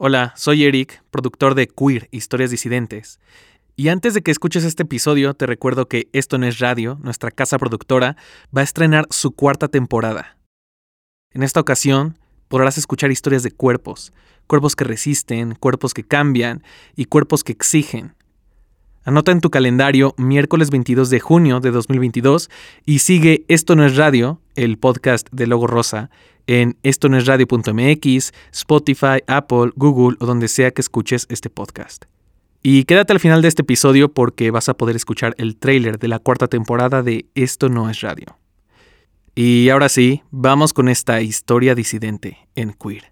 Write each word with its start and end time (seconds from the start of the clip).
Hola, 0.00 0.32
soy 0.36 0.62
Eric, 0.62 1.02
productor 1.10 1.56
de 1.56 1.66
Queer, 1.66 2.06
Historias 2.12 2.52
Disidentes. 2.52 3.18
Y 3.74 3.88
antes 3.88 4.14
de 4.14 4.22
que 4.22 4.30
escuches 4.30 4.62
este 4.62 4.84
episodio, 4.84 5.34
te 5.34 5.44
recuerdo 5.44 5.88
que 5.88 6.08
Esto 6.12 6.38
no 6.38 6.46
es 6.46 6.60
radio, 6.60 7.00
nuestra 7.02 7.32
casa 7.32 7.58
productora, 7.58 8.16
va 8.56 8.60
a 8.60 8.64
estrenar 8.64 9.08
su 9.10 9.32
cuarta 9.32 9.66
temporada. 9.66 10.38
En 11.32 11.42
esta 11.42 11.58
ocasión, 11.58 12.16
podrás 12.46 12.78
escuchar 12.78 13.10
historias 13.10 13.42
de 13.42 13.50
cuerpos, 13.50 14.12
cuerpos 14.46 14.76
que 14.76 14.84
resisten, 14.84 15.56
cuerpos 15.56 15.94
que 15.94 16.04
cambian 16.04 16.62
y 16.94 17.06
cuerpos 17.06 17.42
que 17.42 17.50
exigen. 17.50 18.14
Anota 19.08 19.32
en 19.32 19.40
tu 19.40 19.48
calendario 19.48 20.14
miércoles 20.18 20.68
22 20.68 21.08
de 21.08 21.18
junio 21.18 21.60
de 21.60 21.70
2022 21.70 22.50
y 22.84 22.98
sigue 22.98 23.46
Esto 23.48 23.74
no 23.74 23.86
es 23.86 23.96
radio, 23.96 24.38
el 24.54 24.76
podcast 24.76 25.26
de 25.32 25.46
Logo 25.46 25.66
Rosa, 25.66 26.10
en 26.46 26.76
esto 26.82 27.08
no 27.08 27.16
es 27.16 27.24
radio.mx, 27.24 28.34
Spotify, 28.52 29.22
Apple, 29.26 29.72
Google 29.76 30.18
o 30.20 30.26
donde 30.26 30.46
sea 30.46 30.72
que 30.72 30.82
escuches 30.82 31.24
este 31.30 31.48
podcast. 31.48 32.04
Y 32.62 32.84
quédate 32.84 33.14
al 33.14 33.18
final 33.18 33.40
de 33.40 33.48
este 33.48 33.62
episodio 33.62 34.12
porque 34.12 34.50
vas 34.50 34.68
a 34.68 34.74
poder 34.74 34.94
escuchar 34.94 35.34
el 35.38 35.56
tráiler 35.56 35.98
de 35.98 36.08
la 36.08 36.18
cuarta 36.18 36.46
temporada 36.46 37.02
de 37.02 37.24
Esto 37.34 37.70
no 37.70 37.88
es 37.88 38.02
radio. 38.02 38.36
Y 39.34 39.70
ahora 39.70 39.88
sí, 39.88 40.20
vamos 40.30 40.74
con 40.74 40.86
esta 40.86 41.22
historia 41.22 41.74
disidente 41.74 42.46
en 42.54 42.74
queer. 42.74 43.10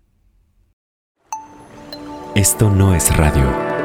Esto 2.34 2.68
no 2.68 2.94
es 2.94 3.16
radio. 3.16 3.75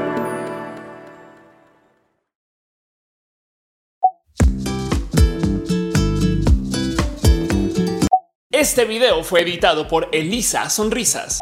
Este 8.62 8.86
video 8.86 9.24
fue 9.24 9.42
editado 9.42 9.88
por 9.88 10.08
Elisa 10.12 10.70
Sonrisas. 10.70 11.40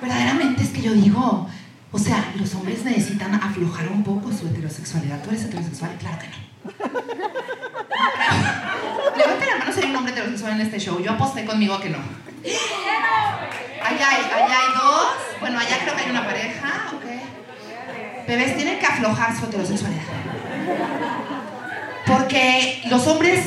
Verdaderamente 0.00 0.62
es 0.62 0.70
que 0.70 0.80
yo 0.80 0.94
digo, 0.94 1.50
o 1.92 1.98
sea, 1.98 2.32
los 2.36 2.54
hombres 2.54 2.82
necesitan 2.82 3.34
aflojar 3.34 3.88
un 3.88 4.02
poco 4.02 4.32
su 4.32 4.46
heterosexualidad. 4.46 5.22
¿Tú 5.22 5.28
eres 5.28 5.44
heterosexual? 5.44 5.94
Claro 5.98 6.18
que 6.18 6.28
no. 6.28 6.36
Levanta 9.18 9.46
la 9.48 9.56
mano 9.58 9.70
si 9.70 9.80
hay 9.80 9.90
un 9.90 9.96
hombre 9.96 10.14
heterosexual 10.14 10.52
en 10.52 10.62
este 10.62 10.78
show. 10.78 10.98
Yo 10.98 11.12
aposté 11.12 11.44
conmigo 11.44 11.78
que 11.78 11.90
no. 11.90 11.98
Allá 11.98 14.08
hay, 14.08 14.22
allá 14.22 14.60
hay 14.60 14.72
dos. 14.74 15.08
Bueno, 15.40 15.58
allá 15.58 15.78
creo 15.82 15.94
que 15.94 16.04
hay 16.04 16.10
una 16.10 16.24
pareja. 16.24 16.90
Ok. 16.94 17.21
Bebés 18.26 18.56
tienen 18.56 18.78
que 18.78 18.86
aflojar 18.86 19.36
su 19.36 19.46
heterosexualidad. 19.46 20.02
Porque 22.06 22.82
los 22.88 23.06
hombres... 23.06 23.44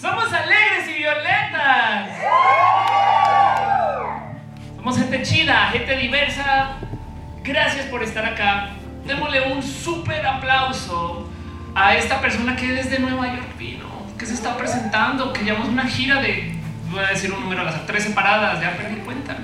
Somos 0.00 0.32
alegres 0.32 0.88
y 0.88 0.98
violetas. 0.98 2.10
Somos 4.76 4.98
gente 4.98 5.22
chida, 5.22 5.68
gente 5.72 5.96
diversa. 5.96 6.76
Gracias 7.42 7.86
por 7.86 8.02
estar 8.02 8.24
acá. 8.24 8.70
Démosle 9.06 9.52
un 9.52 9.62
súper 9.62 10.26
aplauso 10.26 11.28
a 11.74 11.94
esta 11.96 12.20
persona 12.20 12.56
que 12.56 12.68
desde 12.68 12.98
Nueva 12.98 13.26
York 13.26 13.58
vino 13.58 14.03
que 14.18 14.26
se 14.26 14.34
está 14.34 14.56
presentando, 14.56 15.32
que 15.32 15.44
llevamos 15.44 15.68
una 15.68 15.84
gira 15.84 16.20
de, 16.20 16.54
voy 16.90 17.00
a 17.00 17.08
decir 17.08 17.32
un 17.32 17.40
número 17.40 17.62
a 17.62 17.64
las 17.64 17.86
tres 17.86 18.04
separadas, 18.04 18.60
ya 18.60 18.76
perdí 18.76 18.96
cuenta. 19.00 19.36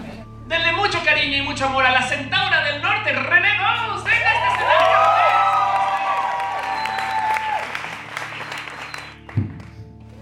Denle 0.46 0.72
mucho 0.72 0.98
cariño 1.04 1.38
y 1.38 1.42
mucho 1.42 1.66
amor 1.66 1.86
a 1.86 1.92
la 1.92 2.02
Centaura 2.02 2.64
del 2.64 2.82
Norte, 2.82 3.12
René 3.12 3.48
Gómez. 3.58 4.04
Venga 4.04 4.32
este 4.32 4.48
escenario. 4.54 4.98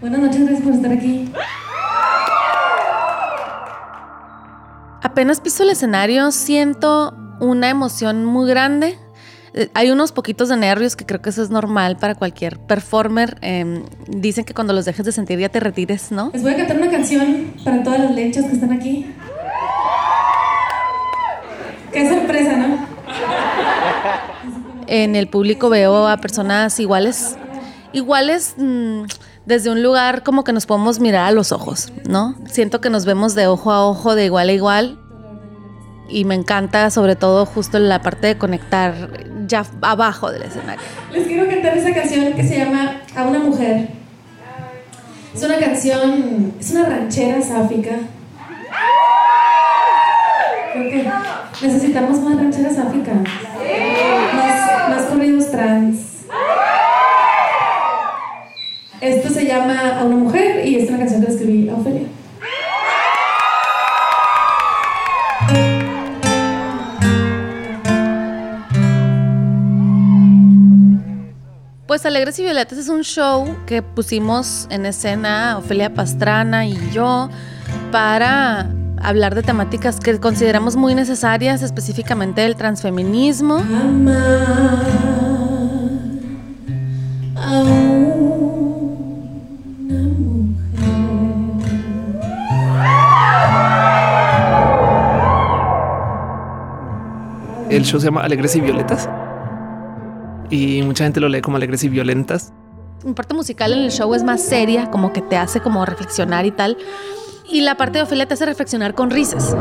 Buenas 0.00 0.20
noches, 0.20 0.41
gracias 0.41 0.62
por 0.62 0.72
estar 0.72 0.92
aquí. 0.92 1.32
Apenas 5.03 5.41
piso 5.41 5.62
el 5.62 5.70
escenario, 5.70 6.31
siento 6.31 7.14
una 7.41 7.69
emoción 7.69 8.25
muy 8.25 8.48
grande 8.48 8.98
hay 9.75 9.91
unos 9.91 10.12
poquitos 10.12 10.48
de 10.48 10.56
nervios 10.56 10.97
que 10.97 11.06
creo 11.06 11.20
que 11.22 11.31
eso 11.31 11.42
es 11.42 11.50
normal 11.50 11.97
para 11.97 12.14
cualquier 12.14 12.59
performer. 12.59 13.38
Em, 13.41 13.82
dicen 14.06 14.44
que 14.44 14.54
cuando 14.54 14.72
los 14.72 14.84
dejes 14.84 15.04
de 15.06 15.12
sentir 15.12 15.38
ya 15.38 15.48
te 15.48 15.60
retires, 15.60 16.12
¿no? 16.12 16.31
Les 16.32 16.42
voy 16.42 16.53
a 16.53 16.56
cantar 16.56 16.76
una 16.76 16.91
canción 16.91 17.53
para 17.64 17.82
todas 17.82 18.00
las 18.00 18.14
lechas 18.14 18.44
que 18.47 18.53
están 18.53 18.72
aquí. 18.72 19.06
Qué 21.92 22.08
sorpresa, 22.08 22.56
¿no? 22.56 22.87
En 24.87 25.16
el 25.16 25.28
público 25.28 25.69
veo 25.69 26.06
a 26.08 26.16
personas 26.19 26.78
iguales, 26.81 27.37
iguales 27.92 28.54
mm, 28.56 29.03
desde 29.44 29.70
un 29.70 29.82
lugar 29.82 30.22
como 30.22 30.44
que 30.44 30.53
nos 30.53 30.66
podemos 30.66 31.00
mirar 31.00 31.26
a 31.26 31.32
los 31.32 31.53
ojos, 31.53 31.92
¿no? 32.08 32.37
Siento 32.47 32.81
que 32.81 32.91
nos 32.91 33.04
vemos 33.04 33.34
de 33.34 33.47
ojo 33.47 33.72
a 33.72 33.87
ojo, 33.87 34.14
de 34.14 34.26
igual 34.26 34.48
a 34.48 34.53
igual 34.53 34.98
y 36.08 36.25
me 36.25 36.34
encanta 36.34 36.91
sobre 36.91 37.16
todo 37.16 37.47
justo 37.47 37.78
la 37.78 38.00
parte 38.00 38.28
de 38.28 38.38
conectar 38.38 39.10
ya 39.48 39.64
abajo 39.82 40.31
del 40.31 40.42
escenario. 40.42 40.84
Les 41.12 41.26
quiero 41.26 41.48
cantar 41.48 41.76
esa 41.76 41.92
canción 41.92 42.32
que 42.34 42.44
se 42.44 42.59
llama 42.59 43.00
A 43.16 43.25
una 43.25 43.38
mujer. 43.41 43.88
Es 45.34 45.42
una 45.42 45.59
canción, 45.59 46.54
es 46.60 46.70
una 46.70 46.86
ranchera 46.86 47.42
sáfica. 47.42 47.97
Creo 50.72 51.12
necesitamos 51.62 52.20
más 52.20 52.37
rancheras 52.37 52.76
sáficas. 52.76 53.16
Más, 54.34 54.88
más 54.91 55.03
corridos 55.06 55.50
trans. 55.50 55.98
Esto 59.00 59.28
se 59.31 59.47
llama 59.47 59.98
A 59.98 60.04
una 60.04 60.16
mujer 60.16 60.66
y 60.66 60.76
es 60.76 60.88
una 60.88 60.98
canción 60.98 61.25
que 61.25 61.32
escribí 61.32 61.69
a 61.69 61.75
Ofelia. 61.75 62.06
Pues 71.88 72.04
Alegres 72.04 72.38
y 72.38 72.43
Violetas 72.43 72.76
es 72.76 72.91
un 72.91 73.00
show 73.00 73.56
que 73.65 73.81
pusimos 73.81 74.66
en 74.69 74.84
escena 74.84 75.56
Ofelia 75.56 75.94
Pastrana 75.94 76.66
y 76.66 76.76
yo 76.91 77.31
para 77.91 78.71
hablar 79.00 79.34
de 79.34 79.43
temáticas 79.43 79.99
que 79.99 80.21
consideramos 80.21 80.76
muy 80.76 80.94
necesarias, 80.94 81.62
específicamente 81.62 82.44
el 82.44 82.56
transfeminismo. 82.56 83.65
El 97.70 97.84
show 97.87 97.99
se 97.99 98.09
llama 98.09 98.25
Alegres 98.25 98.55
y 98.56 98.60
Violetas 98.60 99.09
y 100.50 100.82
mucha 100.82 101.04
gente 101.04 101.20
lo 101.20 101.28
lee 101.28 101.41
como 101.41 101.56
alegres 101.56 101.84
y 101.84 101.88
violentas. 101.88 102.53
Mi 103.04 103.12
parte 103.12 103.34
musical 103.34 103.72
en 103.72 103.81
el 103.81 103.91
show 103.91 104.12
es 104.14 104.25
más 104.25 104.42
seria, 104.42 104.91
como 104.91 105.12
que 105.12 105.22
te 105.22 105.36
hace 105.36 105.60
como 105.60 105.84
reflexionar 105.84 106.47
y 106.47 106.50
tal. 106.50 106.76
Y 107.48 107.60
la 107.62 107.76
parte 107.76 107.98
de 107.98 108.04
Ofelia 108.04 108.26
te 108.26 108.34
hace 108.34 108.47
reflexionar 108.47 108.94
con 108.94 109.10
risas. 109.10 109.56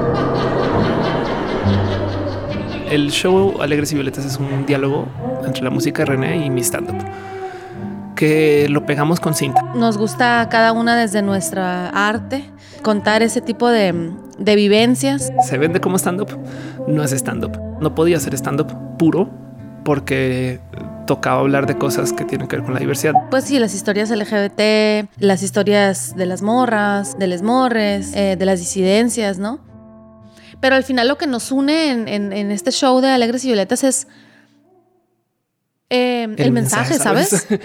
El 2.89 3.11
show 3.11 3.61
Alegres 3.61 3.91
y 3.91 3.95
Violetas 3.95 4.25
es 4.25 4.37
un 4.37 4.65
diálogo 4.65 5.07
entre 5.45 5.63
la 5.63 5.69
música 5.69 6.03
de 6.03 6.05
René 6.05 6.45
y 6.45 6.49
mi 6.49 6.61
stand-up 6.61 6.97
que 8.15 8.67
lo 8.67 8.85
pegamos 8.85 9.19
con 9.19 9.35
cinta. 9.35 9.61
Nos 9.75 9.97
gusta 9.97 10.47
cada 10.49 10.73
una 10.73 10.97
desde 10.97 11.21
nuestra 11.21 11.89
arte 11.89 12.49
contar 12.81 13.21
ese 13.21 13.41
tipo 13.41 13.69
de, 13.69 14.11
de 14.39 14.55
vivencias. 14.55 15.31
Se 15.47 15.57
vende 15.57 15.79
como 15.79 15.97
stand-up, 15.97 16.29
no 16.87 17.03
es 17.03 17.11
stand-up. 17.11 17.57
No 17.79 17.93
podía 17.93 18.19
ser 18.19 18.33
stand-up 18.33 18.73
puro 18.97 19.29
porque 19.87 20.59
tocaba 21.05 21.39
hablar 21.39 21.65
de 21.65 21.77
cosas 21.77 22.11
que 22.11 22.25
tienen 22.25 22.49
que 22.49 22.57
ver 22.57 22.65
con 22.65 22.73
la 22.73 22.81
diversidad. 22.81 23.13
Pues 23.29 23.45
sí, 23.45 23.57
las 23.57 23.73
historias 23.73 24.09
LGBT, 24.09 25.09
las 25.17 25.41
historias 25.43 26.13
de 26.17 26.25
las 26.25 26.41
morras, 26.41 27.17
de 27.17 27.27
les 27.27 27.41
morres, 27.41 28.11
eh, 28.13 28.35
de 28.37 28.45
las 28.45 28.59
disidencias, 28.59 29.39
¿no? 29.39 29.61
Pero 30.59 30.75
al 30.75 30.83
final 30.83 31.07
lo 31.07 31.17
que 31.17 31.25
nos 31.25 31.53
une 31.53 31.91
en, 31.91 32.51
este 32.51 32.73
show 32.73 32.99
de 32.99 33.11
Alegres 33.11 33.45
y 33.45 33.47
Violetas 33.47 33.85
es 33.85 34.09
eh, 35.89 36.27
el, 36.37 36.51
mensaje, 36.51 36.95
¿sabes? 36.95 37.47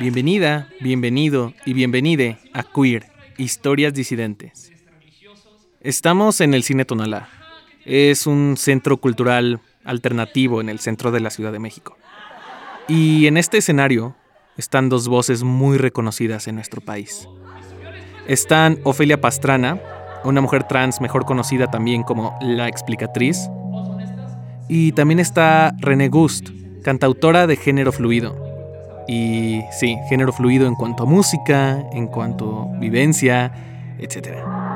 Bienvenida, 0.00 0.66
bienvenido 0.80 1.54
y 1.64 1.74
bienvenide 1.74 2.38
a 2.54 2.64
Queer, 2.64 3.06
Historias 3.38 3.94
Disidentes. 3.94 4.69
Estamos 5.82 6.42
en 6.42 6.52
el 6.52 6.62
Cine 6.62 6.84
Tonalá. 6.84 7.26
Es 7.86 8.26
un 8.26 8.56
centro 8.58 8.98
cultural 8.98 9.60
alternativo 9.82 10.60
en 10.60 10.68
el 10.68 10.78
centro 10.78 11.10
de 11.10 11.20
la 11.20 11.30
Ciudad 11.30 11.52
de 11.52 11.58
México. 11.58 11.96
Y 12.86 13.26
en 13.26 13.38
este 13.38 13.56
escenario 13.56 14.14
están 14.58 14.90
dos 14.90 15.08
voces 15.08 15.42
muy 15.42 15.78
reconocidas 15.78 16.48
en 16.48 16.56
nuestro 16.56 16.82
país. 16.82 17.26
Están 18.26 18.78
Ofelia 18.84 19.22
Pastrana, 19.22 19.80
una 20.22 20.42
mujer 20.42 20.64
trans 20.64 21.00
mejor 21.00 21.24
conocida 21.24 21.70
también 21.70 22.02
como 22.02 22.38
la 22.42 22.68
explicatriz, 22.68 23.48
y 24.68 24.92
también 24.92 25.18
está 25.18 25.74
René 25.78 26.10
Gust, 26.10 26.50
cantautora 26.84 27.46
de 27.46 27.56
género 27.56 27.90
fluido. 27.90 28.36
Y 29.08 29.62
sí, 29.72 29.96
género 30.10 30.34
fluido 30.34 30.66
en 30.66 30.74
cuanto 30.74 31.04
a 31.04 31.06
música, 31.06 31.82
en 31.92 32.06
cuanto 32.06 32.68
a 32.70 32.78
vivencia, 32.78 33.96
etc. 33.98 34.69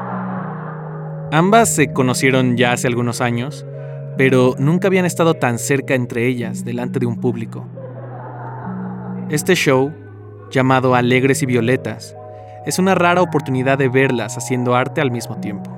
Ambas 1.35 1.69
se 1.69 1.93
conocieron 1.93 2.57
ya 2.57 2.71
hace 2.71 2.87
algunos 2.87 3.21
años, 3.21 3.67
pero 4.17 4.55
nunca 4.57 4.87
habían 4.87 5.05
estado 5.05 5.35
tan 5.35 5.59
cerca 5.59 5.97
entre 5.97 6.29
ellas 6.29 6.65
delante 6.65 7.01
de 7.01 7.07
un 7.07 7.21
público. 7.21 7.67
Este 9.31 9.57
show, 9.57 9.93
llamado 10.53 10.95
Alegres 10.95 11.43
y 11.43 11.47
Violetas, 11.47 12.17
es 12.67 12.79
una 12.79 12.95
rara 12.95 13.21
oportunidad 13.21 13.79
de 13.79 13.89
verlas 13.89 14.39
haciendo 14.39 14.77
arte 14.77 15.01
al 15.01 15.11
mismo 15.11 15.41
tiempo. 15.41 15.77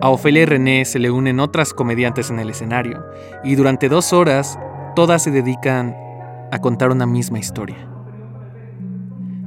A 0.00 0.08
Ofelia 0.08 0.42
y 0.42 0.46
René 0.46 0.84
se 0.84 0.98
le 0.98 1.12
unen 1.12 1.38
otras 1.38 1.72
comediantes 1.72 2.30
en 2.30 2.40
el 2.40 2.50
escenario, 2.50 3.04
y 3.44 3.54
durante 3.54 3.88
dos 3.88 4.12
horas 4.12 4.58
todas 4.96 5.22
se 5.22 5.30
dedican 5.30 5.94
a 6.50 6.58
contar 6.58 6.90
una 6.90 7.06
misma 7.06 7.38
historia. 7.38 7.88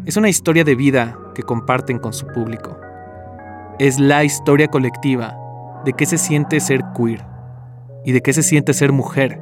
Es 0.05 0.15
una 0.15 0.29
historia 0.29 0.63
de 0.63 0.75
vida 0.75 1.19
que 1.35 1.43
comparten 1.43 1.99
con 1.99 2.13
su 2.13 2.25
público. 2.27 2.86
Es 3.79 3.99
la 3.99 4.23
historia 4.23 4.69
colectiva 4.69 5.37
de 5.85 5.93
qué 5.93 6.07
se 6.07 6.17
siente 6.17 6.59
ser 6.59 6.81
queer 6.95 7.23
y 8.03 8.11
de 8.11 8.21
qué 8.21 8.33
se 8.33 8.41
siente 8.41 8.73
ser 8.73 8.91
mujer 8.91 9.39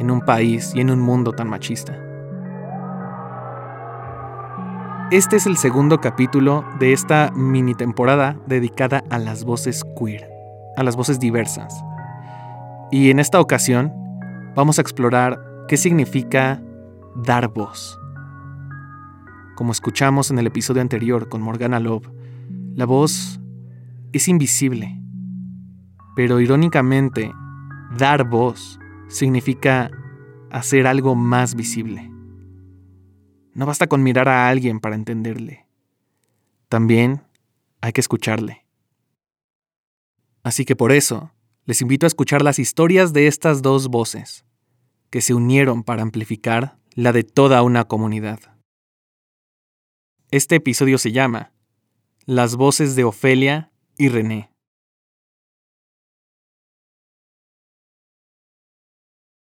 en 0.00 0.10
un 0.10 0.20
país 0.20 0.72
y 0.74 0.80
en 0.80 0.90
un 0.90 0.98
mundo 0.98 1.30
tan 1.30 1.48
machista. 1.48 1.96
Este 5.12 5.36
es 5.36 5.46
el 5.46 5.56
segundo 5.58 6.00
capítulo 6.00 6.64
de 6.80 6.92
esta 6.92 7.30
mini 7.32 7.76
temporada 7.76 8.36
dedicada 8.46 9.04
a 9.10 9.20
las 9.20 9.44
voces 9.44 9.84
queer, 9.96 10.28
a 10.76 10.82
las 10.82 10.96
voces 10.96 11.20
diversas. 11.20 11.72
Y 12.90 13.12
en 13.12 13.20
esta 13.20 13.38
ocasión 13.38 13.92
vamos 14.56 14.78
a 14.78 14.82
explorar 14.82 15.40
qué 15.68 15.76
significa 15.76 16.60
dar 17.14 17.46
voz. 17.46 17.96
Como 19.54 19.70
escuchamos 19.70 20.32
en 20.32 20.40
el 20.40 20.48
episodio 20.48 20.82
anterior 20.82 21.28
con 21.28 21.42
Morgana 21.42 21.78
Love, 21.78 22.10
la 22.80 22.86
voz 22.86 23.38
es 24.14 24.26
invisible. 24.26 24.98
Pero 26.16 26.40
irónicamente, 26.40 27.30
dar 27.98 28.26
voz 28.26 28.80
significa 29.06 29.90
hacer 30.50 30.86
algo 30.86 31.14
más 31.14 31.54
visible. 31.54 32.10
No 33.52 33.66
basta 33.66 33.86
con 33.86 34.02
mirar 34.02 34.30
a 34.30 34.48
alguien 34.48 34.80
para 34.80 34.94
entenderle. 34.94 35.66
También 36.70 37.22
hay 37.82 37.92
que 37.92 38.00
escucharle. 38.00 38.64
Así 40.42 40.64
que 40.64 40.74
por 40.74 40.90
eso, 40.90 41.34
les 41.66 41.82
invito 41.82 42.06
a 42.06 42.08
escuchar 42.08 42.40
las 42.40 42.58
historias 42.58 43.12
de 43.12 43.26
estas 43.26 43.60
dos 43.60 43.88
voces, 43.88 44.46
que 45.10 45.20
se 45.20 45.34
unieron 45.34 45.82
para 45.82 46.00
amplificar 46.00 46.78
la 46.94 47.12
de 47.12 47.24
toda 47.24 47.62
una 47.62 47.84
comunidad. 47.84 48.40
Este 50.30 50.54
episodio 50.54 50.96
se 50.96 51.12
llama 51.12 51.52
Las 52.30 52.54
voces 52.54 52.94
de 52.94 53.02
Ofelia 53.02 53.72
y 53.98 54.08
René. 54.08 54.52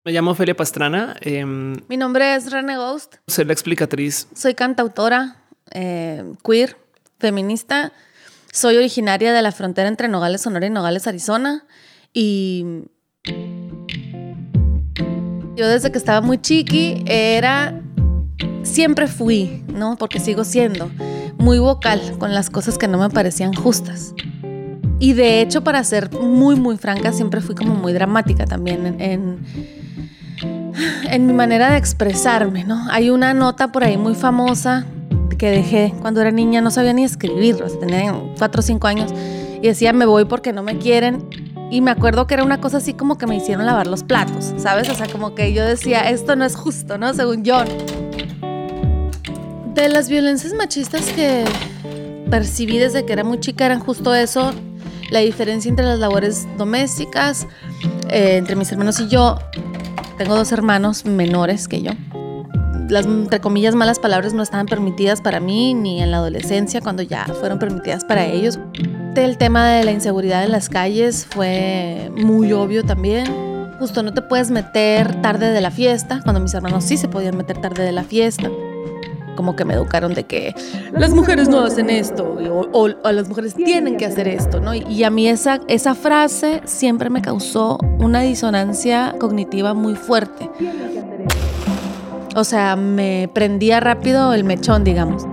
Me 0.03 0.11
llamo 0.11 0.31
Ofelia 0.31 0.53
Pastrana. 0.53 1.15
Em, 1.21 1.77
Mi 1.87 1.95
nombre 1.95 2.35
es 2.35 2.51
René 2.51 2.75
Ghost. 2.75 3.15
Soy 3.25 3.45
la 3.45 3.53
explicatriz. 3.53 4.27
Soy 4.35 4.53
cantautora, 4.53 5.37
eh, 5.71 6.25
queer, 6.43 6.75
feminista. 7.19 7.93
Soy 8.51 8.75
originaria 8.75 9.31
de 9.31 9.41
la 9.41 9.53
frontera 9.53 9.87
entre 9.87 10.09
Nogales, 10.09 10.41
Sonora 10.41 10.65
y 10.65 10.69
Nogales, 10.69 11.07
Arizona. 11.07 11.65
Y 12.11 12.65
yo 15.55 15.69
desde 15.69 15.89
que 15.89 15.97
estaba 15.99 16.19
muy 16.19 16.37
chiqui 16.37 17.01
era, 17.07 17.81
siempre 18.63 19.07
fui, 19.07 19.63
¿no? 19.67 19.97
Porque 19.97 20.19
sigo 20.19 20.43
siendo 20.43 20.89
muy 21.37 21.59
vocal 21.59 22.01
con 22.19 22.33
las 22.33 22.49
cosas 22.49 22.77
que 22.77 22.87
no 22.87 22.97
me 22.97 23.09
parecían 23.09 23.53
justas. 23.53 24.13
Y 24.99 25.13
de 25.13 25.41
hecho, 25.41 25.63
para 25.63 25.83
ser 25.83 26.11
muy, 26.11 26.55
muy 26.55 26.77
franca, 26.77 27.11
siempre 27.11 27.41
fui 27.41 27.55
como 27.55 27.75
muy 27.75 27.93
dramática 27.93 28.45
también 28.45 28.85
en, 28.85 29.01
en 29.01 29.83
en 31.09 31.27
mi 31.27 31.33
manera 31.33 31.71
de 31.71 31.77
expresarme, 31.77 32.63
¿no? 32.63 32.85
Hay 32.89 33.09
una 33.09 33.33
nota 33.33 33.71
por 33.71 33.83
ahí 33.83 33.97
muy 33.97 34.15
famosa 34.15 34.85
que 35.37 35.49
dejé 35.49 35.93
cuando 36.01 36.21
era 36.21 36.31
niña, 36.31 36.61
no 36.61 36.71
sabía 36.71 36.93
ni 36.93 37.03
escribir, 37.03 37.57
tenía 37.79 38.13
4 38.37 38.59
o 38.59 38.63
5 38.63 38.87
años, 38.87 39.11
y 39.61 39.67
decía, 39.67 39.93
me 39.93 40.05
voy 40.05 40.25
porque 40.25 40.53
no 40.53 40.63
me 40.63 40.77
quieren. 40.77 41.27
Y 41.69 41.81
me 41.81 41.89
acuerdo 41.89 42.27
que 42.27 42.35
era 42.35 42.43
una 42.43 42.61
cosa 42.61 42.77
así 42.77 42.93
como 42.93 43.17
que 43.17 43.25
me 43.25 43.35
hicieron 43.35 43.65
lavar 43.65 43.87
los 43.87 44.03
platos, 44.03 44.53
¿sabes? 44.57 44.89
O 44.89 44.93
sea, 44.93 45.07
como 45.07 45.33
que 45.33 45.53
yo 45.53 45.65
decía, 45.65 46.09
esto 46.09 46.35
no 46.35 46.45
es 46.45 46.55
justo, 46.55 46.97
¿no? 46.99 47.13
Según 47.13 47.43
yo. 47.43 47.63
De 49.83 49.89
las 49.89 50.07
violencias 50.07 50.53
machistas 50.53 51.11
que 51.11 51.43
percibí 52.31 52.77
desde 52.77 53.05
que 53.05 53.11
era 53.11 53.25
muy 53.25 53.41
chica 53.41 53.65
eran 53.65 53.81
justo 53.81 54.15
eso, 54.15 54.53
la 55.11 55.19
diferencia 55.19 55.67
entre 55.67 55.83
las 55.83 55.99
labores 55.99 56.47
domésticas, 56.57 57.45
eh, 58.09 58.37
entre 58.37 58.55
mis 58.55 58.71
hermanos 58.71 59.01
y 59.01 59.09
yo, 59.09 59.37
tengo 60.17 60.37
dos 60.37 60.53
hermanos 60.53 61.03
menores 61.03 61.67
que 61.67 61.81
yo. 61.81 61.91
Las, 62.87 63.05
entre 63.05 63.41
comillas, 63.41 63.75
malas 63.75 63.99
palabras 63.99 64.33
no 64.33 64.41
estaban 64.41 64.67
permitidas 64.67 65.19
para 65.19 65.41
mí 65.41 65.73
ni 65.73 66.01
en 66.01 66.11
la 66.11 66.17
adolescencia, 66.19 66.79
cuando 66.79 67.03
ya 67.03 67.25
fueron 67.41 67.59
permitidas 67.59 68.05
para 68.05 68.25
ellos. 68.25 68.59
El 69.17 69.37
tema 69.37 69.67
de 69.67 69.83
la 69.83 69.91
inseguridad 69.91 70.45
en 70.45 70.53
las 70.53 70.69
calles 70.69 71.27
fue 71.29 72.09
muy 72.15 72.53
obvio 72.53 72.85
también. 72.85 73.25
Justo 73.79 74.01
no 74.01 74.13
te 74.13 74.21
puedes 74.21 74.49
meter 74.49 75.21
tarde 75.21 75.51
de 75.51 75.59
la 75.59 75.71
fiesta, 75.71 76.21
cuando 76.23 76.39
mis 76.39 76.53
hermanos 76.53 76.85
sí 76.85 76.95
se 76.95 77.09
podían 77.09 77.35
meter 77.35 77.59
tarde 77.59 77.83
de 77.83 77.91
la 77.91 78.05
fiesta 78.05 78.49
como 79.35 79.55
que 79.55 79.65
me 79.65 79.73
educaron 79.73 80.13
de 80.13 80.23
que 80.25 80.55
las 80.91 81.11
mujeres 81.11 81.49
no 81.49 81.61
hacen 81.61 81.89
esto 81.89 82.37
o, 82.71 82.87
las 83.11 83.27
mujeres 83.27 83.55
tienen 83.55 83.97
que 83.97 84.05
hacer 84.05 84.27
esto, 84.27 84.59
¿no? 84.59 84.73
Y, 84.73 85.03
a 85.03 85.09
mí 85.09 85.27
esa, 85.27 85.59
esa 85.67 85.95
frase 85.95 86.61
siempre 86.65 87.09
me 87.09 87.21
causó 87.21 87.77
una 87.99 88.21
disonancia 88.21 89.15
cognitiva 89.19 89.73
muy 89.73 89.95
fuerte. 89.95 90.49
O 92.35 92.43
sea, 92.43 92.75
me 92.75 93.29
prendía 93.33 93.79
rápido 93.79 94.33
el 94.33 94.43
mechón, 94.43 94.83
digamos. 94.83 95.25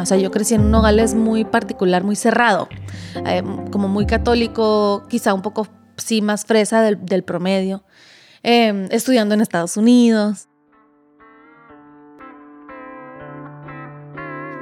O 0.00 0.06
sea, 0.06 0.16
yo 0.16 0.30
crecí 0.30 0.54
en 0.54 0.62
un 0.62 0.70
Nogales 0.70 1.14
muy 1.14 1.44
particular, 1.44 2.04
muy 2.04 2.16
cerrado, 2.16 2.68
eh, 3.26 3.42
como 3.70 3.88
muy 3.88 4.06
católico, 4.06 5.02
quizá 5.08 5.34
un 5.34 5.42
poco, 5.42 5.66
sí, 5.96 6.22
más 6.22 6.46
fresa 6.46 6.80
del, 6.82 7.22
promedio, 7.24 7.84
eh, 8.42 8.88
estudiando 8.90 9.34
en 9.34 9.42
Estados 9.42 9.76
Unidos. 9.76 10.49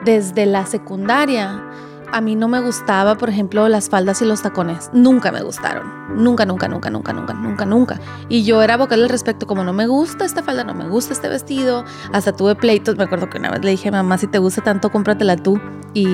Desde 0.08 0.46
la 0.46 0.64
secundaria 0.64 1.62
a 2.10 2.22
mí 2.22 2.34
no 2.34 2.48
me 2.48 2.60
gustaba, 2.60 3.16
por 3.18 3.28
ejemplo, 3.28 3.68
las 3.68 3.90
faldas 3.90 4.22
y 4.22 4.24
los 4.24 4.40
tacones. 4.40 4.88
Nunca 4.94 5.30
me 5.30 5.42
gustaron. 5.42 5.92
Nunca, 6.16 6.46
nunca, 6.46 6.66
nunca, 6.66 6.88
nunca, 6.88 7.12
nunca, 7.12 7.34
nunca, 7.34 7.66
nunca. 7.66 8.00
Y 8.30 8.42
yo 8.42 8.62
era 8.62 8.78
vocal 8.78 9.02
al 9.02 9.10
respecto, 9.10 9.46
como 9.46 9.64
no 9.64 9.74
me 9.74 9.86
gusta 9.86 10.24
esta 10.24 10.42
falda, 10.42 10.64
no 10.64 10.72
me 10.72 10.88
gusta 10.88 11.12
este 11.12 11.28
vestido. 11.28 11.84
Hasta 12.10 12.32
tuve 12.32 12.54
pleitos. 12.54 12.96
Me 12.96 13.04
acuerdo 13.04 13.28
que 13.28 13.36
una 13.36 13.50
vez 13.50 13.62
le 13.62 13.72
dije, 13.72 13.90
mamá, 13.90 14.16
si 14.16 14.28
te 14.28 14.38
gusta 14.38 14.62
tanto, 14.62 14.90
cómpratela 14.90 15.36
tú. 15.36 15.60
Y 15.92 16.06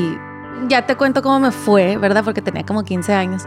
ya 0.67 0.85
te 0.87 0.97
cuento 0.97 1.23
cómo 1.23 1.39
me 1.39 1.53
fue, 1.53 1.97
¿verdad? 1.97 2.25
Porque 2.25 2.43
tenía 2.43 2.67
como 2.67 2.83
15 2.83 3.13
años. 3.13 3.45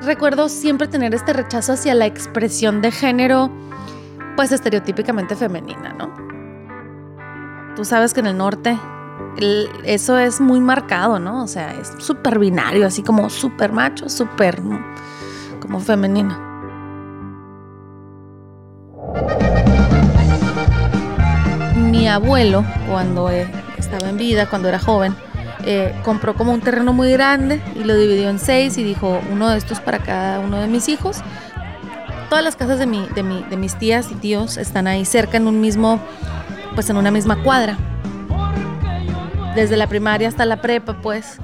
Recuerdo 0.00 0.48
siempre 0.48 0.88
tener 0.88 1.14
este 1.14 1.34
rechazo 1.34 1.74
hacia 1.74 1.94
la 1.94 2.06
expresión 2.06 2.80
de 2.80 2.90
género, 2.90 3.50
pues 4.36 4.50
estereotípicamente 4.50 5.36
femenina, 5.36 5.92
¿no? 5.92 6.30
Tú 7.76 7.84
sabes 7.84 8.14
que 8.14 8.20
en 8.20 8.26
el 8.28 8.38
norte 8.38 8.78
eso 9.84 10.18
es 10.18 10.40
muy 10.40 10.60
marcado, 10.60 11.18
¿no? 11.18 11.42
O 11.42 11.46
sea, 11.46 11.72
es 11.74 11.92
súper 11.98 12.38
binario, 12.38 12.86
así 12.86 13.02
como 13.02 13.30
súper 13.30 13.72
macho, 13.72 14.08
súper 14.08 14.60
como 15.60 15.80
femenino. 15.80 16.36
Mi 21.76 22.08
abuelo, 22.08 22.64
cuando 22.88 23.30
eh, 23.30 23.50
estaba 23.78 24.08
en 24.08 24.16
vida, 24.16 24.48
cuando 24.48 24.68
era 24.68 24.78
joven, 24.78 25.14
eh, 25.64 25.94
compró 26.04 26.34
como 26.34 26.52
un 26.52 26.60
terreno 26.60 26.92
muy 26.92 27.12
grande 27.12 27.62
y 27.76 27.84
lo 27.84 27.94
dividió 27.94 28.30
en 28.30 28.38
seis 28.38 28.78
y 28.78 28.82
dijo, 28.82 29.20
uno 29.30 29.50
de 29.50 29.58
estos 29.58 29.80
para 29.80 29.98
cada 29.98 30.40
uno 30.40 30.58
de 30.58 30.66
mis 30.66 30.88
hijos. 30.88 31.18
Todas 32.28 32.44
las 32.44 32.54
casas 32.54 32.78
de, 32.78 32.86
mi, 32.86 33.06
de, 33.14 33.22
mi, 33.22 33.42
de 33.42 33.56
mis 33.56 33.76
tías 33.76 34.10
y 34.10 34.14
tíos 34.14 34.56
están 34.56 34.86
ahí 34.86 35.04
cerca 35.04 35.36
en 35.36 35.48
un 35.48 35.60
mismo, 35.60 36.00
pues 36.74 36.88
en 36.88 36.96
una 36.96 37.10
misma 37.10 37.42
cuadra 37.42 37.76
desde 39.54 39.76
la 39.76 39.86
primaria 39.86 40.28
hasta 40.28 40.44
la 40.44 40.60
prepa, 40.60 41.00
pues. 41.00 41.38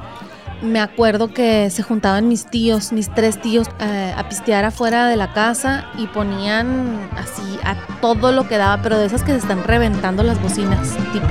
me 0.62 0.80
acuerdo 0.80 1.34
que 1.34 1.68
se 1.68 1.82
juntaban 1.82 2.28
mis 2.28 2.46
tíos, 2.46 2.90
mis 2.92 3.12
tres 3.12 3.40
tíos, 3.40 3.68
eh, 3.78 4.14
a 4.16 4.26
pistear 4.28 4.64
afuera 4.64 5.06
de 5.06 5.16
la 5.16 5.34
casa 5.34 5.84
y 5.98 6.06
ponían 6.06 6.98
así 7.16 7.58
a 7.62 7.74
todo 8.00 8.32
lo 8.32 8.48
que 8.48 8.56
daba, 8.56 8.82
pero 8.82 8.98
de 8.98 9.06
esas 9.06 9.22
que 9.22 9.32
se 9.32 9.38
están 9.38 9.64
reventando 9.64 10.22
las 10.22 10.40
bocinas, 10.40 10.96
típico. 11.12 11.26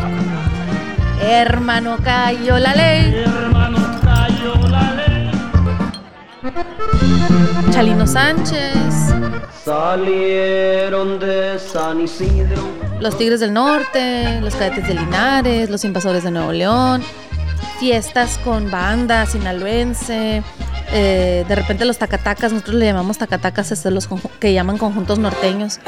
Hermano, 1.22 1.98
cayó 2.04 2.60
la 2.60 2.76
ley. 2.76 3.16
Hermano, 3.16 3.80
cayó 4.04 4.56
la 4.68 4.94
ley. 4.94 5.32
Chalino 7.72 8.06
Sánchez, 8.06 9.05
Salieron 9.64 11.20
de 11.20 11.60
San 11.60 12.02
Isidro. 12.02 12.62
los 13.00 13.18
Tigres 13.18 13.40
del 13.40 13.54
Norte, 13.54 14.40
los 14.42 14.56
Cadetes 14.56 14.88
de 14.88 14.94
Linares, 14.94 15.70
los 15.70 15.84
Invasores 15.84 16.24
de 16.24 16.32
Nuevo 16.32 16.52
León, 16.52 17.04
fiestas 17.80 18.38
con 18.44 18.72
banda 18.72 19.26
sinaloense, 19.26 20.44
eh, 20.92 21.46
de 21.48 21.56
repente 21.56 21.86
los 21.86 21.98
tacatacas, 21.98 22.52
nosotros 22.52 22.76
le 22.76 22.86
llamamos 22.86 23.18
tacatacas, 23.18 23.72
es 23.72 23.86
los 23.86 24.08
que 24.40 24.54
llaman 24.54 24.78
conjuntos 24.78 25.20
norteños. 25.20 25.80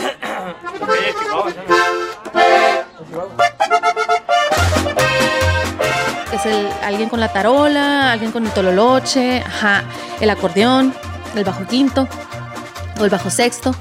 Es 6.33 6.73
alguien 6.83 7.09
con 7.09 7.19
la 7.19 7.31
tarola, 7.31 8.11
alguien 8.11 8.31
con 8.31 8.45
el 8.45 8.51
tololoche, 8.51 9.43
el 10.19 10.29
acordeón, 10.29 10.93
el 11.35 11.43
bajo 11.43 11.65
quinto 11.65 12.07
o 12.99 13.03
el 13.05 13.09
bajo 13.09 13.29
sexto. 13.29 13.75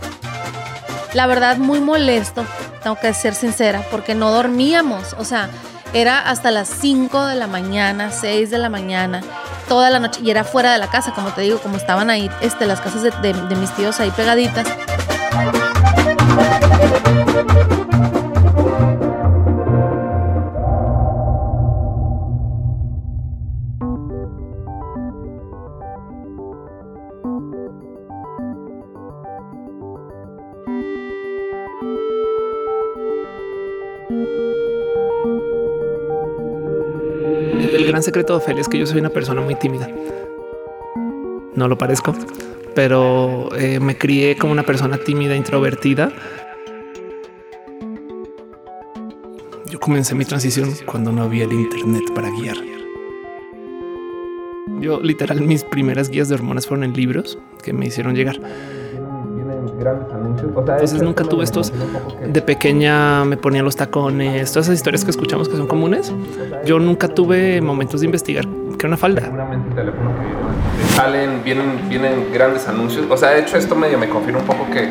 La 1.14 1.26
verdad, 1.26 1.56
muy 1.56 1.80
molesto, 1.80 2.44
tengo 2.82 2.96
que 3.00 3.12
ser 3.14 3.34
sincera, 3.34 3.82
porque 3.90 4.14
no 4.14 4.30
dormíamos. 4.30 5.14
O 5.18 5.24
sea, 5.24 5.48
era 5.94 6.18
hasta 6.28 6.50
las 6.50 6.68
5 6.68 7.24
de 7.26 7.36
la 7.36 7.46
mañana, 7.46 8.10
6 8.10 8.50
de 8.50 8.58
la 8.58 8.68
mañana, 8.68 9.22
toda 9.68 9.88
la 9.90 9.98
noche. 9.98 10.20
Y 10.22 10.30
era 10.30 10.44
fuera 10.44 10.72
de 10.72 10.78
la 10.78 10.88
casa, 10.88 11.12
como 11.14 11.30
te 11.30 11.40
digo, 11.42 11.58
como 11.58 11.76
estaban 11.78 12.10
ahí 12.10 12.30
este, 12.42 12.66
las 12.66 12.80
casas 12.80 13.02
de, 13.02 13.10
de- 13.22 13.32
de 13.48 13.56
mis 13.56 13.70
tíos 13.74 13.98
ahí 14.00 14.10
pegaditas. 14.10 14.66
Secreto 38.06 38.34
de 38.34 38.38
Ofelia 38.38 38.60
es 38.60 38.68
que 38.68 38.78
yo 38.78 38.86
soy 38.86 39.00
una 39.00 39.10
persona 39.10 39.40
muy 39.40 39.56
tímida. 39.56 39.90
No 41.54 41.66
lo 41.68 41.76
parezco, 41.76 42.14
pero 42.74 43.48
eh, 43.56 43.80
me 43.80 43.98
crié 43.98 44.36
como 44.36 44.52
una 44.52 44.62
persona 44.62 44.96
tímida, 44.96 45.34
introvertida. 45.34 46.12
Yo 49.68 49.80
comencé 49.80 50.14
mi 50.14 50.24
transición 50.24 50.70
cuando 50.86 51.10
no 51.10 51.22
había 51.22 51.44
el 51.44 51.52
internet 51.52 52.04
para 52.14 52.30
guiar. 52.30 52.56
Yo 54.80 55.00
literal 55.00 55.40
mis 55.40 55.64
primeras 55.64 56.08
guías 56.08 56.28
de 56.28 56.36
hormonas 56.36 56.66
fueron 56.68 56.84
en 56.84 56.92
libros 56.92 57.38
que 57.64 57.72
me 57.72 57.86
hicieron 57.86 58.14
llegar. 58.14 58.38
Entonces 59.68 61.02
nunca 61.02 61.24
tuve 61.24 61.44
estos 61.44 61.72
de 62.26 62.42
pequeña 62.42 63.24
me 63.24 63.36
ponía 63.36 63.62
los 63.62 63.76
tacones, 63.76 64.50
todas 64.52 64.66
esas 64.66 64.76
historias 64.76 65.04
que 65.04 65.10
escuchamos 65.10 65.48
que 65.48 65.56
son 65.56 65.66
comunes. 65.66 66.12
Yo 66.64 66.78
nunca 66.78 67.08
tuve 67.08 67.60
momentos 67.60 68.00
de 68.00 68.06
investigar 68.06 68.46
que 68.78 68.86
una 68.86 68.96
falda. 68.96 69.22
Seguramente 69.22 69.68
el 69.70 69.74
teléfono 69.74 70.10
que 70.14 70.20
viene, 70.20 70.88
salen, 70.94 71.44
vienen, 71.44 71.88
vienen 71.88 72.32
grandes 72.32 72.68
anuncios. 72.68 73.06
O 73.08 73.16
sea, 73.16 73.30
de 73.30 73.40
hecho, 73.40 73.56
esto 73.56 73.74
medio 73.74 73.98
me 73.98 74.08
confirma 74.08 74.40
un 74.40 74.46
poco 74.46 74.66
que 74.70 74.88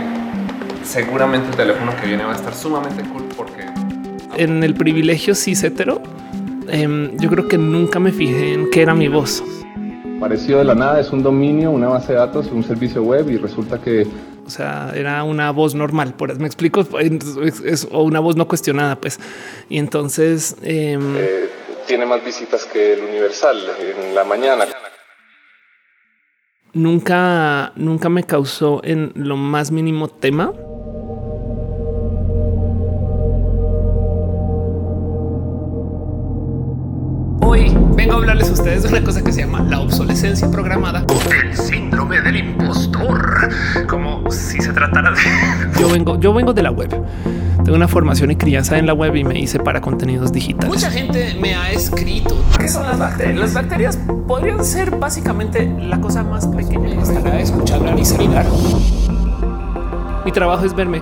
seguramente 0.83 1.49
el 1.49 1.55
teléfono 1.55 1.91
que 1.99 2.07
viene 2.07 2.23
va 2.23 2.31
a 2.31 2.35
estar 2.35 2.53
sumamente 2.53 3.03
cool 3.09 3.23
porque 3.35 3.65
En 4.37 4.63
el 4.63 4.73
privilegio 4.73 5.35
cis 5.35 5.63
hetero, 5.63 6.01
em, 6.67 7.17
yo 7.17 7.29
creo 7.29 7.47
que 7.47 7.57
nunca 7.57 7.99
me 7.99 8.11
fijé 8.11 8.53
en 8.53 8.69
qué 8.69 8.81
era 8.81 8.93
mi 8.93 9.07
voz. 9.07 9.43
Apareció 10.17 10.59
de 10.59 10.63
la 10.63 10.75
nada, 10.75 10.99
es 10.99 11.11
un 11.11 11.21
dominio, 11.21 11.71
una 11.71 11.87
base 11.87 12.13
de 12.13 12.19
datos, 12.19 12.49
un 12.51 12.63
servicio 12.63 13.03
web 13.03 13.29
y 13.29 13.37
resulta 13.37 13.79
que 13.79 14.07
O 14.45 14.49
sea, 14.49 14.91
era 14.95 15.23
una 15.23 15.51
voz 15.51 15.73
normal, 15.75 16.13
por 16.13 16.37
me 16.39 16.45
explico, 16.47 16.81
es, 16.99 17.59
es- 17.65 17.87
o 17.91 18.03
una 18.03 18.19
voz 18.19 18.35
no 18.35 18.47
cuestionada, 18.47 18.95
pues. 18.95 19.19
Y 19.69 19.77
entonces 19.79 20.55
em, 20.61 21.15
eh, 21.17 21.49
tiene 21.87 22.05
más 22.05 22.23
visitas 22.23 22.65
que 22.65 22.93
el 22.93 23.01
Universal 23.01 23.57
en 23.79 24.13
la 24.15 24.23
mañana. 24.23 24.65
nunca, 26.73 27.71
nunca 27.75 28.09
me 28.09 28.23
causó 28.23 28.81
en 28.83 29.11
lo 29.15 29.37
más 29.37 29.71
mínimo 29.71 30.07
tema. 30.09 30.53
Hoy 37.55 37.73
vengo 37.95 38.15
a 38.15 38.17
hablarles 38.17 38.49
a 38.49 38.51
ustedes 38.51 38.83
de 38.83 38.89
una 38.89 39.01
cosa 39.01 39.23
que 39.23 39.31
se 39.31 39.39
llama 39.39 39.61
la 39.61 39.79
obsolescencia 39.79 40.51
programada. 40.51 41.05
El 41.41 41.55
síndrome 41.55 42.19
del 42.19 42.35
impostor. 42.35 43.49
Como 43.87 44.29
si 44.29 44.59
se 44.59 44.73
tratara 44.73 45.11
de... 45.11 45.79
Yo 45.79 45.89
vengo, 45.89 46.19
yo 46.19 46.33
vengo 46.33 46.51
de 46.51 46.61
la 46.63 46.71
web. 46.71 46.89
Tengo 47.63 47.77
una 47.77 47.87
formación 47.87 48.31
y 48.31 48.35
crianza 48.35 48.77
en 48.77 48.85
la 48.85 48.93
web 48.93 49.15
y 49.15 49.23
me 49.23 49.39
hice 49.39 49.57
para 49.59 49.79
contenidos 49.79 50.33
digitales. 50.33 50.67
Mucha 50.67 50.91
gente 50.91 51.37
me 51.39 51.55
ha 51.55 51.71
escrito 51.71 52.35
qué 52.59 52.67
son 52.67 52.83
las 52.87 52.99
bacterias. 52.99 53.39
Las 53.39 53.53
bacterias 53.53 53.99
podrían 54.27 54.65
ser 54.65 54.91
básicamente 54.91 55.65
la 55.65 56.01
cosa 56.01 56.23
más 56.23 56.47
pequeña 56.47 56.89
que 56.89 57.03
estará 57.03 57.39
escuchando 57.39 57.89
mi 57.93 58.03
celular. 58.03 58.45
Mi 60.25 60.31
trabajo 60.33 60.65
es 60.65 60.75
verme. 60.75 61.01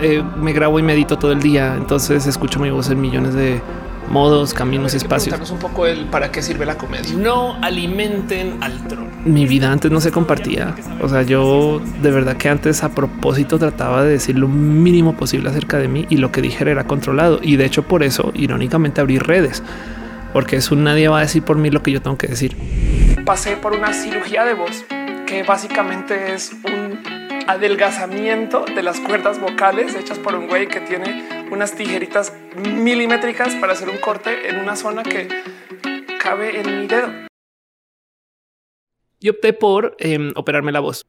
Eh, 0.00 0.22
me 0.36 0.52
grabo 0.52 0.78
y 0.78 0.82
medito 0.84 1.18
todo 1.18 1.32
el 1.32 1.42
día, 1.42 1.74
entonces 1.76 2.24
escucho 2.28 2.60
mi 2.60 2.70
voz 2.70 2.88
en 2.88 3.00
millones 3.00 3.34
de 3.34 3.60
modos, 4.08 4.54
caminos 4.54 4.94
y 4.94 4.98
espacios. 4.98 5.50
un 5.50 5.58
poco 5.58 5.86
el 5.86 6.06
para 6.06 6.30
qué 6.30 6.42
sirve 6.42 6.66
la 6.66 6.76
comedia. 6.76 7.14
No 7.14 7.56
alimenten 7.62 8.62
al 8.62 8.86
troll. 8.88 9.08
Mi 9.24 9.46
vida 9.46 9.70
antes 9.70 9.90
no 9.90 10.00
se 10.00 10.10
compartía. 10.10 10.74
O 11.00 11.08
sea, 11.08 11.22
yo 11.22 11.80
de 12.02 12.10
verdad 12.10 12.36
que 12.36 12.48
antes 12.48 12.82
a 12.84 12.90
propósito 12.90 13.58
trataba 13.58 14.02
de 14.02 14.10
decir 14.10 14.38
lo 14.38 14.48
mínimo 14.48 15.16
posible 15.16 15.50
acerca 15.50 15.78
de 15.78 15.88
mí 15.88 16.06
y 16.08 16.16
lo 16.16 16.32
que 16.32 16.42
dijera 16.42 16.70
era 16.70 16.84
controlado. 16.84 17.40
Y 17.42 17.56
de 17.56 17.64
hecho 17.64 17.82
por 17.84 18.02
eso, 18.02 18.32
irónicamente, 18.34 19.00
abrí 19.00 19.18
redes. 19.18 19.62
Porque 20.32 20.56
es 20.56 20.70
un 20.70 20.84
nadie 20.84 21.08
va 21.08 21.18
a 21.18 21.22
decir 21.22 21.42
por 21.42 21.56
mí 21.56 21.70
lo 21.70 21.82
que 21.82 21.92
yo 21.92 22.02
tengo 22.02 22.18
que 22.18 22.28
decir. 22.28 22.56
Pasé 23.24 23.56
por 23.56 23.72
una 23.72 23.92
cirugía 23.92 24.44
de 24.44 24.54
voz 24.54 24.84
que 25.26 25.42
básicamente 25.42 26.34
es 26.34 26.52
un 26.64 27.17
adelgazamiento 27.48 28.66
de 28.66 28.82
las 28.82 29.00
cuerdas 29.00 29.40
vocales 29.40 29.94
hechas 29.94 30.18
por 30.18 30.34
un 30.34 30.48
güey 30.48 30.68
que 30.68 30.82
tiene 30.82 31.48
unas 31.50 31.74
tijeritas 31.74 32.34
milimétricas 32.54 33.54
para 33.54 33.72
hacer 33.72 33.88
un 33.88 33.96
corte 33.96 34.50
en 34.50 34.56
una 34.58 34.76
zona 34.76 35.02
que 35.02 35.28
cabe 36.22 36.60
en 36.60 36.80
mi 36.80 36.86
dedo. 36.86 37.08
Y 39.18 39.30
opté 39.30 39.54
por 39.54 39.96
eh, 39.98 40.30
operarme 40.36 40.72
la 40.72 40.80
voz. 40.80 41.06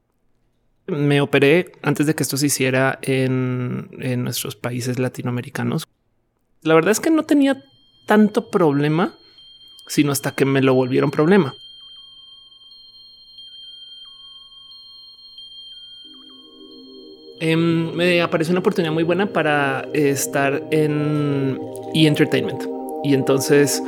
Me 0.86 1.20
operé 1.20 1.72
antes 1.82 2.06
de 2.06 2.14
que 2.14 2.22
esto 2.22 2.38
se 2.38 2.46
hiciera 2.46 2.98
en, 3.02 3.90
en 4.00 4.24
nuestros 4.24 4.56
países 4.56 4.98
latinoamericanos. 4.98 5.86
La 6.62 6.74
verdad 6.74 6.92
es 6.92 7.00
que 7.00 7.10
no 7.10 7.24
tenía 7.24 7.62
tanto 8.06 8.50
problema, 8.50 9.14
sino 9.88 10.10
hasta 10.10 10.34
que 10.34 10.46
me 10.46 10.62
lo 10.62 10.72
volvieron 10.72 11.10
problema. 11.10 11.52
Em, 17.42 17.90
me 17.94 18.20
apareció 18.20 18.52
una 18.52 18.60
oportunidad 18.60 18.92
muy 18.92 19.02
buena 19.02 19.24
para 19.24 19.88
estar 19.94 20.62
en 20.70 21.58
E! 21.94 22.06
Entertainment. 22.06 22.62
Y 23.02 23.14
entonces 23.14 23.82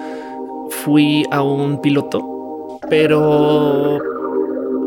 fui 0.70 1.22
a 1.30 1.42
un 1.42 1.82
piloto, 1.82 2.80
pero 2.88 3.98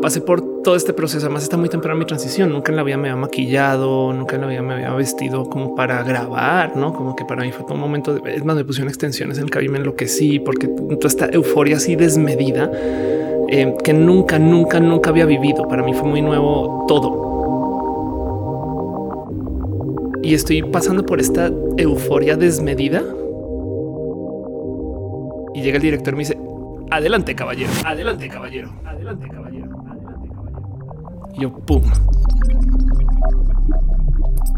pasé 0.02 0.20
por 0.20 0.62
todo 0.64 0.74
este 0.74 0.92
proceso. 0.92 1.26
Además, 1.26 1.44
está 1.44 1.56
muy 1.56 1.68
temprano 1.68 1.96
mi 1.96 2.06
transición. 2.06 2.52
Nunca 2.52 2.72
en 2.72 2.76
la 2.76 2.82
vida 2.82 2.96
me 2.96 3.08
había 3.08 3.20
maquillado, 3.20 4.12
nunca 4.12 4.34
en 4.34 4.42
la 4.42 4.48
vida 4.48 4.62
me 4.62 4.74
había 4.74 4.92
vestido 4.94 5.44
como 5.44 5.76
para 5.76 6.02
grabar, 6.02 6.76
no 6.76 6.92
como 6.92 7.14
que 7.14 7.24
para 7.24 7.44
mí 7.44 7.52
fue 7.52 7.64
todo 7.64 7.74
un 7.74 7.80
momento. 7.80 8.14
De, 8.14 8.34
es 8.34 8.44
más, 8.44 8.56
me 8.56 8.64
pusieron 8.64 8.88
extensiones 8.88 9.38
en 9.38 9.44
el 9.44 9.50
cabello, 9.50 9.70
me 9.70 9.78
enloquecí 9.78 10.40
porque 10.40 10.66
toda 10.66 11.06
esta 11.06 11.26
euforia 11.26 11.76
así 11.76 11.94
desmedida 11.94 12.68
eh, 13.48 13.76
que 13.84 13.92
nunca, 13.92 14.40
nunca, 14.40 14.80
nunca 14.80 15.10
había 15.10 15.24
vivido. 15.24 15.68
Para 15.68 15.84
mí 15.84 15.94
fue 15.94 16.08
muy 16.08 16.20
nuevo 16.20 16.84
todo 16.88 17.25
y 20.26 20.34
estoy 20.34 20.60
pasando 20.60 21.06
por 21.06 21.20
esta 21.20 21.52
euforia 21.76 22.36
desmedida. 22.36 23.00
Y 25.54 25.62
llega 25.62 25.76
el 25.76 25.82
director 25.82 26.14
y 26.14 26.16
me 26.16 26.22
dice, 26.22 26.36
adelante 26.90 27.36
caballero, 27.36 27.70
adelante 27.84 28.28
caballero, 28.28 28.72
adelante 28.84 29.28
caballero, 29.28 29.68
adelante 29.78 30.18
caballero. 30.18 31.32
Y 31.32 31.42
yo, 31.42 31.52
¡pum! 31.52 31.80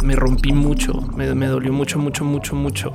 Me 0.02 0.16
rompí 0.16 0.54
mucho, 0.54 1.02
me, 1.14 1.34
me 1.34 1.48
dolió 1.48 1.70
mucho, 1.70 1.98
mucho, 1.98 2.25
mucho, 2.25 2.56
mucho. 2.56 2.94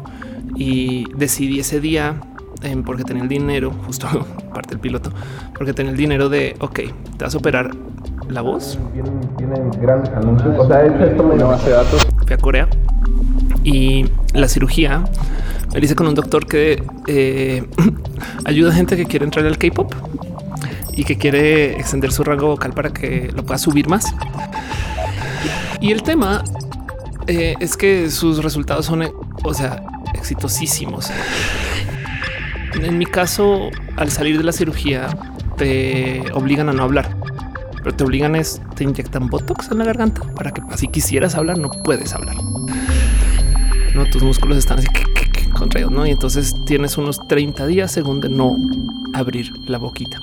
Y 0.56 1.06
decidí 1.16 1.60
ese 1.60 1.80
día 1.80 2.22
eh, 2.64 2.82
porque 2.84 3.04
tenía 3.04 3.22
el 3.22 3.30
dinero, 3.30 3.72
justo 3.86 4.08
parte 4.54 4.72
del 4.72 4.80
piloto, 4.80 5.12
porque 5.56 5.74
tenía 5.74 5.92
el 5.92 5.98
dinero 5.98 6.28
de, 6.28 6.56
ok, 6.60 6.80
te 7.18 7.24
vas 7.24 7.36
a 7.36 7.38
operar 7.38 7.70
la 8.30 8.42
voz. 8.42 8.80
Tienen 9.38 9.70
grandes 9.80 10.12
anuncios. 10.16 10.58
O 10.58 10.68
sea, 10.68 10.84
esto 10.84 11.24
me 11.24 11.36
base 11.44 11.70
de 11.70 11.76
datos. 11.76 12.13
A 12.32 12.38
Corea 12.38 12.68
y 13.64 14.06
la 14.34 14.48
cirugía 14.48 15.04
me 15.74 15.80
hice 15.80 15.96
con 15.96 16.08
un 16.08 16.16
doctor 16.16 16.46
que 16.46 16.84
eh, 17.08 17.64
ayuda 18.46 18.72
a 18.72 18.74
gente 18.76 18.96
que 18.96 19.06
quiere 19.06 19.26
entrar 19.26 19.46
al 19.46 19.58
K-pop 19.58 19.94
y 20.96 21.04
que 21.04 21.18
quiere 21.18 21.74
extender 21.80 22.12
su 22.12 22.24
rango 22.24 22.48
vocal 22.48 22.74
para 22.74 22.92
que 22.92 23.32
lo 23.34 23.44
pueda 23.44 23.58
subir 23.58 23.88
más. 23.88 24.14
Y 25.82 25.92
el 25.92 26.04
tema 26.04 26.44
eh, 27.28 27.56
es 27.60 27.76
que 27.76 28.10
sus 28.10 28.44
resultados 28.44 28.86
son, 28.86 29.04
o 29.44 29.54
sea, 29.54 29.84
exitosísimos. 30.14 31.10
En 32.76 32.98
mi 32.98 33.06
caso, 33.06 33.70
al 33.98 34.12
salir 34.12 34.38
de 34.38 34.44
la 34.44 34.52
cirugía, 34.52 35.08
te 35.58 36.24
obligan 36.34 36.70
a 36.70 36.74
no 36.74 36.84
hablar, 36.84 37.16
pero 37.84 37.96
te 37.96 38.04
obligan 38.06 38.36
es, 38.36 38.62
te 38.76 38.86
inyectan 38.86 39.28
botox 39.28 39.70
en 39.72 39.80
la 39.80 39.86
garganta 39.86 40.22
para 40.36 40.52
que 40.52 40.62
así 40.70 40.88
quisieras 40.88 41.36
hablar, 41.36 41.58
no 41.58 41.70
puedes 41.70 42.14
hablar. 42.14 42.38
No, 43.94 44.06
tus 44.06 44.24
músculos 44.24 44.58
están 44.58 44.80
así 44.80 44.88
contraídos, 45.54 45.92
no? 45.92 46.06
Y 46.08 46.12
entonces 46.12 46.54
tienes 46.66 46.98
unos 46.98 47.20
30 47.28 47.68
días 47.68 47.92
según 47.92 48.22
de 48.22 48.30
no 48.30 48.56
abrir 49.14 49.52
la 49.68 49.78
boquita. 49.78 50.20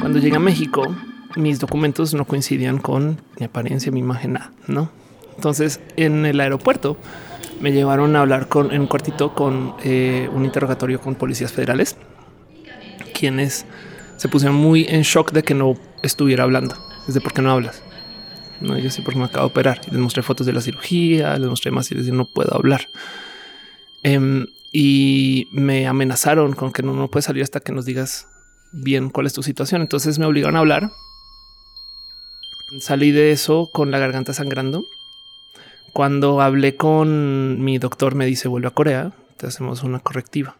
Cuando 0.00 0.18
llegué 0.18 0.36
a 0.36 0.40
México, 0.40 0.94
mis 1.36 1.60
documentos 1.60 2.12
no 2.12 2.24
coincidían 2.24 2.78
con 2.78 3.20
mi 3.38 3.46
apariencia, 3.46 3.92
mi 3.92 4.00
imagen, 4.00 4.32
nada, 4.34 4.50
no? 4.66 4.90
Entonces 5.36 5.80
en 5.96 6.26
el 6.26 6.40
aeropuerto 6.40 6.96
me 7.60 7.72
llevaron 7.72 8.16
a 8.16 8.22
hablar 8.22 8.48
con 8.48 8.72
en 8.72 8.82
un 8.82 8.86
cuartito 8.88 9.34
con 9.34 9.74
eh, 9.84 10.28
un 10.34 10.44
interrogatorio 10.44 11.00
con 11.00 11.14
policías 11.14 11.52
federales, 11.52 11.96
quienes 13.14 13.66
se 14.20 14.28
pusieron 14.28 14.54
muy 14.54 14.84
en 14.86 15.00
shock 15.00 15.32
de 15.32 15.42
que 15.42 15.54
no 15.54 15.78
estuviera 16.02 16.44
hablando. 16.44 16.76
Desde 17.06 17.22
por 17.22 17.32
qué 17.32 17.40
no 17.40 17.52
hablas. 17.52 17.82
No, 18.60 18.76
yo 18.76 18.90
sí 18.90 19.00
porque 19.00 19.18
me 19.18 19.24
acabo 19.24 19.46
de 19.46 19.50
operar. 19.50 19.80
Les 19.90 19.98
mostré 19.98 20.22
fotos 20.22 20.46
de 20.46 20.52
la 20.52 20.60
cirugía, 20.60 21.38
les 21.38 21.48
mostré 21.48 21.70
más 21.70 21.90
y 21.90 21.94
les 21.94 22.04
dije 22.04 22.14
no 22.14 22.26
puedo 22.26 22.54
hablar. 22.54 22.86
Em, 24.02 24.46
y 24.74 25.48
me 25.52 25.86
amenazaron 25.86 26.52
con 26.52 26.70
que 26.70 26.82
no, 26.82 26.92
no 26.92 27.08
puedes 27.08 27.24
salir 27.24 27.42
hasta 27.42 27.60
que 27.60 27.72
nos 27.72 27.86
digas 27.86 28.28
bien 28.72 29.08
cuál 29.08 29.24
es 29.24 29.32
tu 29.32 29.42
situación. 29.42 29.80
Entonces 29.80 30.18
me 30.18 30.26
obligaron 30.26 30.56
a 30.56 30.58
hablar. 30.58 30.92
Salí 32.78 33.12
de 33.12 33.32
eso 33.32 33.70
con 33.72 33.90
la 33.90 33.98
garganta 33.98 34.34
sangrando. 34.34 34.84
Cuando 35.94 36.42
hablé 36.42 36.76
con 36.76 37.64
mi 37.64 37.78
doctor 37.78 38.14
me 38.14 38.26
dice 38.26 38.48
vuelve 38.48 38.68
a 38.68 38.72
Corea, 38.72 39.12
te 39.38 39.46
hacemos 39.46 39.82
una 39.82 40.00
correctiva. 40.00 40.58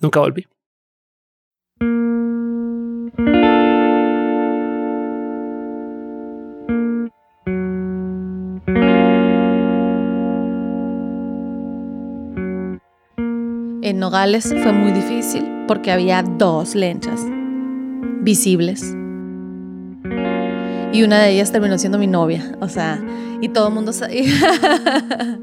Nunca 0.00 0.20
volví. 0.20 0.46
Nogales 14.08 14.54
fue 14.62 14.72
muy 14.72 14.90
difícil 14.92 15.66
porque 15.66 15.92
había 15.92 16.22
dos 16.22 16.74
lenchas 16.74 17.20
visibles. 18.22 18.96
Y 20.94 21.02
una 21.02 21.20
de 21.20 21.32
ellas 21.32 21.52
terminó 21.52 21.76
siendo 21.76 21.98
mi 21.98 22.06
novia. 22.06 22.56
O 22.62 22.70
sea, 22.70 23.04
y 23.42 23.50
todo 23.50 23.68
el 23.68 23.74
mundo 23.74 23.92
sabía. 23.92 24.24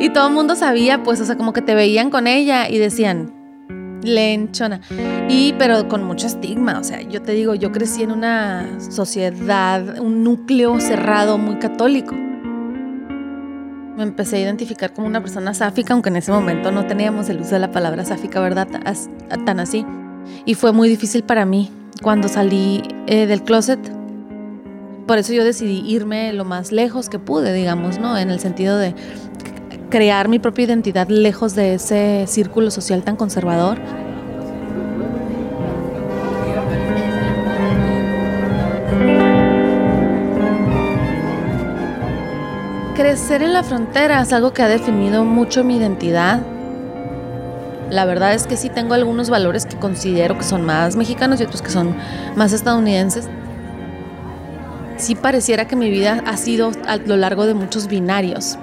y 0.00 0.10
todo 0.10 0.28
el 0.28 0.34
mundo 0.34 0.54
sabía, 0.54 1.02
pues, 1.02 1.22
o 1.22 1.24
sea, 1.24 1.38
como 1.38 1.54
que 1.54 1.62
te 1.62 1.74
veían 1.74 2.10
con 2.10 2.26
ella 2.26 2.68
y 2.68 2.76
decían, 2.76 3.32
lenchona. 4.02 4.82
Y, 5.30 5.54
pero 5.54 5.88
con 5.88 6.04
mucho 6.04 6.26
estigma. 6.26 6.78
O 6.78 6.84
sea, 6.84 7.00
yo 7.00 7.22
te 7.22 7.32
digo, 7.32 7.54
yo 7.54 7.72
crecí 7.72 8.02
en 8.02 8.12
una 8.12 8.68
sociedad, 8.90 9.98
un 9.98 10.24
núcleo 10.24 10.78
cerrado 10.78 11.38
muy 11.38 11.54
católico. 11.54 12.14
Me 13.96 14.02
empecé 14.02 14.36
a 14.36 14.40
identificar 14.40 14.92
como 14.92 15.06
una 15.06 15.20
persona 15.20 15.52
sáfica, 15.52 15.92
aunque 15.92 16.08
en 16.08 16.16
ese 16.16 16.32
momento 16.32 16.72
no 16.72 16.86
teníamos 16.86 17.28
el 17.28 17.40
uso 17.40 17.50
de 17.50 17.58
la 17.58 17.70
palabra 17.70 18.04
sáfica, 18.04 18.40
¿verdad? 18.40 18.66
Tan 19.44 19.60
así. 19.60 19.84
Y 20.46 20.54
fue 20.54 20.72
muy 20.72 20.88
difícil 20.88 21.24
para 21.24 21.44
mí 21.44 21.70
cuando 22.02 22.28
salí 22.28 22.82
eh, 23.06 23.26
del 23.26 23.42
closet. 23.42 23.80
Por 25.06 25.18
eso 25.18 25.32
yo 25.32 25.44
decidí 25.44 25.82
irme 25.86 26.32
lo 26.32 26.44
más 26.44 26.72
lejos 26.72 27.08
que 27.08 27.18
pude, 27.18 27.52
digamos, 27.52 27.98
¿no? 27.98 28.16
En 28.16 28.30
el 28.30 28.40
sentido 28.40 28.78
de 28.78 28.94
crear 29.90 30.28
mi 30.28 30.38
propia 30.38 30.64
identidad 30.64 31.08
lejos 31.08 31.54
de 31.54 31.74
ese 31.74 32.24
círculo 32.26 32.70
social 32.70 33.02
tan 33.02 33.16
conservador. 33.16 33.78
Crecer 43.12 43.42
en 43.42 43.52
la 43.52 43.62
frontera 43.62 44.22
es 44.22 44.32
algo 44.32 44.54
que 44.54 44.62
ha 44.62 44.68
definido 44.68 45.22
mucho 45.22 45.64
mi 45.64 45.76
identidad. 45.76 46.40
La 47.90 48.06
verdad 48.06 48.32
es 48.32 48.46
que 48.46 48.56
sí 48.56 48.70
tengo 48.70 48.94
algunos 48.94 49.28
valores 49.28 49.66
que 49.66 49.76
considero 49.76 50.38
que 50.38 50.44
son 50.44 50.64
más 50.64 50.96
mexicanos 50.96 51.38
y 51.38 51.44
otros 51.44 51.60
que 51.60 51.68
son 51.68 51.94
más 52.36 52.54
estadounidenses. 52.54 53.28
Sí 54.96 55.14
pareciera 55.14 55.68
que 55.68 55.76
mi 55.76 55.90
vida 55.90 56.24
ha 56.26 56.38
sido 56.38 56.72
a 56.86 56.96
lo 56.96 57.18
largo 57.18 57.44
de 57.44 57.52
muchos 57.52 57.86
binarios. 57.86 58.56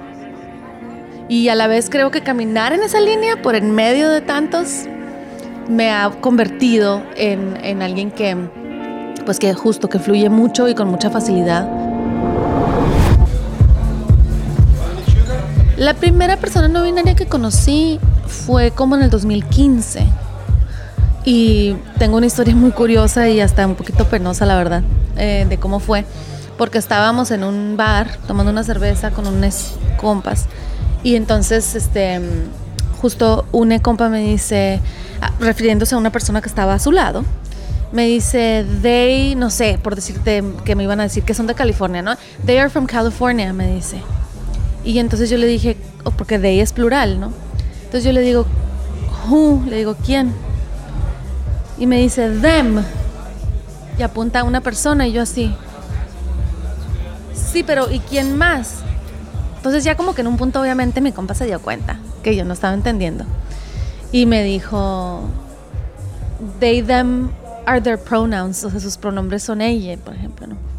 Y 1.28 1.48
a 1.48 1.54
la 1.54 1.68
vez 1.68 1.88
creo 1.88 2.10
que 2.10 2.22
caminar 2.22 2.72
en 2.72 2.82
esa 2.82 3.00
línea 3.00 3.40
por 3.40 3.54
en 3.54 3.70
medio 3.70 4.08
de 4.08 4.20
tantos 4.20 4.86
me 5.68 5.92
ha 5.92 6.10
convertido 6.10 7.04
en, 7.14 7.56
en 7.62 7.82
alguien 7.82 8.10
que, 8.10 8.36
pues 9.24 9.38
que 9.38 9.54
justo, 9.54 9.88
que 9.88 10.00
fluye 10.00 10.28
mucho 10.28 10.68
y 10.68 10.74
con 10.74 10.88
mucha 10.88 11.08
facilidad. 11.08 11.79
La 15.80 15.94
primera 15.94 16.36
persona 16.36 16.68
no 16.68 16.82
binaria 16.82 17.14
que 17.14 17.24
conocí 17.24 17.98
fue 18.26 18.70
como 18.70 18.96
en 18.96 19.02
el 19.02 19.08
2015. 19.08 20.04
Y 21.24 21.74
tengo 21.98 22.18
una 22.18 22.26
historia 22.26 22.54
muy 22.54 22.70
curiosa 22.70 23.30
y 23.30 23.40
hasta 23.40 23.66
un 23.66 23.76
poquito 23.76 24.04
penosa, 24.04 24.44
la 24.44 24.58
verdad, 24.58 24.82
eh, 25.16 25.46
de 25.48 25.56
cómo 25.56 25.80
fue. 25.80 26.04
Porque 26.58 26.76
estábamos 26.76 27.30
en 27.30 27.44
un 27.44 27.78
bar 27.78 28.18
tomando 28.26 28.52
una 28.52 28.62
cerveza 28.62 29.12
con 29.12 29.26
unos 29.26 29.78
compas. 29.96 30.48
Y 31.02 31.14
entonces, 31.14 31.74
este, 31.74 32.20
justo 33.00 33.46
una 33.50 33.80
compa 33.80 34.10
me 34.10 34.20
dice, 34.20 34.82
ah, 35.22 35.32
refiriéndose 35.40 35.94
a 35.94 35.98
una 35.98 36.12
persona 36.12 36.42
que 36.42 36.48
estaba 36.50 36.74
a 36.74 36.78
su 36.78 36.92
lado, 36.92 37.24
me 37.90 38.04
dice, 38.04 38.66
they, 38.82 39.34
no 39.34 39.48
sé, 39.48 39.78
por 39.82 39.96
decirte 39.96 40.44
que 40.62 40.76
me 40.76 40.82
iban 40.82 41.00
a 41.00 41.04
decir 41.04 41.22
que 41.22 41.32
son 41.32 41.46
de 41.46 41.54
California, 41.54 42.02
¿no? 42.02 42.16
They 42.44 42.58
are 42.58 42.68
from 42.68 42.84
California, 42.84 43.54
me 43.54 43.74
dice. 43.76 44.02
Y 44.84 44.98
entonces 44.98 45.30
yo 45.30 45.36
le 45.36 45.46
dije, 45.46 45.76
oh, 46.04 46.10
porque 46.10 46.38
they 46.38 46.60
es 46.60 46.72
plural, 46.72 47.20
¿no? 47.20 47.32
Entonces 47.84 48.04
yo 48.04 48.12
le 48.12 48.20
digo, 48.20 48.46
who, 49.28 49.62
le 49.68 49.76
digo, 49.76 49.96
¿quién? 50.04 50.32
Y 51.78 51.86
me 51.86 51.98
dice, 51.98 52.30
them. 52.40 52.82
Y 53.98 54.02
apunta 54.02 54.40
a 54.40 54.44
una 54.44 54.60
persona 54.60 55.06
y 55.06 55.12
yo 55.12 55.22
así. 55.22 55.54
Sí, 57.34 57.62
pero 57.62 57.90
¿y 57.90 57.98
quién 58.00 58.38
más? 58.38 58.76
Entonces 59.56 59.84
ya 59.84 59.96
como 59.96 60.14
que 60.14 60.22
en 60.22 60.28
un 60.28 60.36
punto 60.36 60.60
obviamente 60.60 61.00
mi 61.00 61.12
compa 61.12 61.34
se 61.34 61.46
dio 61.46 61.60
cuenta 61.60 61.98
que 62.22 62.34
yo 62.34 62.44
no 62.44 62.54
estaba 62.54 62.74
entendiendo. 62.74 63.24
Y 64.12 64.26
me 64.26 64.42
dijo, 64.42 65.22
they, 66.60 66.82
them 66.82 67.30
are 67.66 67.80
their 67.80 67.98
pronouns, 67.98 68.64
o 68.64 68.70
sea, 68.70 68.80
sus 68.80 68.96
pronombres 68.96 69.42
son 69.42 69.60
ella, 69.60 69.96
por 69.98 70.14
ejemplo, 70.14 70.46
¿no? 70.46 70.69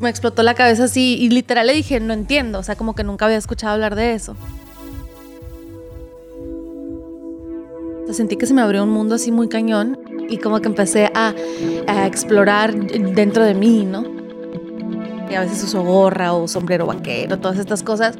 Me 0.00 0.08
explotó 0.08 0.42
la 0.42 0.54
cabeza 0.54 0.84
así 0.84 1.16
y 1.18 1.28
literal 1.28 1.66
le 1.66 1.74
dije, 1.74 1.98
no 2.00 2.12
entiendo, 2.12 2.60
o 2.60 2.62
sea, 2.62 2.76
como 2.76 2.94
que 2.94 3.02
nunca 3.04 3.24
había 3.24 3.36
escuchado 3.36 3.74
hablar 3.74 3.94
de 3.96 4.14
eso. 4.14 4.36
Sentí 8.12 8.36
que 8.36 8.46
se 8.46 8.54
me 8.54 8.62
abrió 8.62 8.84
un 8.84 8.90
mundo 8.90 9.16
así 9.16 9.32
muy 9.32 9.48
cañón 9.48 9.98
y 10.28 10.38
como 10.38 10.60
que 10.60 10.68
empecé 10.68 11.10
a, 11.14 11.34
a 11.86 12.06
explorar 12.06 12.74
dentro 12.74 13.44
de 13.44 13.54
mí, 13.54 13.84
¿no? 13.84 14.04
Y 15.30 15.34
a 15.34 15.40
veces 15.40 15.62
uso 15.64 15.82
gorra 15.82 16.32
o 16.32 16.48
sombrero 16.48 16.86
vaquero, 16.86 17.38
todas 17.38 17.58
estas 17.58 17.82
cosas. 17.82 18.16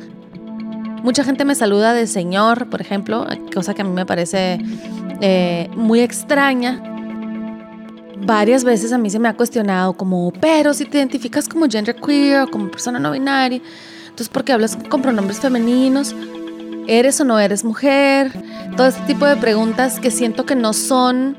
Mucha 1.02 1.24
gente 1.24 1.44
me 1.44 1.54
saluda 1.54 1.94
de 1.94 2.06
señor, 2.06 2.68
por 2.68 2.80
ejemplo, 2.80 3.26
cosa 3.54 3.72
que 3.72 3.82
a 3.82 3.84
mí 3.84 3.92
me 3.92 4.04
parece 4.04 4.58
eh, 5.20 5.70
muy 5.74 6.00
extraña. 6.00 6.82
Varias 8.24 8.64
veces 8.64 8.92
a 8.92 8.98
mí 8.98 9.10
se 9.10 9.18
me 9.18 9.28
ha 9.28 9.34
cuestionado 9.34 9.94
como, 9.94 10.32
pero 10.40 10.74
si 10.74 10.84
te 10.84 10.98
identificas 10.98 11.48
como 11.48 11.66
genderqueer 11.66 12.42
o 12.42 12.50
como 12.50 12.70
persona 12.70 12.98
no 12.98 13.12
binaria, 13.12 13.60
entonces 14.02 14.28
¿por 14.28 14.44
qué 14.44 14.52
hablas 14.52 14.76
con 14.88 15.02
pronombres 15.02 15.40
femeninos? 15.40 16.14
¿Eres 16.86 17.20
o 17.20 17.24
no 17.24 17.38
eres 17.38 17.64
mujer? 17.64 18.32
Todo 18.76 18.86
este 18.86 19.02
tipo 19.02 19.26
de 19.26 19.36
preguntas 19.36 20.00
que 20.00 20.10
siento 20.10 20.46
que 20.46 20.54
no 20.54 20.72
son 20.72 21.36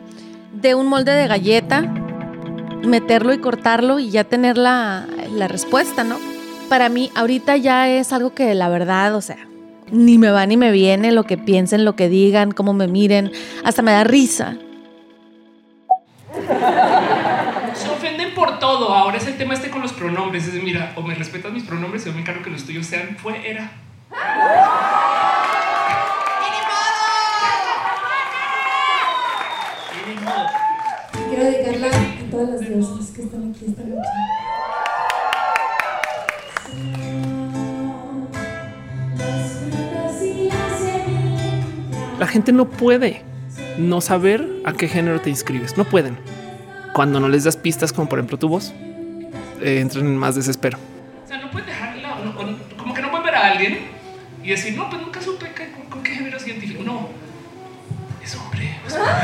de 0.54 0.76
un 0.76 0.88
molde 0.88 1.12
de 1.12 1.28
galleta, 1.28 1.82
meterlo 2.84 3.34
y 3.34 3.40
cortarlo 3.40 4.00
y 4.00 4.10
ya 4.10 4.24
tener 4.24 4.58
la, 4.58 5.06
la 5.34 5.48
respuesta, 5.48 6.04
¿no? 6.04 6.18
Para 6.70 6.90
mí 6.90 7.12
ahorita 7.16 7.58
ya 7.58 7.90
es 7.90 8.14
algo 8.14 8.34
que 8.34 8.54
la 8.54 8.70
verdad, 8.70 9.16
o 9.16 9.22
sea, 9.22 9.38
Ni 9.92 10.20
me 10.20 10.30
va 10.30 10.46
ni 10.46 10.56
me 10.56 10.72
viene 10.72 11.12
lo 11.12 11.24
que 11.24 11.38
piensen, 11.38 11.84
lo 11.84 11.96
que 11.96 12.10
digan, 12.10 12.52
cómo 12.52 12.74
me 12.74 12.88
miren. 12.88 13.32
Hasta 13.64 13.82
me 13.82 13.92
da 13.92 14.04
risa. 14.04 14.56
Se 17.74 17.90
ofenden 17.90 18.34
por 18.34 18.60
todo. 18.60 18.94
Ahora 18.94 19.18
es 19.18 19.28
el 19.28 19.38
tema 19.38 19.54
este 19.54 19.70
con 19.70 19.82
los 19.82 19.94
pronombres. 19.94 20.48
Es 20.48 20.62
mira, 20.64 20.94
o 20.96 21.02
me 21.02 21.16
respetas 21.16 21.52
mis 21.52 21.64
pronombres 21.64 22.06
o 22.08 22.12
me 22.14 22.22
encargo 22.22 22.44
que 22.44 22.50
los 22.50 22.66
tuyos 22.66 22.86
sean 22.86 23.18
fue, 23.18 23.50
era. 23.50 23.72
Y 29.94 30.10
ni 30.10 30.16
modo. 30.22 30.48
Quiero 31.30 31.44
dedicarla 31.44 31.88
a 31.88 32.32
todas 32.32 32.50
las 32.50 32.60
diosas 32.62 33.12
que 33.16 33.22
están 33.24 33.52
aquí 33.52 33.66
esta 33.68 33.84
noche. 33.84 34.10
La 42.20 42.28
gente 42.28 42.52
no 42.52 42.70
puede 42.70 43.24
no 43.78 44.02
saber 44.02 44.46
a 44.66 44.74
qué 44.74 44.90
género 44.90 45.22
te 45.22 45.30
inscribes. 45.30 45.78
No 45.78 45.86
pueden. 45.86 46.18
Cuando 46.94 47.20
no 47.20 47.30
les 47.30 47.44
das 47.44 47.56
pistas, 47.56 47.94
como 47.94 48.10
por 48.10 48.20
ejemplo 48.20 48.38
tu 48.38 48.50
voz, 48.50 48.74
eh, 49.62 49.80
entran 49.80 50.06
en 50.06 50.18
más 50.18 50.36
desespero. 50.36 50.78
O 51.24 51.28
sea, 51.28 51.38
no 51.38 51.52
puedes 51.52 51.68
dejarla, 51.68 52.16
como 52.78 52.94
que 52.94 53.02
no 53.02 53.10
pueden 53.10 53.26
ver 53.26 53.36
a 53.36 53.52
alguien 53.52 53.80
y 54.44 54.50
decir, 54.50 54.76
no, 54.76 54.90
pues 54.90 55.02
nunca 55.02 55.22
supe 55.22 55.48
con, 55.54 55.90
con 55.90 56.04
qué 56.04 56.12
género 56.12 56.40
científico. 56.40 56.84
No, 56.84 57.10
es 58.24 58.36
hombre, 58.36 58.78
es 58.88 58.98
mujer, 58.98 59.16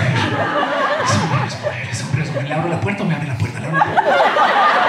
es 1.03 1.15
hombre, 1.15 1.47
es 1.47 1.59
mujer, 1.59 1.87
es 1.91 2.01
hombre, 2.03 2.23
es 2.23 2.29
mujer. 2.29 2.47
¿Le 2.47 2.53
abro 2.53 2.69
la 2.69 2.81
puerta 2.81 3.03
o 3.03 3.05
me 3.05 3.15
abre 3.15 3.27
la 3.27 3.37
puerta? 3.37 3.59
¿Le 3.59 3.65
abro 3.67 3.77
la 3.79 3.85
puerta? 3.85 4.84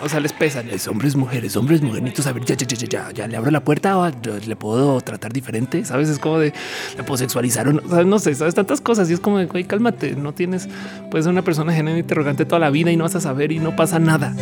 O 0.00 0.08
sea, 0.08 0.20
les 0.20 0.32
pesan. 0.32 0.68
Es 0.70 0.86
hombres, 0.86 1.16
mujeres, 1.16 1.56
hombres, 1.56 1.82
mujernitos. 1.82 2.26
A 2.28 2.32
ver, 2.32 2.44
ya, 2.44 2.54
ya, 2.54 2.66
ya, 2.66 2.86
ya, 2.88 3.10
ya, 3.12 3.26
le 3.26 3.36
abro 3.36 3.50
la 3.50 3.64
puerta 3.64 3.98
o 3.98 4.08
le 4.46 4.56
puedo 4.56 5.00
tratar 5.00 5.32
diferente. 5.32 5.84
Sabes, 5.84 6.08
es 6.08 6.18
como 6.20 6.38
de 6.38 6.52
le 6.96 7.02
puedo 7.02 7.18
sexualizar 7.18 7.66
o 7.68 7.72
no, 7.72 7.82
¿sabes? 7.88 8.06
no 8.06 8.18
sé, 8.20 8.34
sabes 8.36 8.54
tantas 8.54 8.80
cosas. 8.80 9.10
Y 9.10 9.14
es 9.14 9.20
como 9.20 9.38
de 9.38 9.46
güey, 9.46 9.64
cálmate. 9.64 10.14
No 10.14 10.32
tienes, 10.34 10.68
puedes 11.10 11.24
ser 11.24 11.32
una 11.32 11.42
persona 11.42 11.72
género 11.72 11.98
interrogante 11.98 12.44
toda 12.44 12.60
la 12.60 12.70
vida 12.70 12.92
y 12.92 12.96
no 12.96 13.04
vas 13.04 13.16
a 13.16 13.20
saber 13.20 13.50
y 13.50 13.58
no 13.58 13.74
pasa 13.74 13.98
nada. 13.98 14.34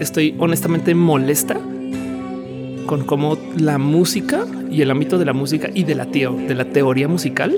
Estoy 0.00 0.34
honestamente 0.38 0.94
molesta 0.94 1.56
con 2.86 3.04
cómo 3.04 3.38
la 3.56 3.78
música 3.78 4.44
y 4.70 4.82
el 4.82 4.90
ámbito 4.90 5.18
de 5.18 5.24
la 5.24 5.32
música 5.32 5.68
y 5.72 5.84
de 5.84 5.94
la, 5.94 6.06
teo- 6.06 6.34
de 6.36 6.54
la 6.54 6.64
teoría 6.64 7.06
musical 7.06 7.54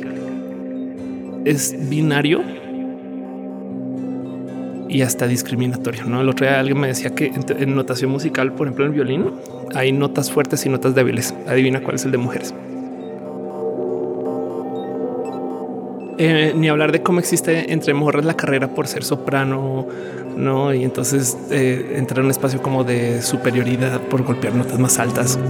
es 1.44 1.75
binario 1.88 2.42
y 4.94 5.02
hasta 5.02 5.26
discriminatorio. 5.26 6.04
No, 6.04 6.20
el 6.20 6.28
otro 6.28 6.46
día 6.46 6.61
alguien 6.61 6.78
me 6.78 6.87
decía 6.87 7.11
que 7.11 7.26
en, 7.26 7.74
notación 7.74 8.12
musical, 8.12 8.52
por 8.52 8.68
ejemplo, 8.68 8.85
en 8.85 8.92
el 8.92 8.94
violín 8.94 9.33
hay 9.74 9.90
notas 9.90 10.30
fuertes 10.30 10.64
y 10.66 10.68
notas 10.68 10.94
débiles. 10.94 11.35
Adivina 11.48 11.83
cuál 11.83 11.96
es 11.96 12.04
el 12.04 12.12
de 12.12 12.18
mujeres. 12.18 12.54
Eh, 16.16 16.52
ni 16.54 16.68
hablar 16.68 16.92
de 16.92 17.02
cómo 17.02 17.18
existe 17.18 17.72
entre 17.72 17.92
morras 17.92 18.24
la 18.24 18.35
carrera 18.35 18.68
por 18.68 18.87
ser 18.87 19.02
soprano, 19.02 19.85
no? 20.37 20.72
Y 20.72 20.85
entonces 20.85 21.37
eh, 21.50 21.96
entrar 21.96 22.20
en 22.20 22.26
un 22.26 22.30
espacio 22.30 22.62
como 22.62 22.85
de 22.85 23.20
superioridad 23.20 24.00
por 24.00 24.22
golpear 24.22 24.54
notas 24.54 24.78
más 24.78 25.00
altas. 25.00 25.40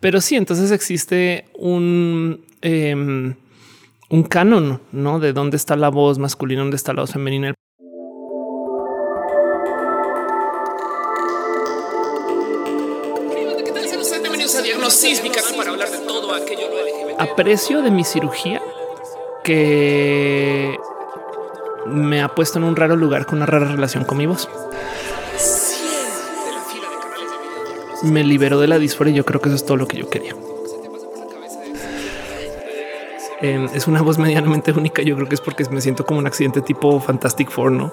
Pero 0.00 0.20
sí, 0.20 0.36
entonces 0.36 0.70
existe 0.70 1.46
un, 1.54 2.44
em, 2.62 3.34
un 4.08 4.22
canon, 4.24 4.80
¿no? 4.92 5.20
De 5.20 5.32
dónde 5.32 5.56
está 5.56 5.76
la 5.76 5.88
voz 5.88 6.18
masculina, 6.18 6.60
dónde 6.62 6.76
está 6.76 6.92
la 6.92 7.02
voz 7.02 7.12
femenina. 7.12 7.54
LGBT. 16.40 17.20
Aprecio 17.20 17.82
de 17.82 17.90
mi 17.90 18.04
cirugía 18.04 18.60
que 19.44 20.78
me 21.86 22.22
ha 22.22 22.28
puesto 22.34 22.58
en 22.58 22.64
un 22.64 22.76
raro 22.76 22.96
lugar 22.96 23.26
con 23.26 23.38
una 23.38 23.46
rara 23.46 23.66
relación 23.66 24.04
con 24.04 24.18
mi 24.18 24.26
voz. 24.26 24.48
Me 28.02 28.24
liberó 28.24 28.58
de 28.60 28.68
la 28.68 28.78
disforia 28.78 29.12
y 29.12 29.16
yo 29.16 29.24
creo 29.24 29.40
que 29.40 29.48
eso 29.48 29.56
es 29.56 29.64
todo 29.64 29.76
lo 29.76 29.86
que 29.86 29.98
yo 29.98 30.08
quería. 30.08 30.34
Eh, 33.42 33.68
es 33.72 33.86
una 33.86 34.02
voz 34.02 34.18
medianamente 34.18 34.72
única. 34.72 35.02
Yo 35.02 35.16
creo 35.16 35.28
que 35.28 35.34
es 35.34 35.40
porque 35.40 35.64
me 35.70 35.80
siento 35.80 36.04
como 36.04 36.20
un 36.20 36.26
accidente 36.26 36.60
tipo 36.60 37.00
Fantastic 37.00 37.50
Four, 37.50 37.72
no? 37.72 37.92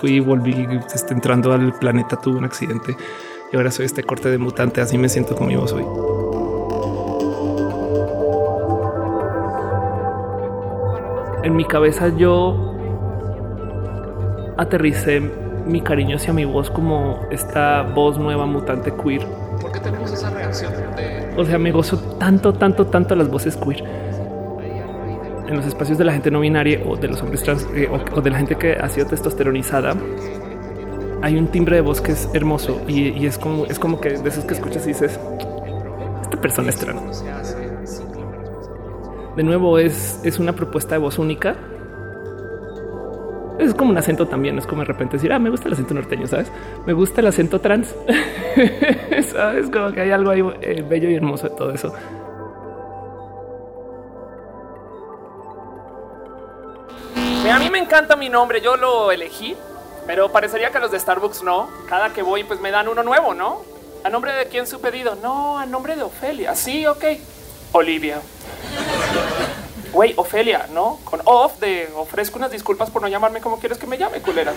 Fui 0.00 0.14
y 0.14 0.20
volví 0.20 0.66
este, 0.94 1.14
entrando 1.14 1.52
al 1.52 1.78
planeta, 1.78 2.16
tuve 2.16 2.38
un 2.38 2.44
accidente 2.44 2.96
y 3.54 3.56
ahora 3.56 3.70
soy 3.70 3.86
este 3.86 4.02
corte 4.02 4.28
de 4.32 4.38
mutante. 4.38 4.80
Así 4.80 4.98
me 4.98 5.08
siento 5.08 5.36
con 5.36 5.46
mi 5.46 5.54
voz 5.54 5.72
hoy. 5.72 5.84
En 11.44 11.54
mi 11.54 11.64
cabeza 11.64 12.08
yo 12.08 12.74
aterricé 14.56 15.20
mi 15.66 15.80
cariño 15.82 16.16
hacia 16.16 16.32
mi 16.32 16.44
voz 16.44 16.68
como 16.68 17.20
esta 17.30 17.82
voz 17.82 18.18
nueva 18.18 18.44
mutante 18.44 18.92
queer. 18.92 19.24
¿Por 19.60 19.70
qué 19.70 19.78
tenemos 19.78 20.12
esa 20.12 20.30
reacción 20.30 20.72
de 20.96 21.32
O 21.36 21.44
sea, 21.44 21.56
me 21.56 21.70
gozo 21.70 21.96
tanto, 22.18 22.54
tanto, 22.54 22.88
tanto 22.88 23.14
las 23.14 23.30
voces 23.30 23.56
queer. 23.56 23.84
En 25.46 25.54
los 25.54 25.66
espacios 25.66 25.96
de 25.96 26.04
la 26.04 26.12
gente 26.12 26.28
no 26.28 26.40
binaria 26.40 26.80
o 26.84 26.96
de 26.96 27.06
los 27.06 27.22
hombres 27.22 27.44
trans 27.44 27.68
eh, 27.72 27.88
o, 27.88 28.18
o 28.18 28.20
de 28.20 28.30
la 28.30 28.38
gente 28.38 28.56
que 28.56 28.72
ha 28.72 28.88
sido 28.88 29.06
testosteronizada, 29.06 29.94
hay 31.24 31.38
un 31.38 31.48
timbre 31.48 31.76
de 31.76 31.80
voz 31.80 32.02
que 32.02 32.12
es 32.12 32.28
hermoso 32.34 32.82
y, 32.86 33.24
es 33.24 33.38
como 33.38 33.64
es 33.64 33.78
como 33.78 33.98
que 33.98 34.10
de 34.10 34.28
esos 34.28 34.44
que 34.44 34.52
escuchas 34.52 34.84
y 34.84 34.88
dices 34.88 35.18
esta 36.20 36.38
persona 36.38 36.68
es 36.68 36.76
trans. 36.76 37.24
De 39.34 39.42
nuevo, 39.42 39.78
es, 39.78 40.20
es 40.22 40.38
una 40.38 40.52
propuesta 40.52 40.96
de 40.96 40.98
voz 40.98 41.18
única. 41.18 41.56
Es 43.58 43.72
como 43.72 43.90
un 43.90 43.96
acento 43.96 44.28
también. 44.28 44.58
Es 44.58 44.66
como 44.66 44.82
de 44.82 44.86
repente 44.86 45.16
decir, 45.16 45.32
ah, 45.32 45.38
me 45.38 45.48
gusta 45.48 45.68
el 45.68 45.72
acento 45.72 45.94
norteño, 45.94 46.26
sabes? 46.26 46.52
Me 46.86 46.92
gusta 46.92 47.22
el 47.22 47.28
acento 47.28 47.58
trans. 47.58 47.94
sabes 49.32 49.70
como 49.70 49.92
que 49.92 50.02
hay 50.02 50.10
algo 50.10 50.30
ahí 50.30 50.42
eh, 50.60 50.84
bello 50.86 51.08
y 51.08 51.14
hermoso 51.14 51.48
de 51.48 51.56
todo 51.56 51.70
eso. 51.72 51.94
A 57.50 57.58
mí 57.58 57.70
me 57.70 57.78
encanta 57.78 58.14
mi 58.14 58.28
nombre, 58.28 58.60
yo 58.60 58.76
lo 58.76 59.10
elegí, 59.10 59.56
pero 60.06 60.30
parecería 60.32 60.70
que 60.70 60.78
los 60.78 60.90
de 60.90 61.00
Starbucks 61.00 61.42
no. 61.42 61.68
Cada 61.88 62.12
que 62.12 62.22
voy, 62.22 62.44
pues 62.44 62.60
me 62.60 62.70
dan 62.70 62.88
uno 62.88 63.02
nuevo, 63.02 63.34
¿no? 63.34 63.62
¿A 64.04 64.10
nombre 64.10 64.32
de 64.32 64.46
quién 64.48 64.66
su 64.66 64.80
pedido? 64.80 65.16
No, 65.16 65.58
a 65.58 65.66
nombre 65.66 65.96
de 65.96 66.02
Ofelia. 66.02 66.54
Sí, 66.54 66.86
ok. 66.86 67.04
Olivia. 67.72 68.20
Güey, 69.92 70.12
Ofelia, 70.16 70.66
¿no? 70.72 70.98
Con 71.04 71.22
off 71.24 71.58
de 71.60 71.88
ofrezco 71.96 72.36
unas 72.38 72.50
disculpas 72.50 72.90
por 72.90 73.00
no 73.00 73.08
llamarme 73.08 73.40
como 73.40 73.58
quieres 73.58 73.78
que 73.78 73.86
me 73.86 73.96
llame, 73.96 74.20
culera. 74.20 74.52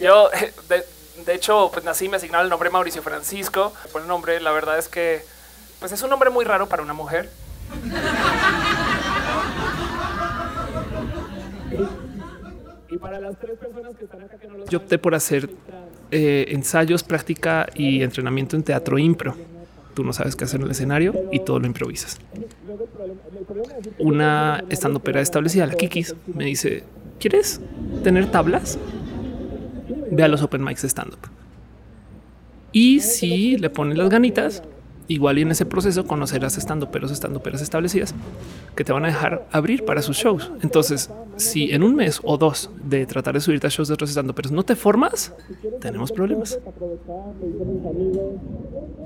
Yo, 0.00 0.30
de, 0.68 0.84
de 1.24 1.34
hecho, 1.34 1.70
pues 1.72 1.84
nací, 1.84 2.08
me 2.08 2.16
asignaron 2.16 2.46
el 2.46 2.50
nombre 2.50 2.70
Mauricio 2.70 3.02
Francisco. 3.02 3.72
Por 3.92 4.02
el 4.02 4.08
nombre, 4.08 4.40
la 4.40 4.50
verdad 4.52 4.78
es 4.78 4.88
que, 4.88 5.24
pues 5.80 5.92
es 5.92 6.02
un 6.02 6.10
nombre 6.10 6.30
muy 6.30 6.44
raro 6.44 6.68
para 6.68 6.82
una 6.82 6.94
mujer. 6.94 7.30
Y 12.90 12.98
para 12.98 13.18
las 13.18 13.38
tres 13.38 13.58
personas 13.58 13.96
que 13.96 14.04
están 14.04 14.22
acá 14.22 14.36
que 14.38 14.46
no 14.46 14.64
Yo 14.66 14.78
opté 14.78 14.98
por 14.98 15.14
hacer 15.14 15.50
eh, 16.10 16.46
ensayos, 16.48 17.02
práctica 17.02 17.66
y 17.74 18.02
entrenamiento 18.02 18.56
en 18.56 18.62
teatro 18.62 18.98
impro. 18.98 19.34
Tú 19.94 20.04
no 20.04 20.12
sabes 20.12 20.36
qué 20.36 20.44
hacer 20.44 20.60
en 20.60 20.66
el 20.66 20.72
escenario 20.72 21.14
y 21.32 21.40
todo 21.40 21.60
lo 21.60 21.66
improvisas. 21.66 22.18
Una 23.98 24.64
estando 24.68 25.00
pera 25.00 25.20
establecida, 25.20 25.66
la 25.66 25.74
Kikis, 25.74 26.14
me 26.34 26.44
dice, 26.44 26.84
¿quieres 27.18 27.60
tener 28.02 28.30
tablas? 28.30 28.78
Ve 30.10 30.22
a 30.22 30.28
los 30.28 30.42
open 30.42 30.64
mics 30.64 30.82
de 30.82 30.88
stand-up. 30.88 31.20
Y 32.72 33.00
si 33.00 33.56
le 33.56 33.70
pones 33.70 33.96
las 33.96 34.08
ganitas, 34.08 34.62
igual 35.08 35.38
y 35.38 35.42
en 35.42 35.50
ese 35.50 35.66
proceso 35.66 36.06
conocerás 36.06 36.56
estando 36.56 36.90
peros, 36.90 37.10
estando 37.10 37.40
peras 37.40 37.62
establecidas 37.62 38.14
que 38.74 38.84
te 38.84 38.92
van 38.92 39.04
a 39.04 39.08
dejar 39.08 39.46
abrir 39.52 39.84
para 39.84 40.02
sus 40.02 40.16
shows. 40.16 40.50
Entonces, 40.62 41.10
si 41.36 41.72
en 41.72 41.82
un 41.82 41.94
mes 41.94 42.20
o 42.22 42.38
dos 42.38 42.70
de 42.82 43.06
tratar 43.06 43.34
de 43.34 43.40
subirte 43.40 43.66
a 43.66 43.70
shows 43.70 43.88
de 43.88 43.94
otros 43.94 44.10
estando 44.10 44.34
peros 44.34 44.52
no 44.52 44.62
te 44.62 44.76
formas, 44.76 45.34
tenemos 45.80 46.12
problemas. 46.12 46.58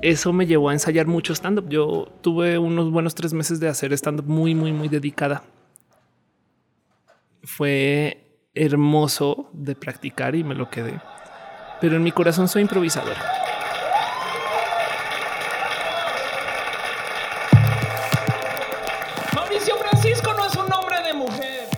Eso 0.01 0.33
me 0.33 0.45
llevó 0.45 0.69
a 0.69 0.73
ensayar 0.73 1.07
mucho 1.07 1.33
stand 1.33 1.59
up. 1.59 1.69
Yo 1.69 2.07
tuve 2.21 2.57
unos 2.57 2.91
buenos 2.91 3.15
tres 3.15 3.33
meses 3.33 3.59
de 3.59 3.67
hacer 3.67 3.91
stand 3.93 4.21
up 4.21 4.27
muy, 4.27 4.55
muy, 4.55 4.71
muy 4.71 4.87
dedicada. 4.87 5.43
Fue 7.43 8.25
hermoso 8.53 9.49
de 9.53 9.75
practicar 9.75 10.35
y 10.35 10.43
me 10.43 10.55
lo 10.55 10.69
quedé. 10.69 10.99
Pero 11.81 11.95
en 11.95 12.03
mi 12.03 12.11
corazón 12.11 12.47
soy 12.47 12.61
improvisador. 12.61 13.15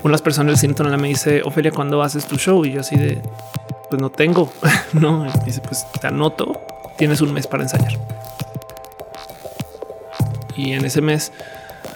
Mujer. 0.01 0.11
Unas 0.11 0.21
personas 0.21 0.53
del 0.53 0.57
Cintonala 0.57 0.97
me 0.97 1.07
dice, 1.07 1.41
Ofelia, 1.43 1.71
¿cuándo 1.71 2.01
haces 2.01 2.25
tu 2.25 2.37
show? 2.37 2.65
Y 2.65 2.73
yo 2.73 2.81
así 2.81 2.95
de, 2.95 3.21
pues 3.89 4.01
no 4.01 4.09
tengo. 4.09 4.51
no, 4.93 5.25
y 5.25 5.45
dice, 5.45 5.61
pues 5.61 5.85
te 5.99 6.07
anoto, 6.07 6.61
tienes 6.97 7.21
un 7.21 7.33
mes 7.33 7.47
para 7.47 7.63
ensayar. 7.63 7.93
Y 10.55 10.73
en 10.73 10.85
ese 10.85 11.01
mes 11.01 11.31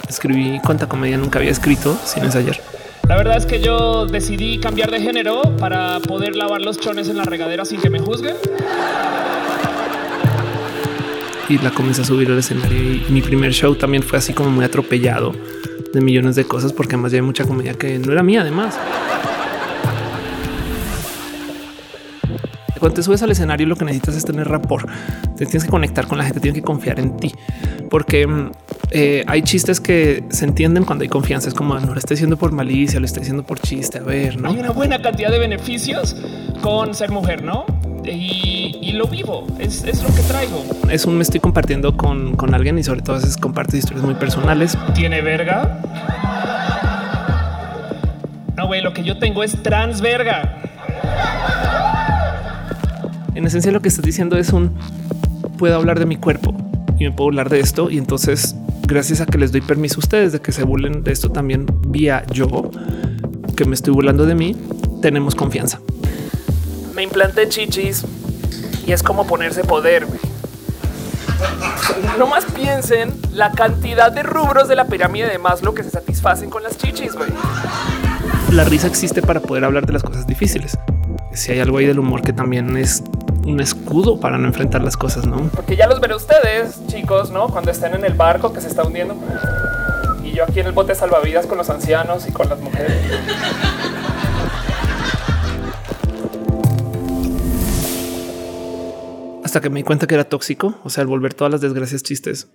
escribí 0.08 0.60
cuánta 0.64 0.88
comedia 0.88 1.18
nunca 1.18 1.40
había 1.40 1.52
escrito 1.52 1.98
sin 2.04 2.24
ensayar. 2.24 2.58
La 3.08 3.16
verdad 3.16 3.38
es 3.38 3.46
que 3.46 3.62
yo 3.62 4.08
decidí 4.08 4.60
cambiar 4.60 4.90
de 4.90 5.00
género 5.00 5.42
para 5.60 6.00
poder 6.00 6.36
lavar 6.36 6.62
los 6.62 6.80
chones 6.80 7.08
en 7.08 7.18
la 7.18 7.24
regadera 7.24 7.64
sin 7.64 7.80
que 7.80 7.92
me 7.92 8.00
juzguen. 8.00 8.36
Y 11.50 11.58
la 11.60 11.72
comencé 11.72 12.02
a 12.02 12.06
subir 12.06 12.30
al 12.32 12.40
escenario. 12.40 12.78
Y 12.78 13.06
mi 13.10 13.22
primer 13.22 13.52
show 13.52 13.76
también 13.76 14.04
fue 14.04 14.18
así 14.18 14.34
como 14.34 14.50
muy 14.50 14.66
atropellado 14.66 15.34
de 15.94 16.02
millones 16.02 16.36
de 16.36 16.46
cosas, 16.46 16.74
porque 16.74 16.96
además 16.96 17.12
ya 17.12 17.18
hay 17.20 17.22
mucha 17.22 17.46
comedia 17.46 17.74
que 17.74 18.00
no 18.00 18.12
era 18.12 18.24
mía. 18.24 18.42
Además, 18.42 18.78
cuando 22.80 22.96
te 22.96 23.04
subes 23.04 23.22
al 23.24 23.32
escenario, 23.32 23.68
lo 23.68 23.76
que 23.76 23.86
necesitas 23.86 24.16
es 24.16 24.26
tener 24.26 24.48
rapport. 24.48 24.90
Te 25.38 25.46
tienes 25.46 25.64
que 25.64 25.70
conectar 25.70 26.08
con 26.08 26.18
la 26.18 26.26
gente, 26.26 26.40
tienes 26.40 26.60
que 26.62 26.66
confiar 26.66 27.00
en 27.00 27.18
ti, 27.18 27.34
porque 27.90 28.28
mm, 28.28 28.52
eh, 28.92 29.24
hay 29.28 29.42
chistes 29.42 29.80
que 29.80 30.24
se 30.30 30.46
entienden 30.46 30.84
cuando 30.84 31.04
hay 31.04 31.10
confianza. 31.10 31.50
Es 31.50 31.54
como 31.54 31.80
no 31.80 31.94
lo 31.94 32.00
estoy 32.00 32.16
diciendo 32.16 32.38
por 32.38 32.52
malicia, 32.52 33.00
lo 33.00 33.06
estoy 33.06 33.22
diciendo 33.22 33.44
por 33.44 33.60
chiste. 33.60 34.00
A 34.00 34.04
ver, 34.04 34.40
no 34.40 34.50
Hay 34.50 34.60
una 34.60 34.72
buena 34.72 35.02
cantidad 35.02 35.32
de 35.32 35.40
beneficios 35.40 36.16
con 36.62 36.94
ser 36.94 37.12
mujer, 37.12 37.44
¿no? 37.44 37.66
Y, 38.04 38.78
y 38.82 38.92
lo 38.92 39.08
vivo, 39.08 39.48
es, 39.58 39.84
es 39.84 40.04
lo 40.04 40.14
que 40.14 40.22
traigo. 40.22 40.64
es 40.90 41.06
un 41.06 41.18
me 41.18 41.24
estoy 41.24 41.40
compartiendo 41.40 41.98
con, 41.98 42.36
con 42.36 42.54
alguien 42.54 42.78
y 42.78 42.84
sobre 42.84 43.02
todo 43.02 43.16
a 43.16 43.20
veces 43.20 43.36
compartes 43.36 43.80
historias 43.80 44.06
muy 44.06 44.14
personales. 44.14 44.78
¿Tiene 44.94 45.22
verga? 45.22 45.82
No, 48.56 48.68
güey, 48.68 48.82
lo 48.82 48.94
que 48.94 49.04
yo 49.04 49.18
tengo 49.18 49.44
es 49.44 49.62
trans 49.64 50.02
verga. 50.02 50.62
En 53.36 53.46
esencia 53.46 53.72
lo 53.72 53.82
que 53.82 53.90
estás 53.90 54.06
diciendo 54.06 54.38
es 54.38 54.54
un 54.54 54.74
puedo 55.58 55.76
hablar 55.76 56.00
de 56.00 56.06
mi 56.06 56.16
cuerpo 56.16 56.56
y 56.98 57.04
me 57.04 57.12
puedo 57.12 57.30
hablar 57.30 57.50
de 57.50 57.60
esto 57.60 57.90
y 57.90 57.98
entonces 57.98 58.56
gracias 58.88 59.20
a 59.20 59.26
que 59.26 59.38
les 59.38 59.52
doy 59.52 59.62
permiso 59.62 59.98
a 59.98 60.00
ustedes 60.00 60.32
de 60.32 60.40
que 60.40 60.52
se 60.52 60.64
burlen 60.64 61.04
de 61.04 61.12
esto 61.12 61.30
también 61.30 61.66
vía 61.88 62.26
yo 62.32 62.72
que 63.56 63.66
me 63.66 63.76
estoy 63.76 63.94
burlando 63.94 64.26
de 64.26 64.36
mí, 64.36 64.56
tenemos 65.02 65.36
confianza. 65.36 65.80
Me 66.94 67.04
implanté 67.04 67.48
chichis 67.48 68.06
y 68.86 68.92
es 68.92 69.02
como 69.04 69.26
ponerse 69.26 69.64
poder. 69.64 70.08
No 72.18 72.28
más 72.28 72.46
piensen 72.46 73.14
la 73.34 73.52
cantidad 73.52 74.12
de 74.12 74.24
rubros 74.24 74.68
de 74.68 74.76
la 74.76 74.88
pirámide 74.88 75.28
de 75.30 75.38
Maslow 75.38 75.74
que 75.74 75.84
se 75.84 75.90
satisfacen 75.90 76.50
con 76.50 76.64
las 76.64 76.78
chichis, 76.78 77.14
güey. 77.14 77.30
La 78.52 78.64
risa 78.64 78.88
existe 78.88 79.22
para 79.22 79.42
poder 79.42 79.66
hablar 79.66 79.86
de 79.86 79.94
las 79.94 80.04
cosas 80.04 80.26
difíciles. 80.28 80.78
Si 81.34 81.52
hay 81.52 81.60
algo 81.60 81.78
ahí 81.78 81.86
del 81.86 82.00
humor 82.00 82.22
que 82.22 82.32
también 82.32 82.78
es 82.78 83.04
un 83.46 83.60
escudo 83.60 84.20
para 84.20 84.38
no 84.38 84.48
enfrentar 84.48 84.84
las 84.84 84.98
cosas, 84.98 85.28
¿no? 85.28 85.38
Porque 85.54 85.76
ya 85.76 85.88
los 85.88 86.00
veré 86.02 86.16
ustedes, 86.16 86.86
chicos, 86.88 87.30
¿no? 87.30 87.48
Cuando 87.48 87.72
estén 87.72 87.94
en 87.94 88.04
el 88.04 88.14
barco 88.14 88.52
que 88.52 88.60
se 88.60 88.68
está 88.68 88.84
hundiendo. 88.84 89.16
Y 90.24 90.32
yo 90.32 90.44
aquí 90.44 90.60
en 90.60 90.66
el 90.66 90.72
bote 90.72 90.96
salvavidas 90.96 91.46
con 91.46 91.58
los 91.58 91.70
ancianos 91.70 92.28
y 92.28 92.32
con 92.32 92.50
las 92.50 92.60
mujeres. 92.60 92.92
Hasta 99.44 99.62
que 99.62 99.70
me 99.70 99.80
di 99.80 99.84
cuenta 99.84 100.08
que 100.08 100.16
era 100.16 100.24
tóxico, 100.24 100.80
o 100.84 100.90
sea, 100.90 101.04
al 101.04 101.08
volver 101.08 101.36
todas 101.36 101.52
las 101.52 101.62
desgracias 101.62 102.02
chistes. 102.02 102.48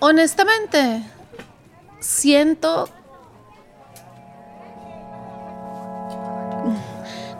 Honestamente, 0.00 1.02
siento... 2.06 2.88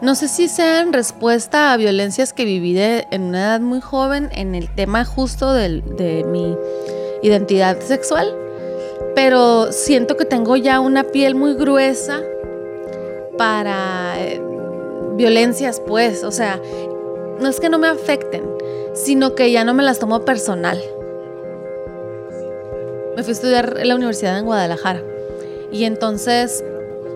No 0.01 0.13
sé 0.13 0.27
si 0.27 0.47
sea 0.47 0.81
en 0.81 0.93
respuesta 0.93 1.73
a 1.73 1.77
violencias 1.77 2.31
que 2.31 2.45
viví 2.45 2.73
de- 2.73 3.07
en 3.09 3.23
una 3.23 3.39
edad 3.39 3.59
muy 3.61 3.81
joven 3.81 4.29
en 4.33 4.53
el 4.53 4.73
tema 4.75 5.05
justo 5.05 5.53
del- 5.53 5.83
de 5.95 6.23
mi 6.23 6.55
identidad 7.23 7.79
sexual, 7.79 8.35
pero 9.15 9.71
siento 9.71 10.15
que 10.15 10.25
tengo 10.25 10.55
ya 10.55 10.79
una 10.81 11.03
piel 11.05 11.33
muy 11.33 11.55
gruesa 11.55 12.21
para 13.39 14.19
eh, 14.19 14.39
violencias, 15.15 15.79
pues, 15.87 16.23
o 16.23 16.31
sea, 16.31 16.61
no 17.39 17.47
es 17.49 17.59
que 17.59 17.69
no 17.69 17.79
me 17.79 17.87
afecten, 17.87 18.43
sino 18.93 19.33
que 19.33 19.51
ya 19.51 19.63
no 19.63 19.73
me 19.73 19.81
las 19.81 19.97
tomo 19.97 20.23
personal. 20.25 20.79
Me 23.17 23.23
fui 23.23 23.31
a 23.31 23.33
estudiar 23.33 23.77
en 23.79 23.87
la 23.87 23.95
universidad 23.95 24.37
en 24.37 24.45
Guadalajara 24.45 25.01
y 25.71 25.85
entonces 25.85 26.63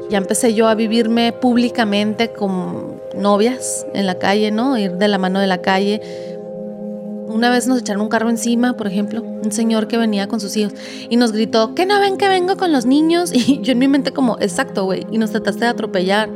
ya 0.10 0.18
empecé 0.18 0.56
yo 0.56 0.68
a 0.68 0.74
vivirme 0.74 1.32
públicamente 1.32 2.34
con 2.34 3.00
novias 3.16 3.86
en 3.94 4.08
la 4.08 4.16
calle, 4.16 4.50
¿no? 4.50 4.76
Ir 4.80 4.94
de 4.94 5.08
la 5.08 5.20
mano 5.20 5.40
de 5.40 5.46
la 5.46 5.62
calle. 5.62 6.02
Una 7.28 7.52
vez 7.52 7.68
nos 7.68 7.82
echaron 7.82 8.02
un 8.02 8.10
carro 8.10 8.32
encima, 8.32 8.76
por 8.76 8.88
ejemplo, 8.88 9.22
un 9.22 9.52
señor 9.52 9.88
que 9.88 10.00
venía 10.00 10.28
con 10.28 10.40
sus 10.40 10.58
hijos 10.58 10.74
y 11.08 11.18
nos 11.18 11.34
gritó, 11.34 11.76
¿que 11.76 11.86
no 11.86 12.00
ven 12.00 12.18
que 12.18 12.28
vengo 12.28 12.58
con 12.58 12.72
los 12.72 12.88
niños? 12.88 13.32
Y 13.36 13.62
yo 13.62 13.74
en 13.74 13.78
mi 13.78 13.88
mente 13.88 14.12
como, 14.12 14.38
exacto, 14.40 14.86
güey, 14.86 15.06
y 15.12 15.20
nos 15.20 15.30
trataste 15.30 15.66
de 15.66 15.68
atropellar. 15.68 16.32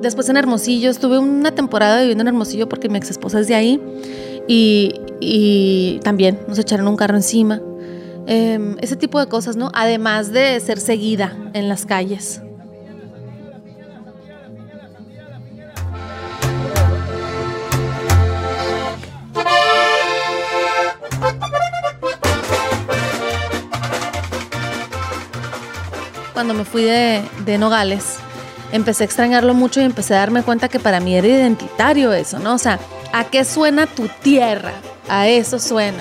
Después 0.00 0.30
en 0.30 0.38
Hermosillo, 0.38 0.88
estuve 0.88 1.18
una 1.18 1.54
temporada 1.54 2.00
viviendo 2.00 2.22
en 2.22 2.28
Hermosillo 2.28 2.70
porque 2.70 2.88
mi 2.88 2.96
ex 2.96 3.10
esposa 3.10 3.40
es 3.40 3.48
de 3.48 3.54
ahí 3.54 3.82
y, 4.48 4.94
y 5.20 6.00
también 6.02 6.38
nos 6.48 6.58
echaron 6.58 6.88
un 6.88 6.96
carro 6.96 7.16
encima. 7.16 7.60
Em, 8.26 8.76
ese 8.80 8.96
tipo 8.96 9.18
de 9.18 9.26
cosas, 9.26 9.56
¿no? 9.56 9.70
Además 9.74 10.32
de 10.32 10.58
ser 10.60 10.78
seguida 10.78 11.36
en 11.54 11.68
las 11.68 11.86
calles. 11.86 12.40
Cuando 26.32 26.54
me 26.54 26.64
fui 26.64 26.82
de, 26.82 27.22
de 27.44 27.58
Nogales, 27.58 28.16
empecé 28.72 29.04
a 29.04 29.06
extrañarlo 29.06 29.54
mucho 29.54 29.80
y 29.80 29.84
empecé 29.84 30.14
a 30.14 30.18
darme 30.18 30.42
cuenta 30.42 30.68
que 30.68 30.80
para 30.80 30.98
mí 30.98 31.14
era 31.14 31.26
identitario 31.26 32.12
eso, 32.12 32.38
¿no? 32.38 32.54
O 32.54 32.58
sea, 32.58 32.80
¿a 33.12 33.24
qué 33.24 33.44
suena 33.44 33.86
tu 33.86 34.08
tierra? 34.22 34.72
A 35.08 35.28
eso 35.28 35.58
suena. 35.58 35.98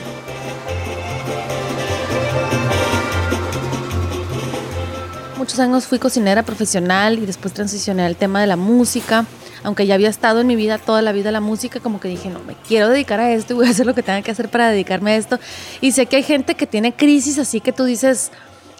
Muchos 5.41 5.57
años 5.57 5.87
fui 5.87 5.97
cocinera 5.97 6.43
profesional 6.43 7.17
y 7.17 7.25
después 7.25 7.51
transicioné 7.51 8.05
al 8.05 8.15
tema 8.15 8.41
de 8.41 8.45
la 8.45 8.57
música. 8.57 9.25
Aunque 9.63 9.87
ya 9.87 9.95
había 9.95 10.07
estado 10.07 10.41
en 10.41 10.45
mi 10.45 10.55
vida 10.55 10.77
toda 10.77 11.01
la 11.01 11.13
vida 11.13 11.31
la 11.31 11.41
música, 11.41 11.79
como 11.79 11.99
que 11.99 12.09
dije, 12.09 12.29
no, 12.29 12.41
me 12.43 12.53
quiero 12.53 12.89
dedicar 12.89 13.19
a 13.19 13.31
esto 13.31 13.53
y 13.53 13.55
voy 13.55 13.65
a 13.65 13.71
hacer 13.71 13.87
lo 13.87 13.95
que 13.95 14.03
tenga 14.03 14.21
que 14.21 14.29
hacer 14.29 14.49
para 14.49 14.69
dedicarme 14.69 15.13
a 15.13 15.15
esto. 15.15 15.39
Y 15.81 15.93
sé 15.93 16.05
que 16.05 16.17
hay 16.17 16.21
gente 16.21 16.53
que 16.53 16.67
tiene 16.67 16.95
crisis, 16.95 17.39
así 17.39 17.59
que 17.59 17.73
tú 17.73 17.85
dices, 17.85 18.31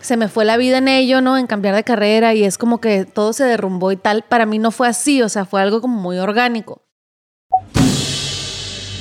se 0.01 0.17
me 0.17 0.27
fue 0.27 0.45
la 0.45 0.55
vida 0.55 0.77
en 0.77 0.87
ello, 0.87 1.19
¿no? 1.19 1.35
En 1.35 1.47
cambiar 1.47 1.73
de 1.73 1.83
carrera 1.83 2.35
y 2.35 2.43
es 2.43 2.59
como 2.59 2.79
que 2.79 3.05
todo 3.05 3.33
se 3.33 3.43
derrumbó 3.43 3.91
y 3.91 3.97
tal. 3.97 4.21
Para 4.21 4.45
mí 4.45 4.59
no 4.59 4.69
fue 4.69 4.87
así, 4.87 5.23
o 5.23 5.29
sea, 5.29 5.45
fue 5.45 5.63
algo 5.63 5.81
como 5.81 5.99
muy 5.99 6.19
orgánico. 6.19 6.83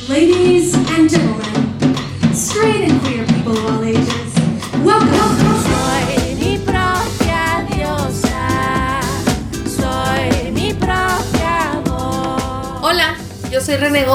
Ladies 0.08 0.74
and 0.96 1.10
gentlemen, 1.10 2.32
straight 2.32 2.90
and 2.90 3.02
queer 3.02 3.26
people 3.26 3.52
of 3.52 3.66
all 3.66 3.84
ages, 3.84 4.82
welcome. 4.82 5.39
Soy 13.60 13.76
René 13.76 14.06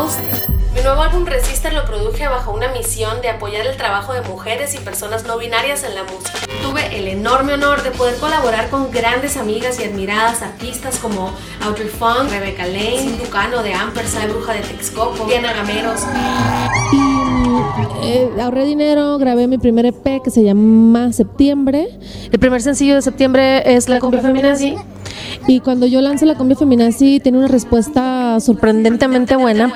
mi 0.76 0.82
nuevo 0.82 1.02
álbum 1.02 1.26
Resiste 1.26 1.72
lo 1.72 1.86
produje 1.86 2.28
bajo 2.28 2.52
una 2.54 2.68
misión 2.68 3.22
de 3.22 3.30
apoyar 3.30 3.66
el 3.66 3.78
trabajo 3.78 4.14
de 4.14 4.22
mujeres 4.22 4.76
y 4.76 4.80
personas 4.80 5.26
no 5.26 5.38
binarias 5.38 5.84
en 5.84 5.96
la 5.96 6.04
música. 6.04 6.38
Tuve 6.62 7.00
el 7.00 7.08
enorme 7.08 7.54
honor 7.54 7.82
de 7.82 7.92
poder 7.92 8.18
colaborar 8.18 8.70
con 8.70 8.92
grandes 8.92 9.38
amigas 9.38 9.80
y 9.80 9.86
admiradas 9.86 10.42
artistas 10.42 11.00
como 11.00 11.32
Audrey 11.64 11.88
Funk, 11.88 12.30
Rebecca 12.30 12.68
Lane, 12.68 13.18
Tucano 13.24 13.64
de 13.64 13.74
Ampersand, 13.74 14.34
Bruja 14.34 14.54
de 14.54 14.60
Texcoco, 14.60 15.26
Diana 15.26 15.54
Gameros. 15.54 16.02
Eh, 18.04 18.30
ahorré 18.42 18.66
dinero, 18.66 19.18
grabé 19.18 19.48
mi 19.48 19.58
primer 19.58 19.86
EP 19.86 20.22
que 20.22 20.30
se 20.30 20.44
llama 20.44 21.14
Septiembre. 21.14 21.88
El 22.32 22.40
primer 22.40 22.62
sencillo 22.62 22.96
de 22.96 23.02
septiembre 23.02 23.76
es 23.76 23.88
La 23.88 24.00
Cumbia 24.00 24.22
Feminazi. 24.22 24.76
Y 25.48 25.60
cuando 25.60 25.86
yo 25.86 26.02
lanzo 26.02 26.26
la 26.26 26.36
cumbia 26.36 26.56
feminazi 26.56 27.20
tiene 27.20 27.38
una 27.38 27.48
respuesta 27.48 28.40
sorprendentemente 28.40 29.36
buena. 29.36 29.72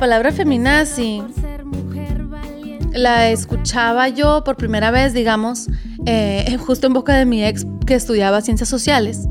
Palabra 0.00 0.32
feminazi 0.32 1.22
la 2.92 3.28
escuchaba 3.28 4.08
yo 4.08 4.42
por 4.44 4.56
primera 4.56 4.90
vez, 4.90 5.12
digamos, 5.12 5.68
eh, 6.06 6.56
justo 6.58 6.86
en 6.86 6.94
boca 6.94 7.14
de 7.14 7.26
mi 7.26 7.44
ex 7.44 7.66
que 7.86 7.94
estudiaba 7.94 8.40
ciencias 8.40 8.68
sociales. 8.70 9.28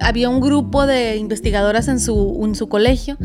Había 0.00 0.30
un 0.30 0.40
grupo 0.40 0.86
de 0.86 1.16
investigadoras 1.16 1.88
en 1.88 1.98
su, 1.98 2.66
colegio 2.70 3.18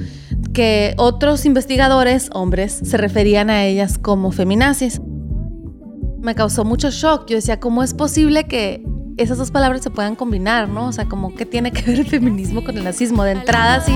que 0.54 0.96
otros 0.98 1.46
investigadores, 1.46 2.32
hombres, 2.34 2.82
se 2.84 2.98
referían 2.98 3.52
a 3.52 3.64
ellas 3.64 4.00
como 4.00 4.32
feminazis. 4.32 5.00
Me 6.20 6.34
causó 6.34 6.66
mucho 6.66 6.90
shock. 6.90 7.28
Yo 7.28 7.36
decía, 7.36 7.60
¿cómo 7.60 7.84
es 7.84 7.94
posible 7.94 8.46
que 8.46 8.84
esas 9.18 9.38
dos 9.38 9.52
palabras 9.52 9.82
se 9.84 9.92
puedan 9.92 10.16
combinar, 10.16 10.68
no? 10.68 10.88
O 10.88 10.92
sea, 10.92 11.06
como 11.06 11.36
que 11.36 11.46
tiene 11.46 11.72
que 11.72 11.84
ver 11.84 12.00
el 12.00 12.08
feminismo 12.08 12.64
con 12.64 12.76
el 12.76 12.84
nazismo. 12.84 13.24
De 13.24 13.34
entrada, 13.34 13.82
sí. 13.82 13.94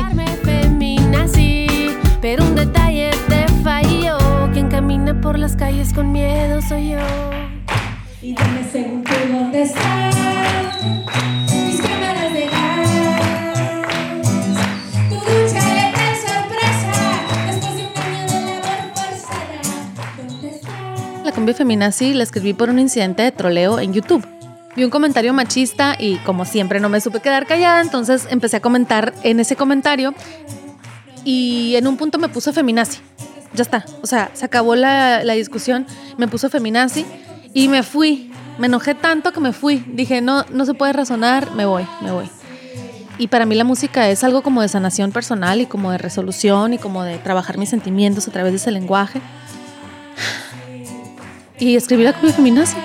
Pero 2.21 2.43
un 2.43 2.55
detalle 2.55 3.11
te 3.27 3.45
falló. 3.63 4.17
Quien 4.53 4.69
camina 4.69 5.19
por 5.21 5.37
las 5.37 5.55
calles 5.55 5.93
con 5.93 6.11
miedo 6.11 6.61
soy 6.61 6.91
yo. 6.91 6.99
Y 8.21 8.27
dime 8.27 8.65
según 8.71 9.03
tú 9.03 9.13
dónde 9.31 9.61
estás. 9.63 10.15
Mis 11.51 11.81
cámaras 11.81 12.33
de 12.33 12.47
gas. 12.47 12.89
Tu 15.09 15.15
ducha 15.15 15.61
sorpresa. 16.25 16.93
Después 17.45 17.75
de 17.75 17.83
un 17.83 17.97
año 17.97 18.25
de 18.27 18.55
labor 18.61 18.91
forzada. 18.95 19.61
¿Dónde 20.17 20.47
estás? 20.49 21.25
La 21.25 21.31
cumbia 21.31 21.53
feminazi 21.53 22.13
la 22.13 22.23
escribí 22.23 22.53
por 22.53 22.69
un 22.69 22.79
incidente 22.79 23.23
de 23.23 23.31
troleo 23.31 23.79
en 23.79 23.93
YouTube. 23.93 24.25
Vi 24.75 24.83
un 24.83 24.89
comentario 24.89 25.33
machista 25.33 25.95
y 25.97 26.17
como 26.17 26.43
siempre 26.43 26.79
no 26.81 26.89
me 26.89 26.99
supe 26.99 27.21
quedar 27.21 27.45
callada, 27.45 27.79
entonces 27.79 28.27
empecé 28.29 28.57
a 28.57 28.59
comentar 28.59 29.13
en 29.23 29.39
ese 29.39 29.55
comentario 29.55 30.13
y 31.25 31.75
en 31.75 31.87
un 31.87 31.97
punto 31.97 32.17
me 32.17 32.29
puso 32.29 32.53
feminazi. 32.53 32.99
Ya 33.53 33.63
está, 33.63 33.85
o 34.01 34.07
sea, 34.07 34.31
se 34.33 34.45
acabó 34.45 34.75
la, 34.75 35.23
la 35.23 35.33
discusión, 35.33 35.85
me 36.17 36.27
puso 36.27 36.49
feminazi 36.49 37.05
y 37.53 37.67
me 37.67 37.83
fui. 37.83 38.31
Me 38.57 38.67
enojé 38.67 38.95
tanto 38.95 39.33
que 39.33 39.41
me 39.41 39.51
fui. 39.51 39.83
Dije, 39.87 40.21
no, 40.21 40.45
no 40.49 40.65
se 40.65 40.73
puede 40.73 40.93
razonar, 40.93 41.51
me 41.51 41.65
voy, 41.65 41.85
me 42.01 42.11
voy. 42.11 42.29
Y 43.17 43.27
para 43.27 43.45
mí 43.45 43.55
la 43.55 43.63
música 43.63 44.09
es 44.09 44.23
algo 44.23 44.43
como 44.43 44.61
de 44.61 44.67
sanación 44.67 45.11
personal 45.11 45.61
y 45.61 45.65
como 45.65 45.91
de 45.91 45.97
resolución 45.97 46.73
y 46.73 46.77
como 46.77 47.03
de 47.03 47.17
trabajar 47.17 47.57
mis 47.57 47.69
sentimientos 47.69 48.27
a 48.27 48.31
través 48.31 48.51
de 48.51 48.57
ese 48.57 48.71
lenguaje. 48.71 49.21
Y 51.59 51.75
escribí 51.75 52.03
la 52.03 52.13
cumbia 52.13 52.33
feminazi. 52.33 52.75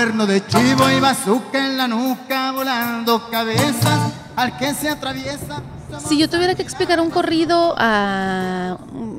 Cuerno 0.00 0.24
de 0.26 0.42
chivo 0.46 0.88
y 0.90 0.98
bazooka 0.98 1.58
en 1.66 1.76
la 1.76 1.86
nuca, 1.86 2.52
volando 2.52 3.28
cabezas 3.30 4.00
al 4.34 4.56
que 4.56 4.72
se 4.72 4.88
atraviesa. 4.88 5.60
Si 6.08 6.16
yo 6.16 6.30
tuviera 6.30 6.54
que 6.54 6.62
explicar 6.62 7.00
un 7.00 7.10
corrido 7.10 7.74
a 7.76 8.78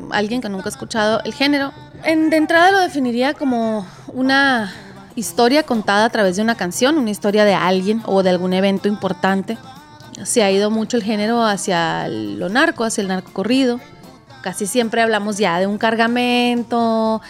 alguien 0.10 0.42
que 0.42 0.50
nunca 0.50 0.66
ha 0.66 0.70
escuchado 0.70 1.22
el 1.24 1.36
género, 1.36 1.72
en- 2.04 2.32
de 2.32 2.38
entrada 2.38 2.72
lo 2.72 2.80
definiría 2.80 3.36
como 3.36 3.86
una 4.08 4.74
historia 5.16 5.62
contada 5.68 6.06
a 6.06 6.10
través 6.10 6.38
de 6.38 6.42
una 6.42 6.56
canción, 6.56 6.98
una 6.98 7.12
historia 7.12 7.46
de 7.46 7.54
alguien 7.54 8.02
o 8.08 8.24
de 8.24 8.32
algún 8.32 8.54
evento 8.54 8.88
importante. 8.88 9.60
Se 10.24 10.42
ha 10.44 10.50
ido 10.50 10.72
mucho 10.72 10.98
el 10.98 11.04
género 11.04 11.46
hacia 11.46 12.08
lo 12.08 12.50
narco, 12.50 12.86
hacia 12.86 13.04
el 13.04 13.08
narco 13.08 13.32
corrido. 13.34 13.80
Casi 14.42 14.66
siempre 14.66 15.04
hablamos 15.04 15.38
ya 15.38 15.60
de 15.60 15.68
un 15.68 15.78
cargamento 15.78 17.22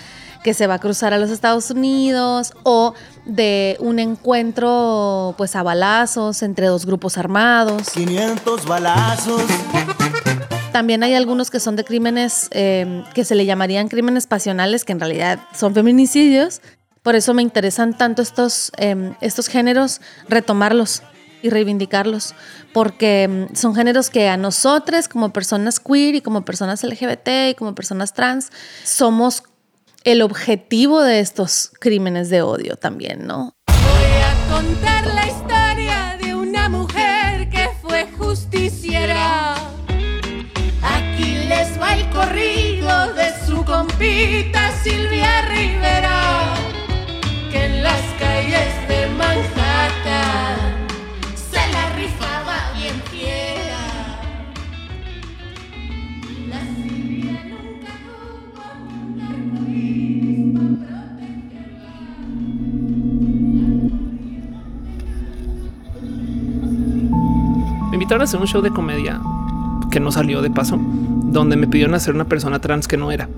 que 0.44 0.54
se 0.54 0.68
va 0.68 0.76
a 0.76 0.80
cruzar 0.80 1.14
a 1.14 1.18
los 1.18 1.30
Estados 1.30 1.70
Unidos 1.72 2.54
o 2.64 2.94
de 3.26 3.78
un 3.80 4.00
encuentro 4.00 5.36
pues 5.38 5.56
a 5.56 5.64
balazos 5.64 6.42
entre 6.42 6.68
dos 6.68 6.86
grupos 6.86 7.18
armados. 7.18 7.90
500 7.92 8.66
balazos. 8.66 9.44
También 10.72 11.04
hay 11.04 11.16
algunos 11.16 11.52
que 11.52 11.60
son 11.60 11.76
de 11.76 11.84
crímenes 11.84 12.48
eh, 12.52 13.04
que 13.14 13.26
se 13.26 13.36
le 13.36 13.46
llamarían 13.46 13.90
crímenes 13.90 14.26
pasionales, 14.26 14.86
que 14.86 14.94
en 14.94 15.00
realidad 15.00 15.40
son 15.54 15.74
feminicidios. 15.74 16.62
Por 17.04 17.16
eso 17.16 17.34
me 17.34 17.42
interesan 17.42 17.98
tanto 17.98 18.22
estos, 18.22 18.72
eh, 18.78 19.14
estos 19.22 19.48
géneros, 19.48 20.02
retomarlos 20.30 21.04
y 21.42 21.50
reivindicarlos, 21.50 22.36
porque 22.74 23.28
mm, 23.28 23.56
son 23.56 23.76
géneros 23.76 24.10
que 24.10 24.30
a 24.30 24.38
nosotros 24.38 25.08
como 25.08 25.34
personas 25.34 25.80
queer 25.80 26.16
y 26.16 26.22
como 26.22 26.46
personas 26.46 26.84
LGBT 26.84 27.50
y 27.50 27.56
como 27.56 27.76
personas 27.76 28.14
trans 28.14 28.52
somos 28.84 29.44
el 30.04 30.22
objetivo 30.22 31.02
de 31.02 31.20
estos 31.20 31.72
crímenes 31.80 32.30
de 32.30 32.42
odio 32.42 32.76
también, 32.76 33.28
¿no? 33.28 33.56
Voy 33.68 34.22
a 34.22 34.54
contar 34.54 35.06
la 35.08 35.28
historia 35.28 36.18
de 36.22 36.36
una 36.36 36.70
mujer 36.70 37.50
que 37.50 37.70
fue 37.82 38.08
justiciera. 38.18 39.56
Aquí 40.82 41.36
les 41.48 41.80
va 41.80 41.94
el 41.96 42.10
corrido 42.10 43.14
de 43.14 43.34
su 43.46 43.64
compita 43.64 44.72
Silvia 44.84 45.42
Rivera, 45.44 46.54
que 47.52 47.66
en 47.66 47.84
las 47.84 48.02
calles 48.20 48.88
de 48.88 49.08
Manhattan 49.18 49.71
Me 68.12 68.16
invitaron 68.16 68.24
a 68.24 68.30
hacer 68.30 68.42
un 68.42 68.48
show 68.48 68.62
de 68.62 68.72
comedia 68.72 69.22
que 69.90 70.02
no 70.02 70.12
salió 70.12 70.42
de 70.42 70.50
paso, 70.50 70.78
donde 70.78 71.56
me 71.56 71.66
pidieron 71.66 71.96
hacer 71.96 72.14
una 72.14 72.26
persona 72.26 72.60
trans 72.60 72.86
que 72.86 72.98
no 72.98 73.10
era. 73.10 73.30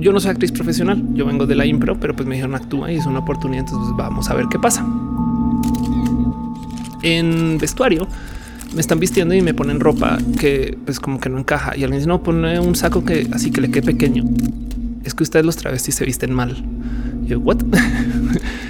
Yo 0.00 0.12
no 0.12 0.18
soy 0.18 0.32
actriz 0.32 0.50
profesional, 0.50 1.00
yo 1.14 1.24
vengo 1.24 1.46
de 1.46 1.54
la 1.54 1.64
impro, 1.64 1.96
pero 2.00 2.12
pues 2.16 2.26
me 2.26 2.34
dijeron 2.34 2.56
actúa 2.56 2.90
y 2.90 2.96
es 2.96 3.06
una 3.06 3.20
oportunidad, 3.20 3.60
entonces 3.60 3.94
pues, 3.94 3.96
vamos 3.96 4.28
a 4.30 4.34
ver 4.34 4.46
qué 4.50 4.58
pasa. 4.58 4.84
En 7.04 7.58
vestuario 7.58 8.08
me 8.74 8.80
están 8.80 8.98
vistiendo 8.98 9.32
y 9.32 9.42
me 9.42 9.54
ponen 9.54 9.78
ropa 9.78 10.18
que 10.40 10.76
pues 10.84 10.98
como 10.98 11.20
que 11.20 11.28
no 11.28 11.38
encaja 11.38 11.76
y 11.76 11.84
alguien 11.84 12.00
dice 12.00 12.08
no 12.08 12.20
pone 12.20 12.58
un 12.58 12.74
saco 12.74 13.04
que 13.04 13.28
así 13.32 13.52
que 13.52 13.60
le 13.60 13.70
quede 13.70 13.82
pequeño. 13.82 14.24
Es 15.04 15.14
que 15.14 15.22
ustedes 15.22 15.46
los 15.46 15.54
travestis 15.54 15.94
se 15.94 16.04
visten 16.04 16.34
mal. 16.34 16.56
Y 17.24 17.28
yo, 17.28 17.38
what? 17.38 17.58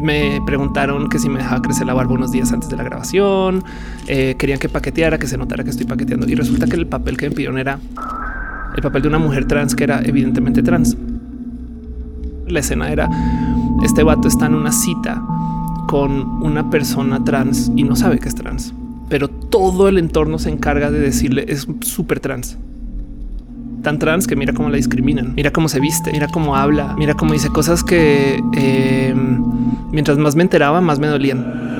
me 0.00 0.40
preguntaron 0.46 1.08
que 1.08 1.18
si 1.18 1.28
me 1.28 1.38
dejaba 1.38 1.62
crecer 1.62 1.86
la 1.86 1.94
barba 1.94 2.12
unos 2.12 2.32
días 2.32 2.52
antes 2.52 2.68
de 2.68 2.76
la 2.76 2.84
grabación. 2.84 3.62
Eh, 4.06 4.36
querían 4.38 4.58
que 4.58 4.68
paqueteara, 4.68 5.18
que 5.18 5.26
se 5.26 5.36
notara 5.36 5.64
que 5.64 5.70
estoy 5.70 5.86
paqueteando. 5.86 6.26
Y 6.28 6.34
resulta 6.34 6.66
que 6.66 6.76
el 6.76 6.86
papel 6.86 7.16
que 7.16 7.28
me 7.28 7.34
pidieron 7.34 7.58
era 7.58 7.78
el 8.76 8.82
papel 8.82 9.02
de 9.02 9.08
una 9.08 9.18
mujer 9.18 9.46
trans 9.46 9.74
que 9.74 9.84
era 9.84 10.00
evidentemente 10.04 10.62
trans. 10.62 10.96
La 12.48 12.60
escena 12.60 12.90
era 12.90 13.08
este 13.82 14.02
vato 14.02 14.28
está 14.28 14.46
en 14.46 14.54
una 14.54 14.72
cita 14.72 15.22
con 15.86 16.42
una 16.42 16.68
persona 16.70 17.24
trans 17.24 17.72
y 17.76 17.82
no 17.82 17.96
sabe 17.96 18.18
que 18.18 18.28
es 18.28 18.34
trans, 18.34 18.74
pero 19.08 19.28
todo 19.28 19.88
el 19.88 19.98
entorno 19.98 20.38
se 20.38 20.50
encarga 20.50 20.90
de 20.90 21.00
decirle 21.00 21.46
es 21.48 21.66
súper 21.80 22.20
trans. 22.20 22.58
tan 23.82 23.98
trans 23.98 24.26
que 24.26 24.36
mira 24.36 24.52
cómo 24.52 24.68
la 24.68 24.76
discriminan, 24.76 25.34
mira 25.34 25.50
cómo 25.50 25.68
se 25.68 25.80
viste, 25.80 26.12
mira 26.12 26.28
cómo 26.28 26.56
habla, 26.56 26.94
mira 26.98 27.14
cómo 27.14 27.32
dice 27.32 27.48
cosas 27.48 27.82
que 27.82 28.38
eh, 28.54 29.14
mientras 29.92 30.18
más 30.18 30.36
me 30.36 30.42
enteraba, 30.42 30.80
más 30.80 30.98
me 30.98 31.06
dolían. 31.06 31.70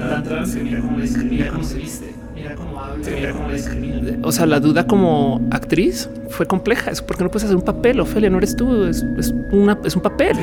O 4.23 4.33
sea, 4.33 4.47
la 4.47 4.61
duda 4.61 4.87
como 4.87 5.41
actriz 5.51 6.09
fue 6.29 6.47
compleja. 6.47 6.91
Es 6.91 7.01
porque 7.03 7.25
no 7.25 7.31
puedes 7.31 7.45
hacer 7.45 7.57
un 7.57 7.63
papel. 7.63 8.01
Ofelia, 8.01 8.31
no 8.31 8.39
eres 8.39 8.57
tú, 8.57 8.85
es, 8.85 9.05
es 9.19 9.35
una, 9.53 9.79
es 9.85 9.97
un 9.97 10.03
papel. 10.03 10.37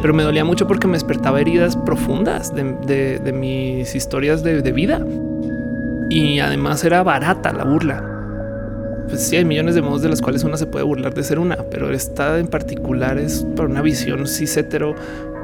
Pero 0.00 0.14
me 0.14 0.22
dolía 0.22 0.44
mucho 0.44 0.66
porque 0.66 0.86
me 0.86 0.94
despertaba 0.94 1.40
heridas 1.40 1.76
profundas 1.76 2.54
de, 2.54 2.74
de- 2.86 3.18
de 3.18 3.32
mis 3.32 3.94
historias 3.94 4.42
de, 4.42 4.62
de 4.62 4.72
vida. 4.72 5.04
Y 6.10 6.38
además 6.40 6.84
era 6.84 7.02
barata 7.02 7.52
la 7.52 7.64
burla. 7.64 8.10
Pues 9.08 9.22
sí, 9.22 9.36
hay 9.36 9.44
millones 9.44 9.74
de 9.74 9.82
modos 9.82 10.02
de 10.02 10.08
los 10.08 10.22
cuales 10.22 10.44
una 10.44 10.56
se 10.56 10.66
puede 10.66 10.84
burlar 10.84 11.12
de 11.12 11.22
ser 11.22 11.38
una, 11.38 11.56
pero 11.70 11.90
esta 11.90 12.38
en 12.38 12.46
particular 12.46 13.18
es 13.18 13.44
por 13.54 13.66
una 13.66 13.82
visión 13.82 14.26
cis 14.26 14.56
hetero 14.56 14.94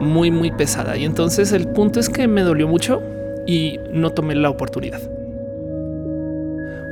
muy, 0.00 0.30
muy 0.30 0.50
pesada. 0.50 0.96
Y 0.96 1.04
entonces 1.04 1.52
el 1.52 1.68
punto 1.68 2.00
es 2.00 2.08
que 2.08 2.26
me 2.26 2.42
dolió 2.42 2.66
mucho 2.66 3.02
y 3.46 3.78
no 3.92 4.10
tomé 4.10 4.34
la 4.34 4.50
oportunidad. 4.50 5.00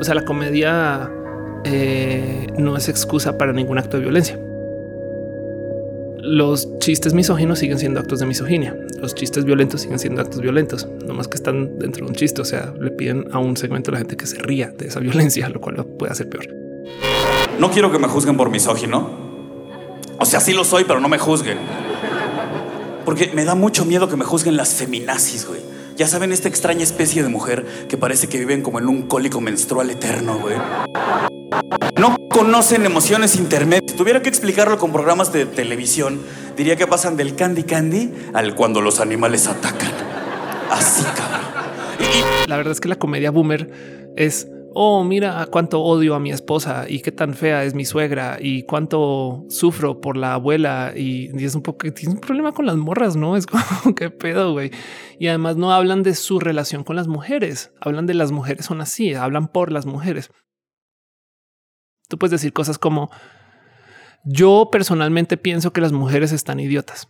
O 0.00 0.04
sea, 0.04 0.14
la 0.14 0.24
comedia 0.24 1.10
eh, 1.64 2.46
no 2.56 2.76
es 2.76 2.88
excusa 2.88 3.36
para 3.36 3.52
ningún 3.52 3.78
acto 3.78 3.96
de 3.96 4.04
violencia. 4.04 4.38
Los 6.20 6.78
chistes 6.78 7.14
misóginos 7.14 7.58
siguen 7.58 7.78
siendo 7.78 8.00
actos 8.00 8.20
de 8.20 8.26
misoginia. 8.26 8.76
Los 9.00 9.14
chistes 9.14 9.44
violentos 9.44 9.80
siguen 9.80 9.98
siendo 9.98 10.20
actos 10.20 10.40
violentos, 10.40 10.86
no 11.06 11.14
más 11.14 11.26
que 11.26 11.36
están 11.36 11.78
dentro 11.78 12.04
de 12.04 12.10
un 12.10 12.14
chiste. 12.14 12.42
O 12.42 12.44
sea, 12.44 12.74
le 12.78 12.90
piden 12.90 13.26
a 13.32 13.38
un 13.38 13.56
segmento 13.56 13.90
de 13.90 13.92
la 13.92 13.98
gente 13.98 14.16
que 14.16 14.26
se 14.26 14.38
ría 14.38 14.72
de 14.76 14.88
esa 14.88 15.00
violencia, 15.00 15.48
lo 15.48 15.60
cual 15.60 15.76
lo 15.76 15.86
puede 15.86 16.12
hacer 16.12 16.28
peor. 16.28 16.46
No 17.58 17.70
quiero 17.70 17.90
que 17.90 17.98
me 17.98 18.08
juzguen 18.08 18.36
por 18.36 18.50
misógino. 18.50 19.28
O 20.20 20.24
sea, 20.26 20.40
sí 20.40 20.52
lo 20.52 20.64
soy, 20.64 20.84
pero 20.84 21.00
no 21.00 21.08
me 21.08 21.18
juzguen. 21.18 21.58
Porque 23.08 23.30
me 23.32 23.46
da 23.46 23.54
mucho 23.54 23.86
miedo 23.86 24.06
que 24.10 24.16
me 24.16 24.26
juzguen 24.26 24.58
las 24.58 24.74
feminazis, 24.74 25.46
güey. 25.46 25.62
Ya 25.96 26.06
saben, 26.06 26.30
esta 26.30 26.48
extraña 26.48 26.82
especie 26.82 27.22
de 27.22 27.30
mujer 27.30 27.64
que 27.88 27.96
parece 27.96 28.26
que 28.26 28.38
viven 28.38 28.60
como 28.60 28.80
en 28.80 28.86
un 28.86 29.06
cólico 29.06 29.40
menstrual 29.40 29.88
eterno, 29.88 30.38
güey. 30.38 30.56
No 31.98 32.18
conocen 32.28 32.84
emociones 32.84 33.36
intermedias. 33.36 33.92
Si 33.92 33.96
tuviera 33.96 34.20
que 34.20 34.28
explicarlo 34.28 34.76
con 34.76 34.92
programas 34.92 35.32
de 35.32 35.46
televisión, 35.46 36.20
diría 36.54 36.76
que 36.76 36.86
pasan 36.86 37.16
del 37.16 37.34
candy 37.34 37.62
candy 37.62 38.12
al 38.34 38.54
cuando 38.54 38.82
los 38.82 39.00
animales 39.00 39.46
atacan. 39.46 39.92
Así, 40.70 41.02
cabrón. 41.16 42.46
La 42.46 42.58
verdad 42.58 42.72
es 42.72 42.80
que 42.80 42.88
la 42.88 42.96
comedia 42.96 43.30
boomer 43.30 44.12
es, 44.16 44.48
oh, 44.80 45.02
mira 45.02 45.44
cuánto 45.50 45.80
odio 45.82 46.14
a 46.14 46.20
mi 46.20 46.30
esposa 46.30 46.84
y 46.88 47.00
qué 47.00 47.10
tan 47.10 47.34
fea 47.34 47.64
es 47.64 47.74
mi 47.74 47.84
suegra 47.84 48.38
y 48.40 48.62
cuánto 48.62 49.44
sufro 49.48 50.00
por 50.00 50.16
la 50.16 50.34
abuela. 50.34 50.92
Y, 50.94 51.30
y 51.36 51.44
es 51.44 51.56
un 51.56 51.62
poco, 51.62 51.92
tienes 51.92 52.14
un 52.14 52.20
problema 52.20 52.52
con 52.52 52.64
las 52.64 52.76
morras, 52.76 53.16
¿no? 53.16 53.36
Es 53.36 53.46
como, 53.46 53.64
qué 53.96 54.10
pedo, 54.10 54.52
güey. 54.52 54.70
Y 55.18 55.26
además 55.26 55.56
no 55.56 55.72
hablan 55.72 56.04
de 56.04 56.14
su 56.14 56.38
relación 56.38 56.84
con 56.84 56.94
las 56.94 57.08
mujeres, 57.08 57.72
hablan 57.80 58.06
de 58.06 58.14
las 58.14 58.30
mujeres 58.30 58.66
son 58.66 58.80
así, 58.80 59.14
hablan 59.14 59.48
por 59.48 59.72
las 59.72 59.84
mujeres. 59.84 60.30
Tú 62.08 62.16
puedes 62.16 62.30
decir 62.30 62.52
cosas 62.52 62.78
como, 62.78 63.10
yo 64.24 64.68
personalmente 64.70 65.36
pienso 65.36 65.72
que 65.72 65.80
las 65.80 65.90
mujeres 65.90 66.30
están 66.30 66.60
idiotas 66.60 67.08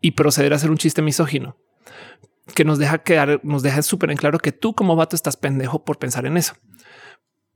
y 0.00 0.10
proceder 0.12 0.52
a 0.52 0.56
hacer 0.56 0.70
un 0.70 0.76
chiste 0.76 1.02
misógino 1.02 1.56
que 2.56 2.64
nos 2.64 2.78
deja 2.80 2.98
quedar, 2.98 3.40
nos 3.44 3.62
deja 3.62 3.80
súper 3.82 4.10
en 4.10 4.16
claro 4.16 4.40
que 4.40 4.50
tú 4.50 4.74
como 4.74 4.96
vato 4.96 5.14
estás 5.14 5.36
pendejo 5.36 5.84
por 5.84 5.98
pensar 5.98 6.26
en 6.26 6.36
eso. 6.36 6.54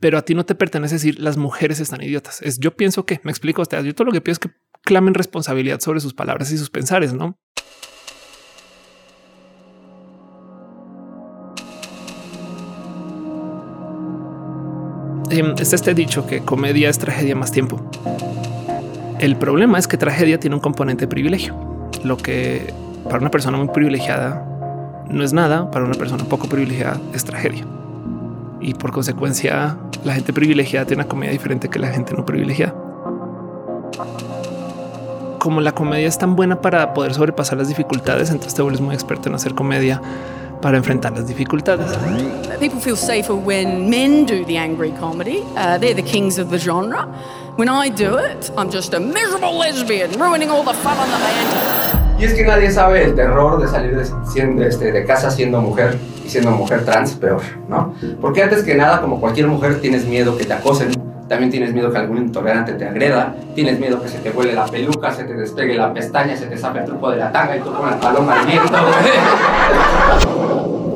Pero 0.00 0.18
a 0.18 0.22
ti 0.22 0.34
no 0.34 0.44
te 0.44 0.54
pertenece 0.54 0.96
decir 0.96 1.18
las 1.18 1.36
mujeres 1.36 1.80
están 1.80 2.02
idiotas. 2.02 2.42
Es 2.42 2.58
yo 2.58 2.76
pienso 2.76 3.06
que 3.06 3.20
me 3.22 3.30
explico. 3.30 3.62
O 3.62 3.64
sea, 3.64 3.80
yo 3.80 3.94
todo 3.94 4.06
lo 4.06 4.12
que 4.12 4.20
pido 4.20 4.32
es 4.32 4.38
que 4.38 4.50
clamen 4.82 5.14
responsabilidad 5.14 5.80
sobre 5.80 6.00
sus 6.00 6.14
palabras 6.14 6.50
y 6.52 6.58
sus 6.58 6.70
pensares, 6.70 7.12
no? 7.12 7.38
Em, 15.30 15.54
Está 15.58 15.76
este 15.76 15.94
dicho 15.94 16.26
que 16.26 16.40
comedia 16.40 16.88
es 16.88 16.98
tragedia 16.98 17.34
más 17.34 17.50
tiempo. 17.50 17.90
El 19.18 19.36
problema 19.36 19.78
es 19.78 19.88
que 19.88 19.96
tragedia 19.96 20.38
tiene 20.38 20.54
un 20.54 20.60
componente 20.60 21.06
de 21.06 21.08
privilegio, 21.08 21.88
lo 22.04 22.16
que 22.16 22.72
para 23.04 23.18
una 23.18 23.30
persona 23.30 23.56
muy 23.56 23.68
privilegiada 23.68 24.46
no 25.08 25.24
es 25.24 25.32
nada, 25.32 25.70
para 25.70 25.84
una 25.84 25.94
persona 25.94 26.24
poco 26.24 26.48
privilegiada 26.48 27.00
es 27.14 27.24
tragedia. 27.24 27.66
Y 28.64 28.72
por 28.72 28.92
consecuencia, 28.92 29.76
la 30.04 30.14
gente 30.14 30.32
privilegiada 30.32 30.86
tiene 30.86 31.02
una 31.02 31.08
comedia 31.08 31.32
diferente 31.32 31.68
que 31.68 31.78
la 31.78 31.88
gente 31.88 32.14
no 32.14 32.24
privilegiada. 32.24 32.74
Como 35.38 35.60
la 35.60 35.72
comedia 35.72 36.08
es 36.08 36.16
tan 36.16 36.34
buena 36.34 36.62
para 36.62 36.94
poder 36.94 37.12
sobrepasar 37.12 37.58
las 37.58 37.68
dificultades, 37.68 38.30
entonces 38.30 38.54
te 38.54 38.62
vuelves 38.62 38.80
muy 38.80 38.94
experto 38.94 39.28
en 39.28 39.34
hacer 39.34 39.54
comedia 39.54 40.00
para 40.62 40.78
enfrentar 40.78 41.12
las 41.12 41.28
dificultades. 41.28 41.92
People 42.58 42.80
feel 42.80 42.96
safer 42.96 43.34
when 43.34 43.90
men 43.90 44.24
do 44.24 44.46
the 44.46 44.56
angry 44.56 44.92
comedy. 44.92 45.42
Uh, 45.56 45.76
they're 45.78 45.94
the 45.94 46.02
kings 46.02 46.38
of 46.38 46.48
the 46.48 46.58
genre. 46.58 47.06
When 47.56 47.68
I 47.68 47.90
do 47.90 48.16
it, 48.16 48.50
I'm 48.56 48.70
just 48.72 48.94
a 48.94 48.98
miserable 48.98 49.58
lesbian 49.58 50.10
ruining 50.18 50.48
all 50.48 50.64
the 50.64 50.72
fun 50.72 50.96
on 50.96 51.10
the 51.10 51.18
band. 51.18 52.18
Y 52.18 52.24
es 52.24 52.32
que 52.32 52.44
nadie 52.44 52.70
sabe 52.70 53.04
el 53.04 53.14
terror 53.14 53.60
de 53.60 53.68
salir 53.68 53.94
de, 53.94 54.66
este, 54.66 54.90
de 54.90 55.04
casa 55.04 55.30
siendo 55.30 55.60
mujer 55.60 55.98
y 56.24 56.28
siendo 56.28 56.50
mujer 56.52 56.84
trans, 56.84 57.12
peor, 57.14 57.42
¿no? 57.68 57.94
Porque 58.20 58.42
antes 58.42 58.62
que 58.62 58.74
nada, 58.74 59.00
como 59.00 59.20
cualquier 59.20 59.46
mujer, 59.46 59.80
tienes 59.80 60.06
miedo 60.06 60.36
que 60.36 60.44
te 60.44 60.52
acosen, 60.54 60.90
también 61.28 61.50
tienes 61.50 61.72
miedo 61.72 61.90
que 61.90 61.98
algún 61.98 62.18
intolerante 62.18 62.72
te 62.74 62.86
agreda, 62.86 63.34
tienes 63.54 63.78
miedo 63.78 64.02
que 64.02 64.08
se 64.08 64.18
te 64.18 64.30
vuele 64.30 64.52
la 64.52 64.66
peluca, 64.66 65.10
se 65.12 65.24
te 65.24 65.34
despegue 65.34 65.74
la 65.74 65.92
pestaña, 65.92 66.36
se 66.36 66.46
te 66.46 66.56
sape 66.56 66.80
el 66.80 66.84
truco 66.86 67.10
de 67.10 67.18
la 67.18 67.32
tanga 67.32 67.56
y 67.56 67.60
tú 67.60 67.72
con 67.72 67.90
la 67.90 67.98
paloma 67.98 68.40
al 68.40 68.46
viento. 68.46 68.72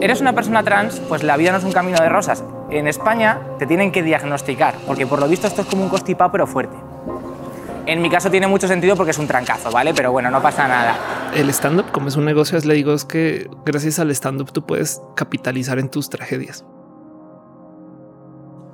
Eres 0.00 0.20
una 0.20 0.32
persona 0.32 0.62
trans, 0.62 1.00
pues 1.08 1.22
la 1.22 1.36
vida 1.36 1.52
no 1.52 1.58
es 1.58 1.64
un 1.64 1.72
camino 1.72 1.98
de 2.00 2.08
rosas. 2.08 2.44
En 2.70 2.86
España 2.86 3.40
te 3.58 3.66
tienen 3.66 3.90
que 3.90 4.02
diagnosticar, 4.02 4.74
porque 4.86 5.06
por 5.06 5.18
lo 5.18 5.28
visto 5.28 5.46
esto 5.46 5.62
es 5.62 5.68
como 5.68 5.82
un 5.82 5.88
constipado 5.88 6.30
pero 6.30 6.46
fuerte. 6.46 6.76
En 7.88 8.02
mi 8.02 8.10
caso 8.10 8.30
tiene 8.30 8.46
mucho 8.46 8.68
sentido 8.68 8.96
porque 8.96 9.12
es 9.12 9.18
un 9.18 9.26
trancazo, 9.26 9.70
¿vale? 9.70 9.94
Pero 9.94 10.12
bueno, 10.12 10.30
no 10.30 10.42
pasa 10.42 10.68
nada. 10.68 11.32
El 11.34 11.48
stand-up, 11.48 11.90
como 11.90 12.08
es 12.08 12.16
un 12.16 12.26
negocio, 12.26 12.58
le 12.58 12.74
digo, 12.74 12.92
es 12.92 13.06
que 13.06 13.48
gracias 13.64 13.98
al 13.98 14.10
stand-up 14.10 14.52
tú 14.52 14.66
puedes 14.66 15.00
capitalizar 15.16 15.78
en 15.78 15.90
tus 15.90 16.10
tragedias. 16.10 16.66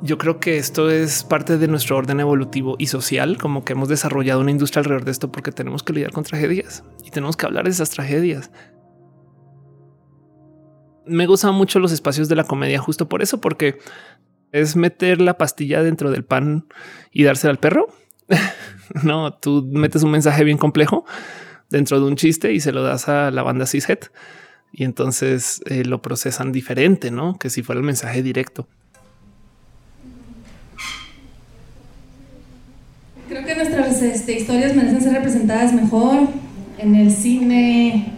Yo 0.02 0.18
creo 0.18 0.40
que 0.40 0.58
esto 0.58 0.90
es 0.90 1.22
parte 1.22 1.58
de 1.58 1.68
nuestro 1.68 1.96
orden 1.96 2.18
evolutivo 2.18 2.74
y 2.76 2.88
social, 2.88 3.38
como 3.38 3.64
que 3.64 3.74
hemos 3.74 3.88
desarrollado 3.88 4.40
una 4.40 4.50
industria 4.50 4.80
alrededor 4.80 5.04
de 5.04 5.12
esto 5.12 5.30
porque 5.30 5.52
tenemos 5.52 5.84
que 5.84 5.92
lidiar 5.92 6.10
con 6.10 6.24
tragedias 6.24 6.82
y 7.04 7.12
tenemos 7.12 7.36
que 7.36 7.46
hablar 7.46 7.66
de 7.66 7.70
esas 7.70 7.90
tragedias. 7.90 8.50
Me 11.06 11.28
gustan 11.28 11.54
mucho 11.54 11.78
los 11.78 11.92
espacios 11.92 12.28
de 12.28 12.34
la 12.34 12.42
comedia 12.42 12.80
justo 12.80 13.08
por 13.08 13.22
eso, 13.22 13.40
porque 13.40 13.78
es 14.50 14.74
meter 14.74 15.20
la 15.20 15.38
pastilla 15.38 15.84
dentro 15.84 16.10
del 16.10 16.24
pan 16.24 16.66
y 17.12 17.22
dársela 17.22 17.52
al 17.52 17.60
perro. 17.60 17.86
no, 19.02 19.34
tú 19.34 19.68
metes 19.70 20.02
un 20.02 20.10
mensaje 20.10 20.44
bien 20.44 20.58
complejo 20.58 21.04
dentro 21.70 22.00
de 22.00 22.06
un 22.06 22.16
chiste 22.16 22.52
y 22.52 22.60
se 22.60 22.72
lo 22.72 22.82
das 22.82 23.08
a 23.08 23.30
la 23.30 23.42
banda 23.42 23.66
cishet 23.66 24.10
y 24.72 24.84
entonces 24.84 25.62
eh, 25.66 25.84
lo 25.84 26.02
procesan 26.02 26.50
diferente, 26.50 27.10
no 27.10 27.38
que 27.38 27.48
si 27.48 27.62
fuera 27.62 27.78
el 27.78 27.86
mensaje 27.86 28.22
directo. 28.22 28.66
Creo 33.28 33.44
que 33.44 33.54
nuestras 33.54 34.02
este, 34.02 34.38
historias 34.38 34.74
merecen 34.74 35.00
ser 35.00 35.12
representadas 35.14 35.72
mejor 35.72 36.28
en 36.78 36.94
el 36.96 37.10
cine, 37.10 38.12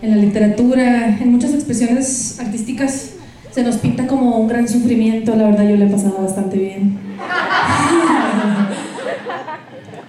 en 0.00 0.10
la 0.10 0.16
literatura, 0.16 1.18
en 1.18 1.32
muchas 1.32 1.52
expresiones 1.52 2.38
artísticas. 2.40 3.14
Se 3.50 3.62
nos 3.62 3.76
pinta 3.76 4.06
como 4.06 4.38
un 4.38 4.46
gran 4.46 4.68
sufrimiento, 4.68 5.34
la 5.34 5.50
verdad 5.50 5.68
yo 5.68 5.76
le 5.76 5.86
he 5.86 5.90
pasado 5.90 6.22
bastante 6.22 6.56
bien. 6.58 6.98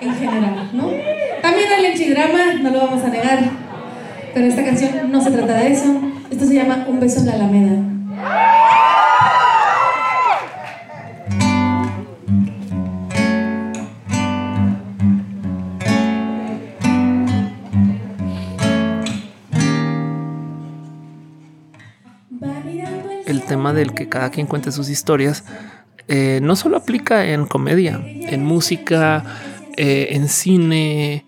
en 0.01 0.15
general, 0.15 0.69
¿no? 0.73 0.91
También 1.41 1.67
el 1.77 1.85
enchidrama, 1.85 2.53
no 2.61 2.69
lo 2.69 2.79
vamos 2.79 3.03
a 3.03 3.09
negar, 3.09 3.39
pero 4.33 4.45
esta 4.45 4.63
canción 4.63 5.11
no 5.11 5.21
se 5.21 5.31
trata 5.31 5.53
de 5.55 5.71
eso. 5.71 6.01
Esto 6.31 6.45
se 6.45 6.55
llama 6.55 6.85
Un 6.87 6.99
beso 6.99 7.19
en 7.19 7.25
la 7.25 7.33
Alameda. 7.33 7.83
El 23.25 23.43
tema 23.43 23.73
del 23.73 23.93
que 23.93 24.09
cada 24.09 24.29
quien 24.31 24.47
cuente 24.47 24.71
sus 24.71 24.89
historias 24.89 25.43
eh, 26.07 26.39
no 26.41 26.55
solo 26.55 26.77
aplica 26.77 27.25
en 27.25 27.45
comedia, 27.45 28.01
en 28.03 28.43
música, 28.43 29.23
eh, 29.81 30.09
en 30.11 30.27
cine. 30.27 31.25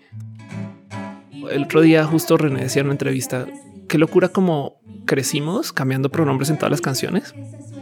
El 1.50 1.64
otro 1.64 1.80
día 1.80 2.04
justo 2.04 2.36
René 2.36 2.60
decía 2.60 2.80
en 2.80 2.86
una 2.88 2.94
entrevista, 2.94 3.46
qué 3.88 3.96
locura 3.96 4.28
como 4.28 4.76
crecimos 5.06 5.72
cambiando 5.72 6.10
pronombres 6.10 6.50
en 6.50 6.58
todas 6.58 6.70
las 6.70 6.82
canciones, 6.82 7.34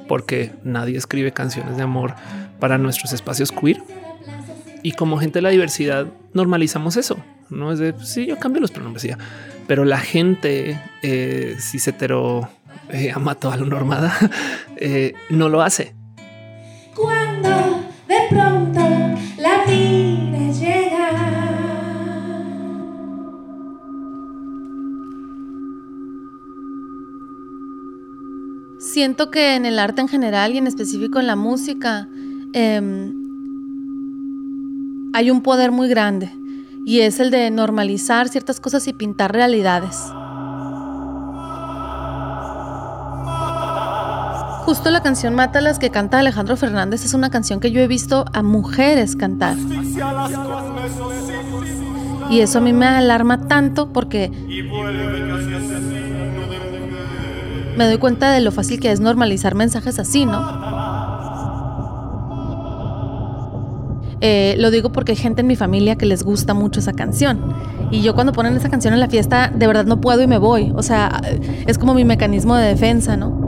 porque 0.06 0.52
nadie 0.62 0.96
escribe 0.96 1.32
canciones 1.32 1.76
de 1.76 1.82
amor 1.82 2.14
para 2.60 2.78
nuestros 2.78 3.12
espacios 3.12 3.50
queer. 3.50 3.82
y 4.84 4.92
como 4.92 5.18
gente 5.18 5.38
de 5.38 5.42
la 5.42 5.48
diversidad 5.48 6.06
normalizamos 6.34 6.96
eso. 6.96 7.16
No 7.48 7.72
es 7.72 7.80
de 7.80 7.92
pues, 7.92 8.08
sí, 8.08 8.26
yo 8.26 8.38
cambio 8.38 8.60
los 8.60 8.70
pronombres 8.70 9.02
ya, 9.02 9.18
pero 9.66 9.84
la 9.84 9.98
gente 9.98 10.80
eh, 11.02 11.56
cis 11.58 11.88
hetero 11.88 12.48
eh, 12.90 13.10
ama 13.12 13.34
toda 13.34 13.56
lo 13.56 13.66
normada 13.66 14.16
eh, 14.76 15.14
no 15.30 15.48
lo 15.48 15.62
hace. 15.62 15.96
Cuando 16.94 17.48
de 18.06 18.18
pronto 18.30 18.80
la 19.36 19.64
vida 19.66 20.19
Siento 28.92 29.30
que 29.30 29.54
en 29.54 29.66
el 29.66 29.78
arte 29.78 30.00
en 30.00 30.08
general 30.08 30.52
y 30.52 30.58
en 30.58 30.66
específico 30.66 31.20
en 31.20 31.28
la 31.28 31.36
música 31.36 32.08
em, 32.54 33.14
hay 35.14 35.30
un 35.30 35.42
poder 35.42 35.70
muy 35.70 35.88
grande 35.88 36.32
y 36.84 36.98
es 36.98 37.20
el 37.20 37.30
de 37.30 37.52
normalizar 37.52 38.28
ciertas 38.28 38.58
cosas 38.58 38.88
y 38.88 38.92
pintar 38.92 39.32
realidades. 39.32 39.96
Justo 44.64 44.90
la 44.90 45.04
canción 45.04 45.36
Mátalas 45.36 45.78
que 45.78 45.90
canta 45.90 46.18
Alejandro 46.18 46.56
Fernández 46.56 47.04
es 47.04 47.14
una 47.14 47.30
canción 47.30 47.60
que 47.60 47.70
yo 47.70 47.80
he 47.80 47.86
visto 47.86 48.24
a 48.32 48.42
mujeres 48.42 49.14
cantar. 49.14 49.56
Y 52.28 52.40
eso 52.40 52.58
a 52.58 52.60
mí 52.60 52.72
me 52.72 52.86
alarma 52.86 53.46
tanto 53.46 53.92
porque 53.92 54.32
me 57.76 57.86
doy 57.86 57.98
cuenta 57.98 58.32
de 58.32 58.40
lo 58.40 58.52
fácil 58.52 58.80
que 58.80 58.90
es 58.90 59.00
normalizar 59.00 59.54
mensajes 59.54 59.98
así, 59.98 60.26
¿no? 60.26 60.70
Eh, 64.22 64.54
lo 64.58 64.70
digo 64.70 64.92
porque 64.92 65.12
hay 65.12 65.16
gente 65.16 65.40
en 65.40 65.46
mi 65.46 65.56
familia 65.56 65.96
que 65.96 66.04
les 66.04 66.22
gusta 66.22 66.52
mucho 66.52 66.80
esa 66.80 66.92
canción. 66.92 67.54
Y 67.90 68.02
yo 68.02 68.14
cuando 68.14 68.32
ponen 68.32 68.54
esa 68.56 68.68
canción 68.68 68.92
en 68.94 69.00
la 69.00 69.08
fiesta, 69.08 69.50
de 69.54 69.66
verdad 69.66 69.86
no 69.86 70.00
puedo 70.00 70.22
y 70.22 70.26
me 70.26 70.38
voy. 70.38 70.72
O 70.76 70.82
sea, 70.82 71.20
es 71.66 71.78
como 71.78 71.94
mi 71.94 72.04
mecanismo 72.04 72.54
de 72.54 72.66
defensa, 72.66 73.16
¿no? 73.16 73.39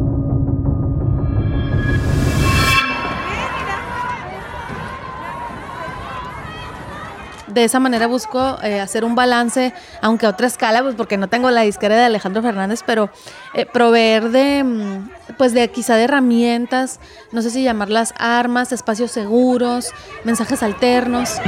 De 7.52 7.64
esa 7.64 7.80
manera 7.80 8.06
busco 8.06 8.58
eh, 8.62 8.80
hacer 8.80 9.04
un 9.04 9.14
balance, 9.14 9.72
aunque 10.00 10.26
a 10.26 10.30
otra 10.30 10.46
escala, 10.46 10.82
pues 10.82 10.94
porque 10.94 11.16
no 11.16 11.28
tengo 11.28 11.50
la 11.50 11.62
disquera 11.62 11.96
de 11.96 12.04
Alejandro 12.04 12.42
Fernández, 12.42 12.80
pero 12.84 13.10
eh, 13.54 13.66
proveer 13.66 14.30
de, 14.30 14.64
mm, 14.64 15.34
pues 15.36 15.52
de 15.52 15.68
quizá 15.70 15.96
de 15.96 16.04
herramientas, 16.04 17.00
no 17.30 17.42
sé 17.42 17.50
si 17.50 17.62
llamarlas 17.62 18.14
armas, 18.18 18.72
espacios 18.72 19.10
seguros, 19.10 19.92
mensajes 20.24 20.62
alternos. 20.62 21.40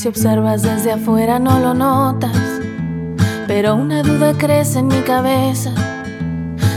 Si 0.00 0.08
observas 0.08 0.62
desde 0.62 0.92
afuera 0.92 1.38
no 1.38 1.60
lo 1.60 1.74
notas, 1.74 2.34
pero 3.46 3.74
una 3.74 4.02
duda 4.02 4.32
crece 4.32 4.78
en 4.78 4.86
mi 4.86 5.02
cabeza. 5.02 5.74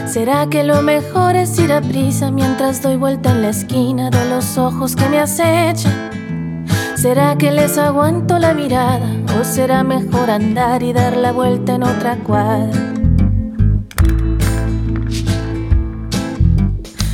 ¿Será 0.05 0.49
que 0.49 0.65
lo 0.65 0.82
mejor 0.82 1.38
es 1.38 1.57
ir 1.57 1.71
a 1.71 1.80
prisa 1.80 2.32
mientras 2.32 2.82
doy 2.82 2.97
vuelta 2.97 3.32
en 3.32 3.43
la 3.43 3.51
esquina 3.51 4.09
de 4.09 4.30
los 4.30 4.57
ojos 4.57 4.97
que 4.97 5.07
me 5.07 5.21
acechan? 5.21 6.65
¿Será 6.97 7.38
que 7.38 7.53
les 7.53 7.78
aguanto 7.78 8.39
la 8.39 8.53
mirada 8.53 9.07
o 9.39 9.45
será 9.45 9.86
mejor 9.86 10.30
andar 10.30 10.84
y 10.84 10.91
dar 10.91 11.15
la 11.15 11.32
vuelta 11.32 11.76
en 11.76 11.84
otra 11.84 12.17
cuadra? 12.17 12.78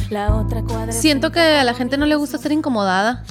La 0.09 0.33
otra 0.33 0.63
cuadra 0.63 0.91
Siento 0.91 1.31
que 1.31 1.39
a 1.39 1.63
la 1.63 1.75
gente 1.75 1.97
no 1.99 2.07
le 2.07 2.15
gusta 2.15 2.39
ser 2.39 2.51
incomodada. 2.51 3.23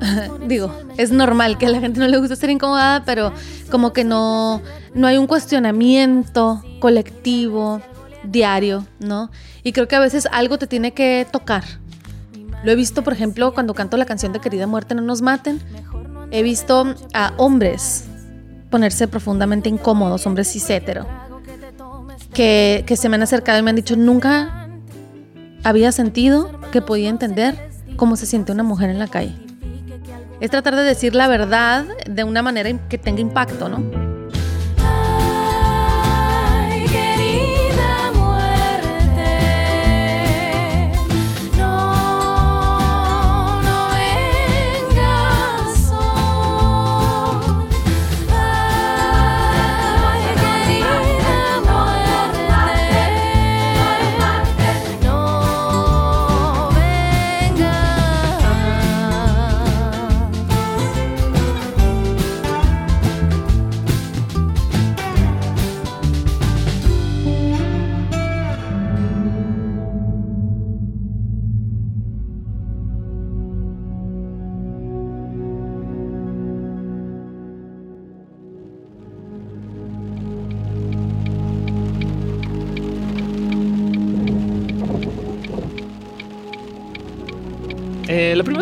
Digo, 0.46 0.72
es 0.96 1.10
normal 1.10 1.58
que 1.58 1.66
a 1.66 1.70
la 1.70 1.80
gente 1.80 2.00
no 2.00 2.08
le 2.08 2.18
guste 2.18 2.36
ser 2.36 2.50
incomodada, 2.50 3.04
pero 3.04 3.32
como 3.70 3.92
que 3.92 4.04
no, 4.04 4.62
no 4.94 5.06
hay 5.06 5.18
un 5.18 5.26
cuestionamiento 5.26 6.62
colectivo, 6.80 7.80
diario, 8.24 8.86
¿no? 9.00 9.30
Y 9.62 9.72
creo 9.72 9.88
que 9.88 9.96
a 9.96 10.00
veces 10.00 10.28
algo 10.30 10.58
te 10.58 10.66
tiene 10.66 10.92
que 10.92 11.26
tocar. 11.30 11.64
Lo 12.64 12.72
he 12.72 12.74
visto, 12.74 13.02
por 13.02 13.12
ejemplo, 13.12 13.54
cuando 13.54 13.74
canto 13.74 13.96
la 13.96 14.04
canción 14.04 14.32
de 14.32 14.40
Querida 14.40 14.66
Muerte, 14.66 14.94
no 14.94 15.02
nos 15.02 15.22
maten. 15.22 15.60
He 16.30 16.42
visto 16.42 16.94
a 17.14 17.32
hombres 17.36 18.04
ponerse 18.70 19.08
profundamente 19.08 19.68
incómodos, 19.68 20.26
hombres 20.26 20.48
cis 20.52 20.68
hetero, 20.68 21.06
que, 22.34 22.84
que 22.86 22.96
se 22.96 23.08
me 23.08 23.16
han 23.16 23.22
acercado 23.22 23.58
y 23.58 23.62
me 23.62 23.70
han 23.70 23.76
dicho, 23.76 23.96
nunca 23.96 24.68
había 25.64 25.90
sentido 25.92 26.50
que 26.70 26.82
podía 26.82 27.08
entender 27.08 27.70
cómo 27.96 28.16
se 28.16 28.26
siente 28.26 28.52
una 28.52 28.62
mujer 28.62 28.90
en 28.90 28.98
la 28.98 29.08
calle. 29.08 29.47
Es 30.40 30.50
tratar 30.50 30.76
de 30.76 30.82
decir 30.82 31.14
la 31.14 31.26
verdad 31.26 31.84
de 32.08 32.24
una 32.24 32.42
manera 32.42 32.70
que 32.88 32.96
tenga 32.96 33.20
impacto, 33.20 33.68
¿no? 33.68 34.07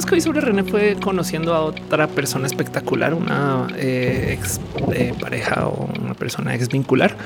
Que 0.07 0.15
vi 0.15 0.21
sobre 0.21 0.41
René 0.41 0.63
fue 0.63 0.97
conociendo 1.03 1.53
a 1.53 1.63
otra 1.63 2.07
persona 2.07 2.47
espectacular, 2.47 3.13
una 3.13 3.67
eh, 3.77 4.39
ex 4.39 4.61
eh, 4.93 5.13
pareja 5.21 5.67
o 5.67 5.89
una 6.01 6.15
persona 6.15 6.55
ex 6.55 6.69
vincular. 6.69 7.17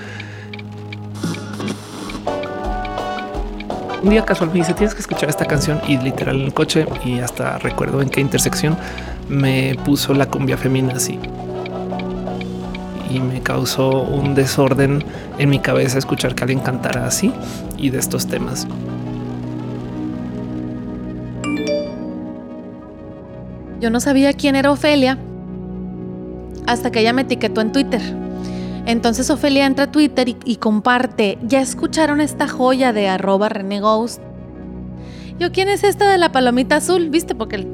Un 4.02 4.08
día 4.08 4.24
casual 4.24 4.48
me 4.48 4.56
dice 4.56 4.72
tienes 4.72 4.94
que 4.94 5.00
escuchar 5.00 5.28
esta 5.28 5.44
canción 5.44 5.78
y 5.86 5.98
literal 5.98 6.36
en 6.36 6.46
el 6.46 6.54
coche 6.54 6.86
y 7.04 7.18
hasta 7.18 7.58
recuerdo 7.58 8.00
en 8.00 8.08
qué 8.08 8.22
intersección 8.22 8.78
me 9.28 9.76
puso 9.84 10.14
la 10.14 10.24
cumbia 10.24 10.56
femenina 10.56 10.94
así 10.94 11.18
y 13.10 13.20
me 13.20 13.42
causó 13.42 14.02
un 14.02 14.34
desorden 14.34 15.04
en 15.38 15.50
mi 15.50 15.58
cabeza 15.58 15.98
escuchar 15.98 16.34
que 16.34 16.44
alguien 16.44 16.60
cantara 16.60 17.06
así 17.06 17.30
y 17.76 17.90
de 17.90 17.98
estos 17.98 18.26
temas. 18.26 18.66
Yo 23.80 23.90
no 23.90 24.00
sabía 24.00 24.32
quién 24.32 24.56
era 24.56 24.70
Ofelia 24.70 25.18
hasta 26.66 26.90
que 26.90 27.00
ella 27.00 27.12
me 27.12 27.22
etiquetó 27.22 27.60
en 27.60 27.72
Twitter. 27.72 28.00
Entonces 28.86 29.30
Ofelia 29.30 29.66
entra 29.66 29.84
a 29.84 29.92
Twitter 29.92 30.28
y, 30.44 30.56
comparte, 30.56 31.38
ya 31.42 31.60
escucharon 31.60 32.20
esta 32.20 32.48
joya 32.48 32.92
de 32.92 33.08
arroba 33.08 33.48
René 33.48 33.80
Ghost. 33.80 34.20
Yo, 35.38 35.52
¿quién 35.52 35.68
es 35.68 35.84
esta 35.84 36.10
de 36.10 36.18
la 36.18 36.32
palomita 36.32 36.76
azul? 36.76 37.08
¿Viste? 37.10 37.34
Porque... 37.34 37.56
el- 37.56 37.68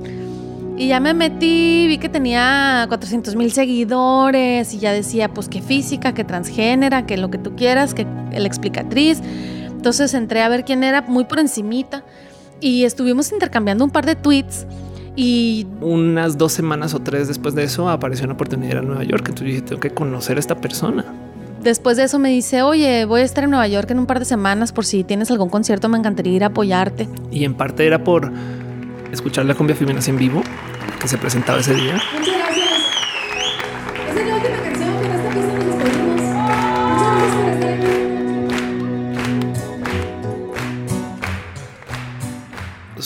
Y 0.79 0.89
ya 0.89 1.01
me 1.01 1.15
metí, 1.15 1.87
vi 1.89 1.99
que 1.99 2.09
tenía 2.09 2.85
400 2.89 3.35
mil 3.35 3.51
seguidores 3.51 4.75
y 4.75 4.79
ya 4.79 4.93
decía, 4.93 5.33
pues 5.33 5.49
que 5.49 5.63
física, 5.63 6.13
que 6.13 6.23
transgénera, 6.23 7.07
que 7.07 7.17
lo 7.17 7.31
que 7.31 7.39
tú 7.39 7.57
quieras, 7.57 7.95
que 7.95 8.05
la 8.05 8.47
explicatriz. 8.47 9.21
Entonces 9.71 10.13
entré 10.15 10.43
a 10.43 10.49
ver 10.49 10.65
quién 10.65 10.85
era 10.85 11.01
muy 11.03 11.25
por 11.25 11.39
encimita 11.39 12.05
y 12.61 12.85
estuvimos 12.85 13.33
intercambiando 13.33 13.85
un 13.85 13.91
par 13.91 14.05
de 14.07 14.17
tweets 14.17 14.67
y 15.17 15.67
Unas 15.81 16.39
dos 16.39 16.53
semanas 16.53 16.95
o 16.95 17.01
tres 17.01 17.29
después 17.29 17.55
de 17.55 17.65
eso 17.65 17.89
apareció 17.89 18.25
una 18.25 18.35
oportunidad 18.35 18.69
de 18.69 18.77
ir 18.77 18.79
a 18.79 18.83
Nueva 18.83 19.05
York. 19.05 19.25
Entonces 19.29 19.47
dije, 19.47 19.63
tengo 19.63 19.81
que 19.81 19.91
conocer 19.91 20.37
a 20.37 20.41
esta 20.41 20.61
persona. 20.61 21.05
Después 21.63 21.97
de 21.97 22.05
eso 22.05 22.19
me 22.19 22.29
dice, 22.29 22.63
oye, 22.63 23.07
voy 23.07 23.23
a 23.23 23.25
estar 23.25 23.43
en 23.43 23.51
Nueva 23.51 23.67
York 23.67 23.91
en 23.91 23.99
un 23.99 24.07
par 24.07 24.21
de 24.21 24.25
semanas 24.25 24.73
por 24.73 24.85
si 24.85 25.03
tienes 25.03 25.31
algún 25.31 25.49
concierto, 25.49 25.89
me 25.89 25.99
encantaría 25.99 26.35
ir 26.35 26.45
a 26.45 26.49
apoyarte. 26.49 27.09
Y 27.33 27.45
en 27.45 27.55
parte 27.55 27.87
era 27.87 28.05
por 28.05 28.31
escuchar 29.11 29.47
la 29.47 29.55
cumbia 29.55 29.75
femenina 29.75 30.05
en 30.07 30.17
vivo, 30.17 30.43
que 31.01 31.09
se 31.09 31.19
presentaba 31.19 31.59
ese 31.59 31.75
día. 31.75 32.01
Muchas 32.17 32.37
gracias. 32.37 32.67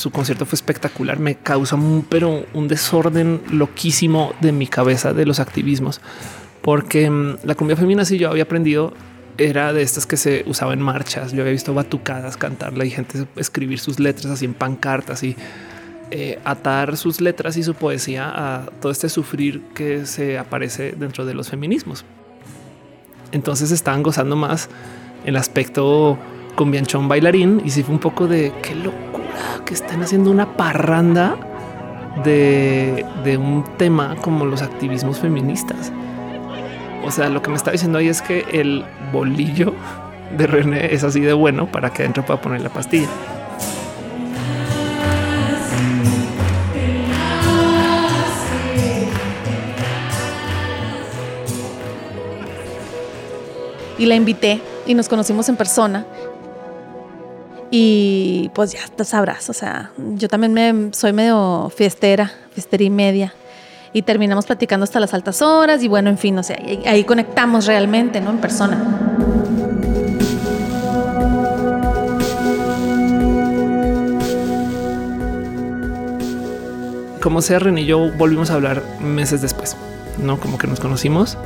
Su 0.01 0.11
concierto 0.11 0.46
fue 0.46 0.57
espectacular. 0.57 1.18
Me 1.18 1.36
causa 1.36 1.76
un, 1.76 2.07
pero 2.09 2.46
un 2.55 2.68
desorden 2.68 3.40
loquísimo 3.51 4.32
de 4.40 4.53
mi 4.53 4.66
cabeza 4.66 5.12
de 5.12 5.26
los 5.26 5.40
activismos, 5.40 6.01
porque 6.62 7.09
mm, 7.09 7.38
la 7.44 7.55
cumbia 7.55 7.76
femenina, 7.76 8.05
si 8.05 8.18
yo 8.18 8.30
había 8.30 8.44
aprendido, 8.44 8.94
era 9.38 9.72
de 9.72 9.82
estas 9.82 10.07
que 10.07 10.16
se 10.16 10.42
usaba 10.46 10.72
en 10.72 10.80
marchas. 10.80 11.32
Yo 11.32 11.42
había 11.42 11.53
visto 11.53 11.74
batucadas 11.74 12.36
cantarla 12.36 12.84
y 12.84 12.90
gente 12.90 13.26
escribir 13.36 13.78
sus 13.78 14.01
letras 14.01 14.26
así 14.26 14.44
en 14.44 14.55
pancartas 14.55 15.22
y 15.22 15.36
eh, 16.11 16.38
atar 16.44 16.96
sus 16.96 17.20
letras 17.20 17.57
y 17.57 17.62
su 17.62 17.74
poesía 17.74 18.30
a 18.34 18.66
todo 18.80 18.90
este 18.90 19.09
sufrir 19.09 19.62
que 19.74 20.07
se 20.07 20.38
aparece 20.38 20.92
dentro 20.92 21.24
de 21.24 21.34
los 21.34 21.48
feminismos. 21.48 22.05
Entonces 23.32 23.70
estaban 23.70 24.03
gozando 24.03 24.34
más 24.34 24.68
el 25.24 25.36
aspecto 25.36 26.18
cumbianchón 26.57 27.09
bailarín 27.09 27.62
y 27.64 27.70
si 27.70 27.82
fue 27.82 27.94
un 27.94 28.01
poco 28.01 28.26
de 28.26 28.53
qué 28.62 28.74
locura 28.74 29.10
que 29.64 29.74
están 29.74 30.03
haciendo 30.03 30.30
una 30.30 30.57
parranda 30.57 31.36
de, 32.24 33.05
de 33.24 33.36
un 33.36 33.64
tema 33.76 34.16
como 34.20 34.47
los 34.47 34.62
activismos 34.62 35.18
feministas. 35.18 35.93
O 37.05 37.11
sea, 37.11 37.28
lo 37.28 37.43
que 37.43 37.51
me 37.51 37.57
está 37.57 37.70
diciendo 37.70 37.99
ahí 37.99 38.09
es 38.09 38.22
que 38.22 38.45
el 38.53 38.84
bolillo 39.12 39.74
de 40.36 40.47
René 40.47 40.95
es 40.95 41.05
así 41.05 41.20
de 41.20 41.32
bueno 41.32 41.66
para 41.70 41.91
que 41.91 42.03
adentro 42.03 42.24
pueda 42.24 42.41
poner 42.41 42.61
la 42.61 42.70
pastilla. 42.70 43.09
y 54.01 54.07
la 54.07 54.14
invité 54.14 54.62
y 54.86 54.95
nos 54.95 55.09
conocimos 55.09 55.49
en 55.51 55.57
persona. 55.57 56.07
Y 57.73 58.51
pues 58.53 58.73
ya 58.73 58.81
te 58.97 59.05
sabrás, 59.05 59.49
o 59.49 59.53
sea, 59.53 59.93
yo 59.97 60.29
también 60.29 60.53
me, 60.53 60.93
soy 60.93 61.12
medio 61.12 61.71
fiestera, 61.75 62.33
fiestera 62.53 62.83
y 62.83 62.91
media. 62.91 63.33
Y 63.93 64.03
terminamos 64.03 64.47
platicando 64.47 64.85
hasta 64.85 64.99
las 64.99 65.14
altas 65.14 65.41
horas 65.41 65.81
y 65.83 65.89
bueno, 65.89 66.11
en 66.11 66.18
fin, 66.18 66.37
o 66.37 66.43
sea, 66.43 66.57
ahí, 66.57 66.83
ahí 66.85 67.05
conectamos 67.05 67.66
realmente, 67.66 68.21
¿no? 68.21 68.31
En 68.31 68.39
persona. 68.39 69.07
Como 77.23 77.41
sea, 77.43 77.61
René 77.61 77.83
y 77.83 77.87
yo 77.87 78.11
volvimos 78.16 78.51
a 78.51 78.55
hablar 78.55 78.83
meses 79.01 79.43
después, 79.43 79.77
no 80.18 80.41
como 80.41 80.59
que 80.59 80.66
nos 80.66 80.81
conocimos 80.81 81.39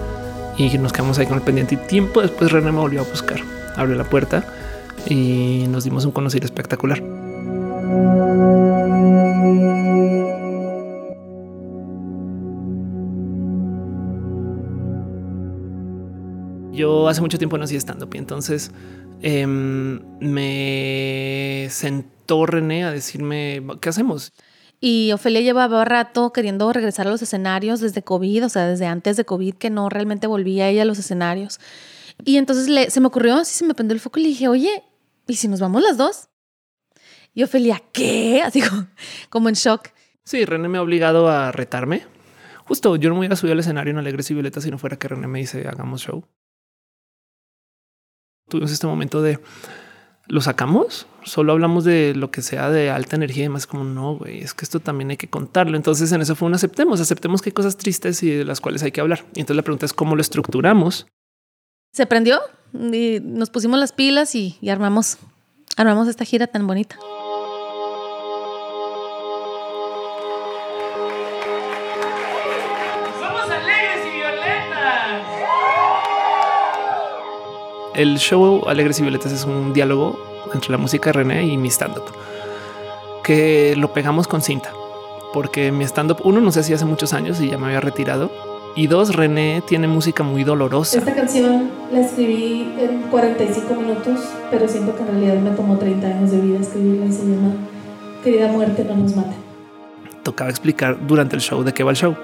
y 0.56 0.78
nos 0.78 0.92
quedamos 0.92 1.18
ahí 1.18 1.26
con 1.26 1.36
el 1.36 1.42
pendiente. 1.42 1.74
Y 1.74 1.78
tiempo 1.78 2.22
después, 2.22 2.50
René 2.50 2.72
me 2.72 2.78
volvió 2.78 3.02
a 3.02 3.04
buscar, 3.04 3.40
abrió 3.76 3.96
la 3.96 4.04
puerta 4.04 4.44
y 5.08 5.66
nos 5.68 5.84
dimos 5.84 6.04
un 6.04 6.12
conocido 6.12 6.44
espectacular. 6.44 7.02
Yo 16.72 17.08
hace 17.08 17.20
mucho 17.20 17.38
tiempo 17.38 17.56
no 17.56 17.64
hacía 17.64 17.78
stand-up 17.78 18.10
y 18.14 18.18
entonces 18.18 18.72
em, 19.22 20.00
me 20.18 21.68
sentó 21.70 22.46
René 22.46 22.84
a 22.84 22.90
decirme, 22.90 23.62
¿qué 23.80 23.90
hacemos? 23.90 24.32
Y 24.80 25.12
Ofelia 25.12 25.40
llevaba 25.40 25.84
rato 25.84 26.32
queriendo 26.32 26.72
regresar 26.72 27.06
a 27.06 27.10
los 27.10 27.22
escenarios 27.22 27.80
desde 27.80 28.02
COVID, 28.02 28.46
o 28.46 28.48
sea, 28.48 28.66
desde 28.66 28.86
antes 28.86 29.16
de 29.16 29.24
COVID, 29.24 29.54
que 29.54 29.70
no 29.70 29.88
realmente 29.88 30.26
volvía 30.26 30.68
ella 30.68 30.82
a 30.82 30.84
los 30.84 30.98
escenarios. 30.98 31.60
Y 32.24 32.36
entonces 32.36 32.92
se 32.92 33.00
me 33.00 33.06
ocurrió, 33.06 33.36
así 33.36 33.54
se 33.54 33.64
me 33.64 33.74
prendió 33.74 33.94
el 33.94 34.00
foco 34.00 34.18
y 34.18 34.24
le 34.24 34.28
dije, 34.30 34.48
oye, 34.48 34.82
¿y 35.26 35.34
si 35.34 35.48
nos 35.48 35.60
vamos 35.60 35.82
las 35.82 35.96
dos? 35.96 36.28
Y 37.32 37.42
Ofelia, 37.42 37.82
¿qué? 37.92 38.42
Así 38.44 38.62
como, 39.30 39.48
en 39.48 39.54
shock. 39.54 39.88
Sí, 40.24 40.44
René 40.44 40.68
me 40.68 40.78
ha 40.78 40.82
obligado 40.82 41.28
a 41.28 41.52
retarme. 41.52 42.06
Justo 42.66 42.96
yo 42.96 43.08
no 43.10 43.16
me 43.16 43.20
hubiera 43.20 43.36
subido 43.36 43.52
al 43.52 43.60
escenario 43.60 43.90
en 43.90 43.98
Alegres 43.98 44.30
y 44.30 44.34
Violeta 44.34 44.60
si 44.60 44.70
no 44.70 44.78
fuera 44.78 44.98
que 44.98 45.08
René 45.08 45.26
me 45.26 45.40
dice 45.40 45.68
hagamos 45.68 46.00
show. 46.02 46.24
Tuvimos 48.48 48.70
este 48.70 48.86
momento 48.86 49.20
de 49.20 49.38
lo 50.26 50.40
sacamos, 50.40 51.06
solo 51.22 51.52
hablamos 51.52 51.84
de 51.84 52.14
lo 52.14 52.30
que 52.30 52.40
sea 52.40 52.70
de 52.70 52.90
alta 52.90 53.16
energía 53.16 53.44
y 53.44 53.46
demás, 53.46 53.66
como 53.66 53.84
no, 53.84 54.16
güey, 54.16 54.38
es 54.38 54.54
que 54.54 54.64
esto 54.64 54.80
también 54.80 55.10
hay 55.10 55.16
que 55.18 55.28
contarlo. 55.28 55.76
Entonces 55.76 56.10
en 56.12 56.22
eso 56.22 56.34
fue 56.34 56.48
un 56.48 56.54
aceptemos, 56.54 57.00
aceptemos 57.00 57.42
que 57.42 57.50
hay 57.50 57.54
cosas 57.54 57.76
tristes 57.76 58.22
y 58.22 58.30
de 58.30 58.44
las 58.44 58.60
cuales 58.60 58.82
hay 58.82 58.92
que 58.92 59.02
hablar. 59.02 59.24
Y 59.34 59.40
entonces 59.40 59.56
la 59.56 59.62
pregunta 59.62 59.84
es 59.84 59.92
cómo 59.92 60.16
lo 60.16 60.22
estructuramos. 60.22 61.06
Se 61.94 62.06
prendió 62.06 62.40
y 62.72 63.20
nos 63.22 63.50
pusimos 63.50 63.78
las 63.78 63.92
pilas 63.92 64.34
y, 64.34 64.58
y 64.60 64.70
armamos, 64.70 65.16
armamos 65.76 66.08
esta 66.08 66.24
gira 66.24 66.48
tan 66.48 66.66
bonita. 66.66 66.96
Somos 73.20 73.48
alegres 73.48 74.06
y 74.06 74.10
violetas. 74.10 75.22
El 77.94 78.18
show 78.18 78.64
Alegres 78.66 78.98
y 78.98 79.02
Violetas 79.02 79.30
es 79.30 79.44
un 79.44 79.72
diálogo 79.72 80.50
entre 80.52 80.72
la 80.72 80.78
música 80.78 81.10
de 81.10 81.12
René 81.12 81.46
y 81.46 81.56
mi 81.56 81.68
stand-up, 81.68 82.06
que 83.22 83.76
lo 83.76 83.92
pegamos 83.92 84.26
con 84.26 84.42
cinta, 84.42 84.72
porque 85.32 85.70
mi 85.70 85.84
stand-up, 85.84 86.22
uno, 86.24 86.40
no 86.40 86.50
sé 86.50 86.64
si 86.64 86.72
hace 86.72 86.86
muchos 86.86 87.12
años 87.12 87.40
y 87.40 87.50
ya 87.50 87.56
me 87.56 87.66
había 87.66 87.78
retirado, 87.78 88.32
y 88.76 88.86
dos, 88.88 89.14
René 89.14 89.62
tiene 89.66 89.86
música 89.86 90.22
muy 90.22 90.42
dolorosa. 90.42 90.98
Esta 90.98 91.14
canción 91.14 91.70
la 91.92 92.00
escribí 92.00 92.74
en 92.78 93.02
45 93.10 93.74
minutos, 93.74 94.20
pero 94.50 94.66
siento 94.66 94.96
que 94.96 95.02
en 95.02 95.08
realidad 95.08 95.34
me 95.36 95.50
tomó 95.50 95.78
30 95.78 96.06
años 96.06 96.30
de 96.32 96.40
vida 96.40 96.58
escribirla 96.60 97.06
y 97.06 97.12
se 97.12 97.22
llama 97.22 97.54
Querida 98.22 98.48
muerte, 98.48 98.84
no 98.84 98.96
nos 98.96 99.14
mate. 99.14 99.34
Tocaba 100.22 100.50
explicar 100.50 101.06
durante 101.06 101.36
el 101.36 101.42
show 101.42 101.62
de 101.62 101.72
qué 101.72 101.84
va 101.84 101.92
el 101.92 101.96
show, 101.96 102.16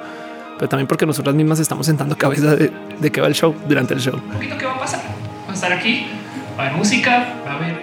pero 0.59 0.69
también 0.69 0.89
porque 0.89 1.07
nosotras 1.07 1.35
mismas 1.35 1.61
estamos 1.61 1.87
sentando 1.87 2.17
cabeza 2.17 2.57
de, 2.57 2.73
de 3.01 3.13
qué 3.13 3.21
va 3.21 3.29
el 3.29 3.35
show 3.35 3.55
durante 3.69 3.95
el 3.95 4.01
show. 4.01 4.17
Un 4.17 4.33
poquito 4.33 4.59
qué 4.59 4.67
va 4.67 4.73
a 4.73 4.79
pasar. 4.81 5.01
Va 5.47 5.53
a 5.53 5.55
estar 5.55 5.73
aquí, 5.73 6.07
va 6.59 6.65
a 6.65 6.67
haber 6.67 6.79
música, 6.79 7.35
va 7.47 7.53
a 7.53 7.57
haber 7.57 7.77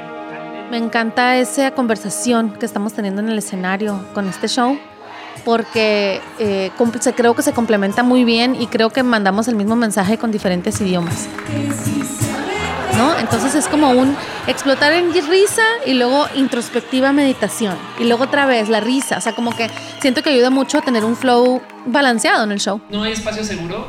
Me 0.72 0.78
encanta 0.78 1.38
esa 1.38 1.72
conversación 1.72 2.52
que 2.60 2.66
estamos 2.66 2.94
teniendo 2.94 3.22
en 3.22 3.30
el 3.30 3.38
escenario 3.38 4.04
con 4.14 4.28
este 4.28 4.48
show, 4.48 4.78
porque 5.46 6.22
eh, 6.40 6.72
se- 7.00 7.14
creo 7.14 7.36
que 7.36 7.42
se 7.42 7.54
complementa 7.54 8.04
muy 8.04 8.24
bien 8.24 8.56
y 8.60 8.68
creo 8.68 8.90
que 8.90 9.04
mandamos 9.04 9.48
el 9.48 9.56
mismo 9.56 9.76
mensaje 9.76 10.18
con 10.18 10.32
diferentes 10.32 10.80
idiomas. 10.82 11.28
¿No? 12.98 13.18
Entonces 13.20 13.54
es 13.54 13.68
como 13.68 13.92
un 13.92 14.16
explotar 14.48 14.92
en 14.94 15.14
risa 15.14 15.62
y 15.86 15.94
luego 15.94 16.26
introspectiva 16.36 17.14
meditación 17.14 17.76
y 18.00 18.06
luego 18.06 18.24
otra 18.24 18.48
vez 18.48 18.70
la 18.70 18.80
risa. 18.80 19.18
O 19.18 19.22
sea, 19.22 19.34
como 19.36 19.56
que 19.56 19.70
siento 20.02 20.24
que 20.24 20.32
ayuda 20.32 20.50
mucho 20.50 20.80
a 20.80 20.82
tener 20.82 21.06
un 21.06 21.16
flow 21.16 21.62
balanceado 21.86 22.44
en 22.44 22.52
el 22.54 22.60
show. 22.60 22.82
No 22.90 23.04
hay 23.04 23.12
espacio 23.12 23.44
seguro 23.44 23.88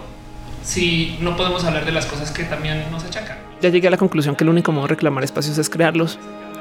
si 0.63 1.17
no 1.23 1.37
podemos 1.37 1.65
hablar 1.65 1.87
de 1.87 1.93
las 1.93 2.05
cosas 2.05 2.31
que 2.33 2.45
también 2.45 2.85
nos 2.91 3.03
achacan. 3.05 3.39
Ya 3.63 3.71
llegué 3.71 3.89
a 3.89 3.91
la 3.91 3.97
conclusión 3.97 4.37
que 4.37 4.45
el 4.45 4.51
único 4.51 4.73
modo 4.73 4.83
de 4.87 4.89
reclamar 4.91 5.25
espacios 5.25 5.57
es 5.57 5.71
crearlos. 5.71 6.19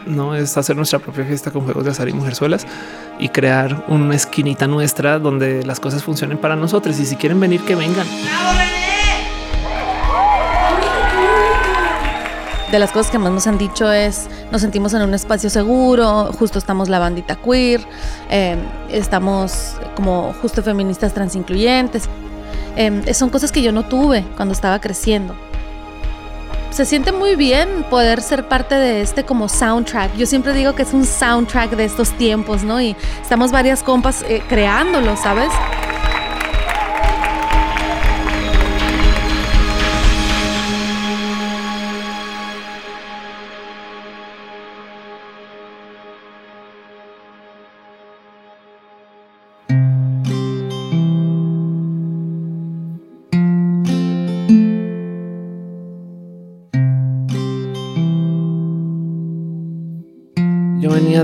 No 0.08 0.36
es 0.36 0.58
hacer 0.58 0.76
nuestra 0.76 1.00
propia 1.00 1.26
fiesta 1.26 1.52
con 1.52 1.64
juegos 1.64 1.86
de 1.86 1.92
azar 1.92 2.08
y 2.10 2.14
mujerzuelas 2.14 2.66
y 3.20 3.30
crear 3.30 3.86
una 3.88 4.16
esquinita 4.16 4.68
nuestra 4.68 5.20
donde 5.20 5.66
las 5.66 5.80
cosas 5.80 6.04
funcionen 6.04 6.38
para 6.38 6.56
nosotros. 6.56 7.00
Y 7.00 7.06
si 7.06 7.16
quieren 7.16 7.40
venir, 7.40 7.62
que 7.62 7.76
vengan. 7.76 8.08
de 12.72 12.80
las 12.80 12.92
cosas 12.92 13.12
que 13.12 13.18
más 13.18 13.32
nos 13.32 13.48
han 13.48 13.58
dicho 13.58 13.92
es 13.92 14.28
nos 14.52 14.62
sentimos 14.62 14.94
en 14.94 15.02
un 15.02 15.14
espacio 15.14 15.50
seguro, 15.50 16.32
justo 16.38 16.60
estamos 16.60 16.90
la 16.90 17.00
bandita 17.00 17.36
queer, 17.36 17.82
eh, 18.30 18.58
estamos 18.90 19.76
como 19.96 20.34
justo 20.42 20.62
feministas 20.62 21.14
transincluyentes. 21.14 22.10
Eh, 22.76 23.14
son 23.14 23.30
cosas 23.30 23.52
que 23.52 23.62
yo 23.62 23.72
no 23.72 23.84
tuve 23.84 24.24
cuando 24.36 24.54
estaba 24.54 24.80
creciendo. 24.80 25.36
Se 26.78 26.86
siente 26.86 27.12
muy 27.12 27.36
bien 27.36 27.84
poder 27.90 28.22
ser 28.22 28.48
parte 28.48 28.76
de 28.76 29.02
este 29.02 29.26
como 29.26 29.50
soundtrack. 29.50 30.16
Yo 30.16 30.28
siempre 30.28 30.54
digo 30.54 30.76
que 30.76 30.84
es 30.84 30.94
un 30.94 31.08
soundtrack 31.08 31.72
de 31.72 31.86
estos 31.86 32.12
tiempos, 32.12 32.62
¿no? 32.62 32.80
Y 32.80 32.96
estamos 33.20 33.52
varias 33.52 33.82
compas 33.82 34.24
eh, 34.30 34.44
creándolo, 34.48 35.18
¿sabes? 35.18 35.50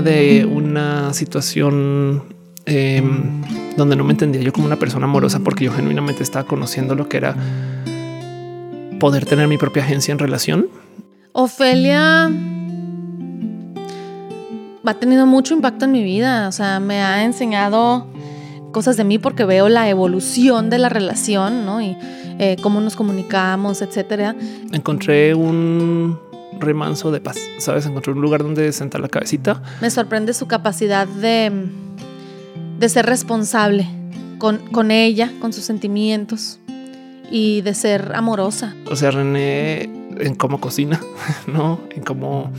de 0.00 0.44
una 0.46 1.12
situación 1.12 2.24
em, 2.66 3.42
donde 3.76 3.96
no 3.96 4.04
me 4.04 4.12
entendía 4.12 4.40
yo 4.42 4.52
como 4.52 4.66
una 4.66 4.78
persona 4.78 5.04
amorosa 5.04 5.40
porque 5.40 5.64
yo 5.64 5.72
genuinamente 5.72 6.22
estaba 6.22 6.46
conociendo 6.46 6.94
lo 6.94 7.08
que 7.08 7.18
era 7.18 7.36
poder 8.98 9.26
tener 9.26 9.46
mi 9.48 9.58
propia 9.58 9.82
agencia 9.82 10.12
en 10.12 10.18
relación. 10.18 10.68
Ofelia 11.32 12.30
ha 14.86 14.94
tenido 14.94 15.26
mucho 15.26 15.54
impacto 15.54 15.84
en 15.84 15.92
mi 15.92 16.02
vida, 16.02 16.48
o 16.48 16.52
sea, 16.52 16.80
me 16.80 17.00
ha 17.02 17.24
enseñado 17.24 18.06
cosas 18.72 18.96
de 18.96 19.04
mí 19.04 19.18
porque 19.18 19.44
veo 19.44 19.68
la 19.68 19.88
evolución 19.88 20.70
de 20.70 20.78
la 20.78 20.88
relación, 20.88 21.64
¿no? 21.66 21.80
Y 21.80 21.96
eh, 22.38 22.56
cómo 22.62 22.80
nos 22.80 22.96
comunicamos, 22.96 23.82
etcétera. 23.82 24.34
Encontré 24.72 25.34
un 25.34 26.18
remanso 26.60 27.10
de 27.10 27.20
paz, 27.20 27.38
¿sabes? 27.58 27.86
Encontré 27.86 28.12
un 28.12 28.20
lugar 28.20 28.42
donde 28.42 28.72
sentar 28.72 29.00
la 29.00 29.08
cabecita. 29.08 29.62
Me 29.80 29.90
sorprende 29.90 30.32
su 30.34 30.46
capacidad 30.46 31.06
de, 31.06 31.52
de 32.78 32.88
ser 32.88 33.06
responsable 33.06 33.88
con, 34.38 34.58
con 34.70 34.90
ella, 34.90 35.32
con 35.40 35.52
sus 35.52 35.64
sentimientos 35.64 36.60
y 37.30 37.62
de 37.62 37.74
ser 37.74 38.12
amorosa. 38.14 38.74
O 38.90 38.96
sea, 38.96 39.10
René 39.10 39.82
en 40.18 40.34
cómo 40.34 40.60
cocina, 40.60 41.00
¿no? 41.46 41.80
En 41.90 42.02
cómo 42.02 42.50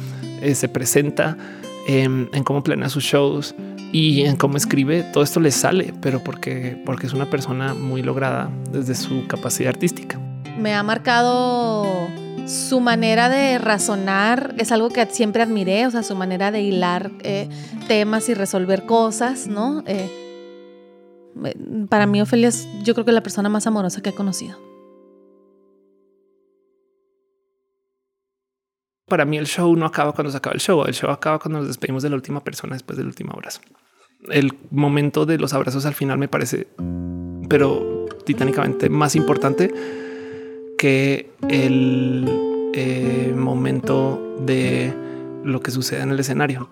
eh, 0.41 0.55
se 0.55 0.67
presenta, 0.69 1.37
en, 1.87 2.29
en 2.33 2.43
cómo 2.43 2.63
planea 2.63 2.89
sus 2.89 3.03
shows 3.03 3.55
y 3.91 4.23
en 4.23 4.35
cómo 4.35 4.57
escribe, 4.57 5.03
todo 5.13 5.23
esto 5.23 5.39
le 5.39 5.51
sale, 5.51 5.93
pero 6.01 6.21
porque, 6.21 6.81
porque 6.85 7.07
es 7.07 7.13
una 7.13 7.29
persona 7.29 7.73
muy 7.73 8.01
lograda 8.01 8.49
desde 8.71 8.93
su 8.95 9.25
capacidad 9.27 9.69
artística. 9.69 10.19
Me 10.59 10.73
ha 10.73 10.83
marcado 10.83 12.09
su 12.45 12.79
manera 12.79 13.29
de 13.29 13.57
razonar, 13.57 14.55
es 14.57 14.71
algo 14.71 14.89
que 14.89 15.05
siempre 15.07 15.41
admiré, 15.41 15.87
o 15.87 15.91
sea, 15.91 16.03
su 16.03 16.15
manera 16.15 16.51
de 16.51 16.61
hilar 16.61 17.11
eh, 17.23 17.49
temas 17.87 18.29
y 18.29 18.33
resolver 18.33 18.85
cosas, 18.85 19.47
¿no? 19.47 19.83
Eh, 19.87 20.09
para 21.89 22.05
mí, 22.05 22.21
Ofelia 22.21 22.49
es 22.49 22.67
yo 22.83 22.93
creo 22.93 23.05
que 23.05 23.11
la 23.11 23.21
persona 23.21 23.49
más 23.49 23.67
amorosa 23.67 24.01
que 24.01 24.11
he 24.11 24.15
conocido. 24.15 24.57
Para 29.07 29.25
mí 29.25 29.37
el 29.37 29.45
show 29.45 29.75
no 29.75 29.85
acaba 29.85 30.13
cuando 30.13 30.31
se 30.31 30.37
acaba 30.37 30.55
el 30.55 30.61
show, 30.61 30.83
el 30.85 30.93
show 30.93 31.11
acaba 31.11 31.39
cuando 31.39 31.59
nos 31.59 31.67
despedimos 31.67 32.01
de 32.01 32.09
la 32.09 32.15
última 32.15 32.43
persona 32.43 32.73
después 32.73 32.97
del 32.97 33.07
último 33.07 33.33
abrazo. 33.33 33.61
El 34.29 34.57
momento 34.71 35.25
de 35.25 35.37
los 35.37 35.53
abrazos 35.53 35.85
al 35.85 35.93
final 35.93 36.17
me 36.17 36.27
parece, 36.27 36.67
pero 37.47 38.07
titánicamente 38.25 38.89
más 38.89 39.15
importante 39.15 39.71
que 40.77 41.29
el 41.49 42.71
eh, 42.73 43.33
momento 43.35 44.37
de 44.45 44.93
lo 45.43 45.61
que 45.61 45.71
sucede 45.71 46.01
en 46.01 46.11
el 46.11 46.19
escenario. 46.19 46.69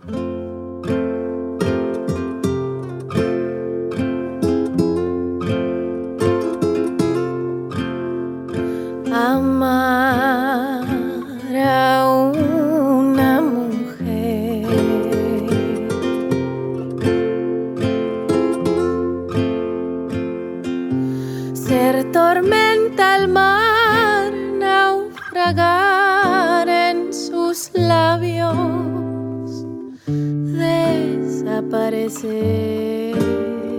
say 32.24 33.73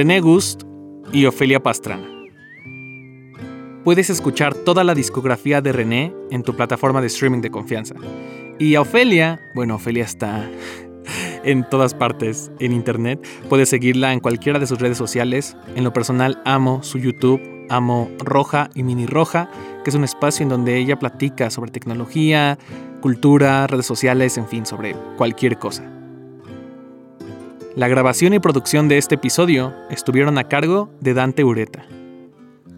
René 0.00 0.20
Gust 0.20 0.62
y 1.12 1.26
Ofelia 1.26 1.62
Pastrana. 1.62 2.08
Puedes 3.84 4.08
escuchar 4.08 4.54
toda 4.54 4.82
la 4.82 4.94
discografía 4.94 5.60
de 5.60 5.72
René 5.72 6.14
en 6.30 6.42
tu 6.42 6.56
plataforma 6.56 7.02
de 7.02 7.08
streaming 7.08 7.42
de 7.42 7.50
confianza. 7.50 7.96
Y 8.58 8.76
a 8.76 8.80
Ofelia, 8.80 9.42
bueno, 9.54 9.74
Ofelia 9.74 10.04
está 10.04 10.48
en 11.44 11.68
todas 11.68 11.92
partes 11.92 12.50
en 12.60 12.72
internet. 12.72 13.22
Puedes 13.50 13.68
seguirla 13.68 14.14
en 14.14 14.20
cualquiera 14.20 14.58
de 14.58 14.66
sus 14.66 14.78
redes 14.78 14.96
sociales. 14.96 15.54
En 15.76 15.84
lo 15.84 15.92
personal, 15.92 16.40
amo 16.46 16.82
su 16.82 16.96
YouTube, 16.96 17.66
amo 17.68 18.10
Roja 18.20 18.70
y 18.74 18.84
Mini 18.84 19.04
Roja, 19.04 19.50
que 19.84 19.90
es 19.90 19.96
un 19.96 20.04
espacio 20.04 20.44
en 20.44 20.48
donde 20.48 20.78
ella 20.78 20.98
platica 20.98 21.50
sobre 21.50 21.72
tecnología, 21.72 22.58
cultura, 23.02 23.66
redes 23.66 23.84
sociales, 23.84 24.38
en 24.38 24.48
fin, 24.48 24.64
sobre 24.64 24.96
cualquier 25.18 25.58
cosa. 25.58 25.99
La 27.76 27.86
grabación 27.86 28.34
y 28.34 28.40
producción 28.40 28.88
de 28.88 28.98
este 28.98 29.14
episodio 29.14 29.72
estuvieron 29.90 30.38
a 30.38 30.48
cargo 30.48 30.90
de 31.00 31.14
Dante 31.14 31.44
Ureta. 31.44 31.86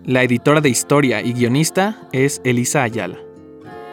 La 0.05 0.22
editora 0.22 0.61
de 0.61 0.68
historia 0.68 1.22
y 1.22 1.32
guionista 1.32 2.09
es 2.12 2.43
Elisa 2.45 2.82
Ayala. 2.82 3.16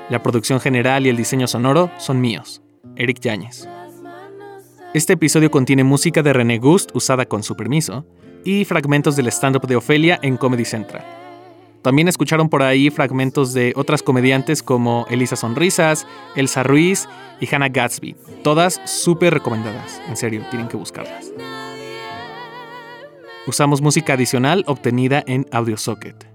La 0.09 0.21
producción 0.21 0.59
general 0.59 1.05
y 1.05 1.09
el 1.09 1.15
diseño 1.15 1.47
sonoro 1.47 1.89
son 1.99 2.19
míos, 2.19 2.61
Eric 2.97 3.21
Yáñez. 3.21 3.65
Este 4.93 5.13
episodio 5.13 5.49
contiene 5.49 5.85
música 5.85 6.21
de 6.21 6.33
René 6.33 6.57
Gust 6.57 6.91
usada 6.93 7.25
con 7.25 7.43
su 7.43 7.55
permiso 7.55 8.05
y 8.43 8.65
fragmentos 8.65 9.15
del 9.15 9.27
stand-up 9.27 9.67
de 9.67 9.77
Ofelia 9.77 10.19
en 10.21 10.35
Comedy 10.35 10.65
Central. 10.65 11.18
También 11.81 12.07
escucharon 12.07 12.49
por 12.49 12.61
ahí 12.61 12.89
fragmentos 12.89 13.53
de 13.53 13.73
otras 13.75 14.03
comediantes 14.03 14.61
como 14.61 15.05
Elisa 15.09 15.35
Sonrisas, 15.35 16.05
Elsa 16.35 16.63
Ruiz 16.63 17.07
y 17.39 17.53
Hannah 17.53 17.69
Gatsby. 17.69 18.15
Todas 18.43 18.81
súper 18.85 19.33
recomendadas. 19.33 20.01
En 20.09 20.17
serio, 20.17 20.43
tienen 20.49 20.67
que 20.67 20.77
buscarlas. 20.77 21.31
Usamos 23.47 23.81
música 23.81 24.13
adicional 24.13 24.63
obtenida 24.67 25.23
en 25.25 25.45
AudioSocket. 25.51 26.27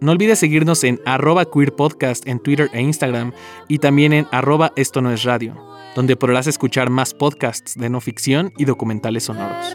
No 0.00 0.12
olvides 0.12 0.38
seguirnos 0.38 0.84
en 0.84 1.00
arroba 1.04 1.46
queer 1.46 1.74
podcast 1.74 2.26
en 2.28 2.38
Twitter 2.38 2.70
e 2.72 2.82
Instagram 2.82 3.32
y 3.66 3.78
también 3.78 4.12
en 4.12 4.26
arroba 4.30 4.72
esto 4.76 5.00
no 5.00 5.10
es 5.10 5.24
radio, 5.24 5.56
donde 5.94 6.16
podrás 6.16 6.46
escuchar 6.46 6.90
más 6.90 7.14
podcasts 7.14 7.74
de 7.76 7.88
no 7.88 8.00
ficción 8.00 8.52
y 8.56 8.66
documentales 8.66 9.24
sonoros. 9.24 9.74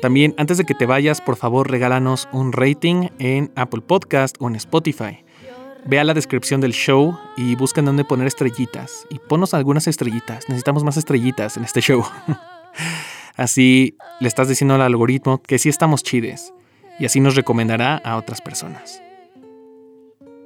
También 0.00 0.34
antes 0.38 0.56
de 0.56 0.64
que 0.64 0.74
te 0.74 0.86
vayas, 0.86 1.20
por 1.20 1.36
favor 1.36 1.70
regálanos 1.70 2.28
un 2.32 2.52
rating 2.52 3.08
en 3.18 3.52
Apple 3.54 3.82
Podcast 3.82 4.36
o 4.40 4.48
en 4.48 4.56
Spotify. 4.56 5.24
Ve 5.86 5.98
a 5.98 6.04
la 6.04 6.14
descripción 6.14 6.60
del 6.60 6.72
show 6.72 7.18
y 7.36 7.54
busca 7.54 7.82
dónde 7.82 8.04
poner 8.04 8.26
estrellitas. 8.26 9.06
Y 9.10 9.18
ponos 9.18 9.54
algunas 9.54 9.86
estrellitas. 9.86 10.48
Necesitamos 10.48 10.84
más 10.84 10.96
estrellitas 10.96 11.56
en 11.56 11.64
este 11.64 11.80
show. 11.80 12.04
Así 13.36 13.96
le 14.20 14.28
estás 14.28 14.48
diciendo 14.48 14.74
al 14.74 14.82
algoritmo 14.82 15.42
que 15.42 15.58
sí 15.58 15.68
estamos 15.68 16.02
chides. 16.02 16.52
Y 16.98 17.06
así 17.06 17.20
nos 17.20 17.34
recomendará 17.34 17.96
a 17.96 18.18
otras 18.18 18.42
personas. 18.42 19.02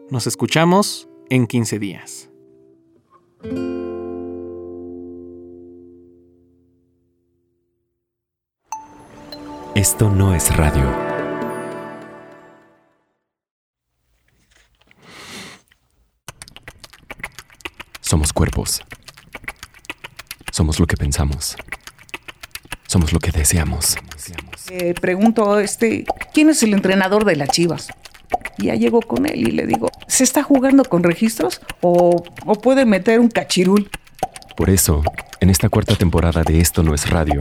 Nos 0.08 0.28
escuchamos 0.28 1.08
en 1.28 1.48
15 1.48 1.80
días. 1.80 2.30
Esto 9.74 10.08
no 10.08 10.32
es 10.32 10.56
radio. 10.56 10.84
Somos 18.00 18.32
cuerpos. 18.32 18.82
Somos 20.52 20.78
lo 20.78 20.86
que 20.86 20.96
pensamos. 20.96 21.56
Somos 22.86 23.12
lo 23.12 23.18
que 23.18 23.32
deseamos. 23.32 23.96
Eh, 24.70 24.94
pregunto, 24.94 25.58
este, 25.58 26.04
¿quién 26.32 26.50
es 26.50 26.62
el 26.62 26.72
entrenador 26.72 27.24
de 27.24 27.34
las 27.34 27.48
Chivas? 27.48 27.88
Ya 28.58 28.76
llego 28.76 29.02
con 29.02 29.26
él 29.26 29.48
y 29.48 29.50
le 29.50 29.66
digo, 29.66 29.90
¿se 30.06 30.22
está 30.22 30.44
jugando 30.44 30.84
con 30.84 31.02
registros 31.02 31.60
o, 31.80 32.22
o 32.46 32.54
puede 32.54 32.86
meter 32.86 33.18
un 33.18 33.28
cachirul? 33.28 33.90
Por 34.56 34.70
eso, 34.70 35.02
en 35.40 35.50
esta 35.50 35.68
cuarta 35.68 35.96
temporada 35.96 36.44
de 36.44 36.60
Esto 36.60 36.84
no 36.84 36.94
es 36.94 37.10
radio, 37.10 37.40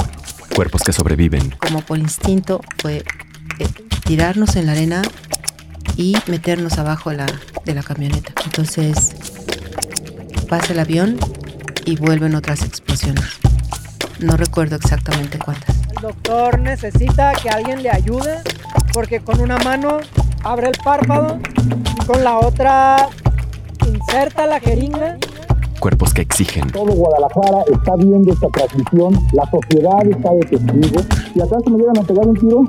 Cuerpos 0.55 0.81
que 0.83 0.93
sobreviven. 0.93 1.49
Como 1.51 1.81
por 1.81 1.97
instinto 1.97 2.61
fue 2.77 2.97
eh, 2.97 3.67
tirarnos 4.05 4.55
en 4.55 4.65
la 4.65 4.73
arena 4.73 5.01
y 5.95 6.15
meternos 6.27 6.77
abajo 6.77 7.11
la, 7.11 7.25
de 7.65 7.73
la 7.73 7.83
camioneta. 7.83 8.33
Entonces 8.45 9.13
pasa 10.49 10.73
el 10.73 10.79
avión 10.79 11.17
y 11.85 11.95
vuelven 11.95 12.35
otras 12.35 12.63
explosiones. 12.63 13.25
No 14.19 14.37
recuerdo 14.37 14.75
exactamente 14.75 15.39
cuántas. 15.39 15.75
El 15.95 16.01
doctor 16.01 16.59
necesita 16.59 17.33
que 17.33 17.49
alguien 17.49 17.81
le 17.81 17.89
ayude 17.89 18.41
porque 18.93 19.21
con 19.21 19.41
una 19.41 19.57
mano 19.59 19.99
abre 20.43 20.67
el 20.67 20.77
párpado 20.83 21.39
y 22.01 22.05
con 22.05 22.23
la 22.23 22.37
otra 22.37 23.07
inserta 23.87 24.45
la 24.45 24.59
jeringa. 24.59 25.17
Cuerpos 25.81 26.13
que 26.13 26.21
exigen. 26.21 26.67
Todo 26.67 26.93
Guadalajara 26.93 27.63
está 27.73 27.95
viendo 27.95 28.31
esta 28.31 28.47
transmisión, 28.49 29.15
la 29.33 29.49
sociedad 29.49 30.05
está 30.07 30.31
de 30.31 30.39
testigo. 30.41 31.01
Si 31.33 31.41
acaso 31.41 31.63
me 31.71 31.77
llegan 31.79 31.97
a 31.97 32.03
pegar 32.03 32.27
un 32.27 32.35
tiro, 32.35 32.61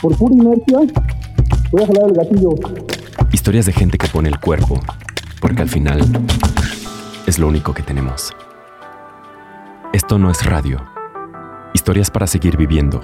por 0.00 0.16
pura 0.16 0.34
inercia, 0.36 0.78
voy 1.72 1.82
a 1.82 1.86
jalar 1.88 2.08
el 2.08 2.12
gatillo. 2.14 2.50
Historias 3.32 3.66
de 3.66 3.72
gente 3.72 3.98
que 3.98 4.06
pone 4.06 4.28
el 4.28 4.38
cuerpo, 4.38 4.78
porque 5.40 5.62
al 5.62 5.68
final 5.68 6.02
es 7.26 7.40
lo 7.40 7.48
único 7.48 7.74
que 7.74 7.82
tenemos. 7.82 8.32
Esto 9.92 10.16
no 10.16 10.30
es 10.30 10.46
radio. 10.46 10.80
Historias 11.74 12.12
para 12.12 12.28
seguir 12.28 12.56
viviendo 12.56 13.00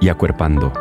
y 0.00 0.10
acuerpando 0.10 0.72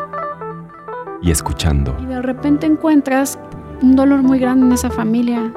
y 1.24 1.32
escuchando 1.32 1.95
Y 1.99 2.05
de 2.05 2.21
repente 2.21 2.67
encuentras 2.67 3.39
un 3.82 3.95
dolor 3.95 4.21
muy 4.21 4.38
grande 4.38 4.67
en 4.67 4.71
esa 4.74 4.91
familia. 4.91 5.51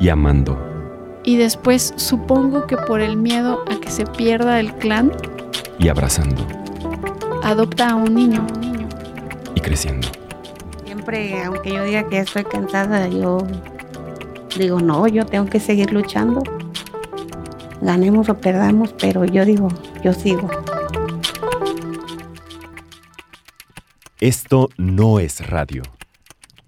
y 0.00 0.08
amando 0.08 0.75
Y 1.26 1.36
después 1.36 1.92
supongo 1.96 2.66
que 2.66 2.78
por 2.78 3.02
el 3.02 3.18
miedo 3.18 3.62
a 3.70 3.78
que 3.78 3.90
se 3.90 4.06
pierda 4.06 4.58
el 4.60 4.72
clan, 4.74 5.12
y 5.78 5.88
abrazando 5.88 6.46
adopta 7.46 7.90
a 7.90 7.94
un 7.94 8.14
niño. 8.14 8.44
y 9.54 9.60
creciendo. 9.60 10.08
Siempre, 10.84 11.42
aunque 11.44 11.72
yo 11.72 11.84
diga 11.84 12.08
que 12.08 12.18
estoy 12.18 12.44
cansada, 12.44 13.06
yo 13.08 13.38
digo, 14.58 14.80
no, 14.80 15.06
yo 15.06 15.24
tengo 15.24 15.46
que 15.46 15.60
seguir 15.60 15.92
luchando. 15.92 16.42
Ganemos 17.80 18.28
o 18.28 18.34
perdamos, 18.36 18.92
pero 18.94 19.24
yo 19.24 19.44
digo, 19.44 19.68
yo 20.02 20.12
sigo. 20.12 20.50
Esto 24.18 24.68
no 24.76 25.20
es 25.20 25.46
radio. 25.46 25.82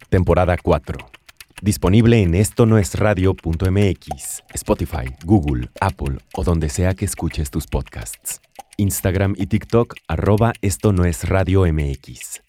Temporada 0.09 0.57
4. 0.63 1.18
Disponible 1.61 2.23
en 2.23 2.37
esto 2.37 2.67
no 2.67 2.79
es 2.79 2.95
radio.mx, 2.95 4.45
Spotify, 4.55 5.07
Google, 5.25 5.69
Apple 5.81 6.19
o 6.35 6.45
donde 6.45 6.69
sea 6.69 6.95
que 6.95 7.05
escuches 7.05 7.51
tus 7.51 7.67
podcasts. 7.67 8.41
Instagram 8.77 9.35
y 9.37 9.47
TikTok 9.47 9.97
arroba 10.07 10.53
esto 10.63 10.93
no 10.93 11.05
es 11.05 11.29
radio 11.29 11.65
MX. 11.67 12.43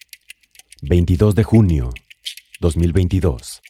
22 0.84 1.34
de 1.34 1.44
junio 1.44 1.90
2022. 2.60 3.62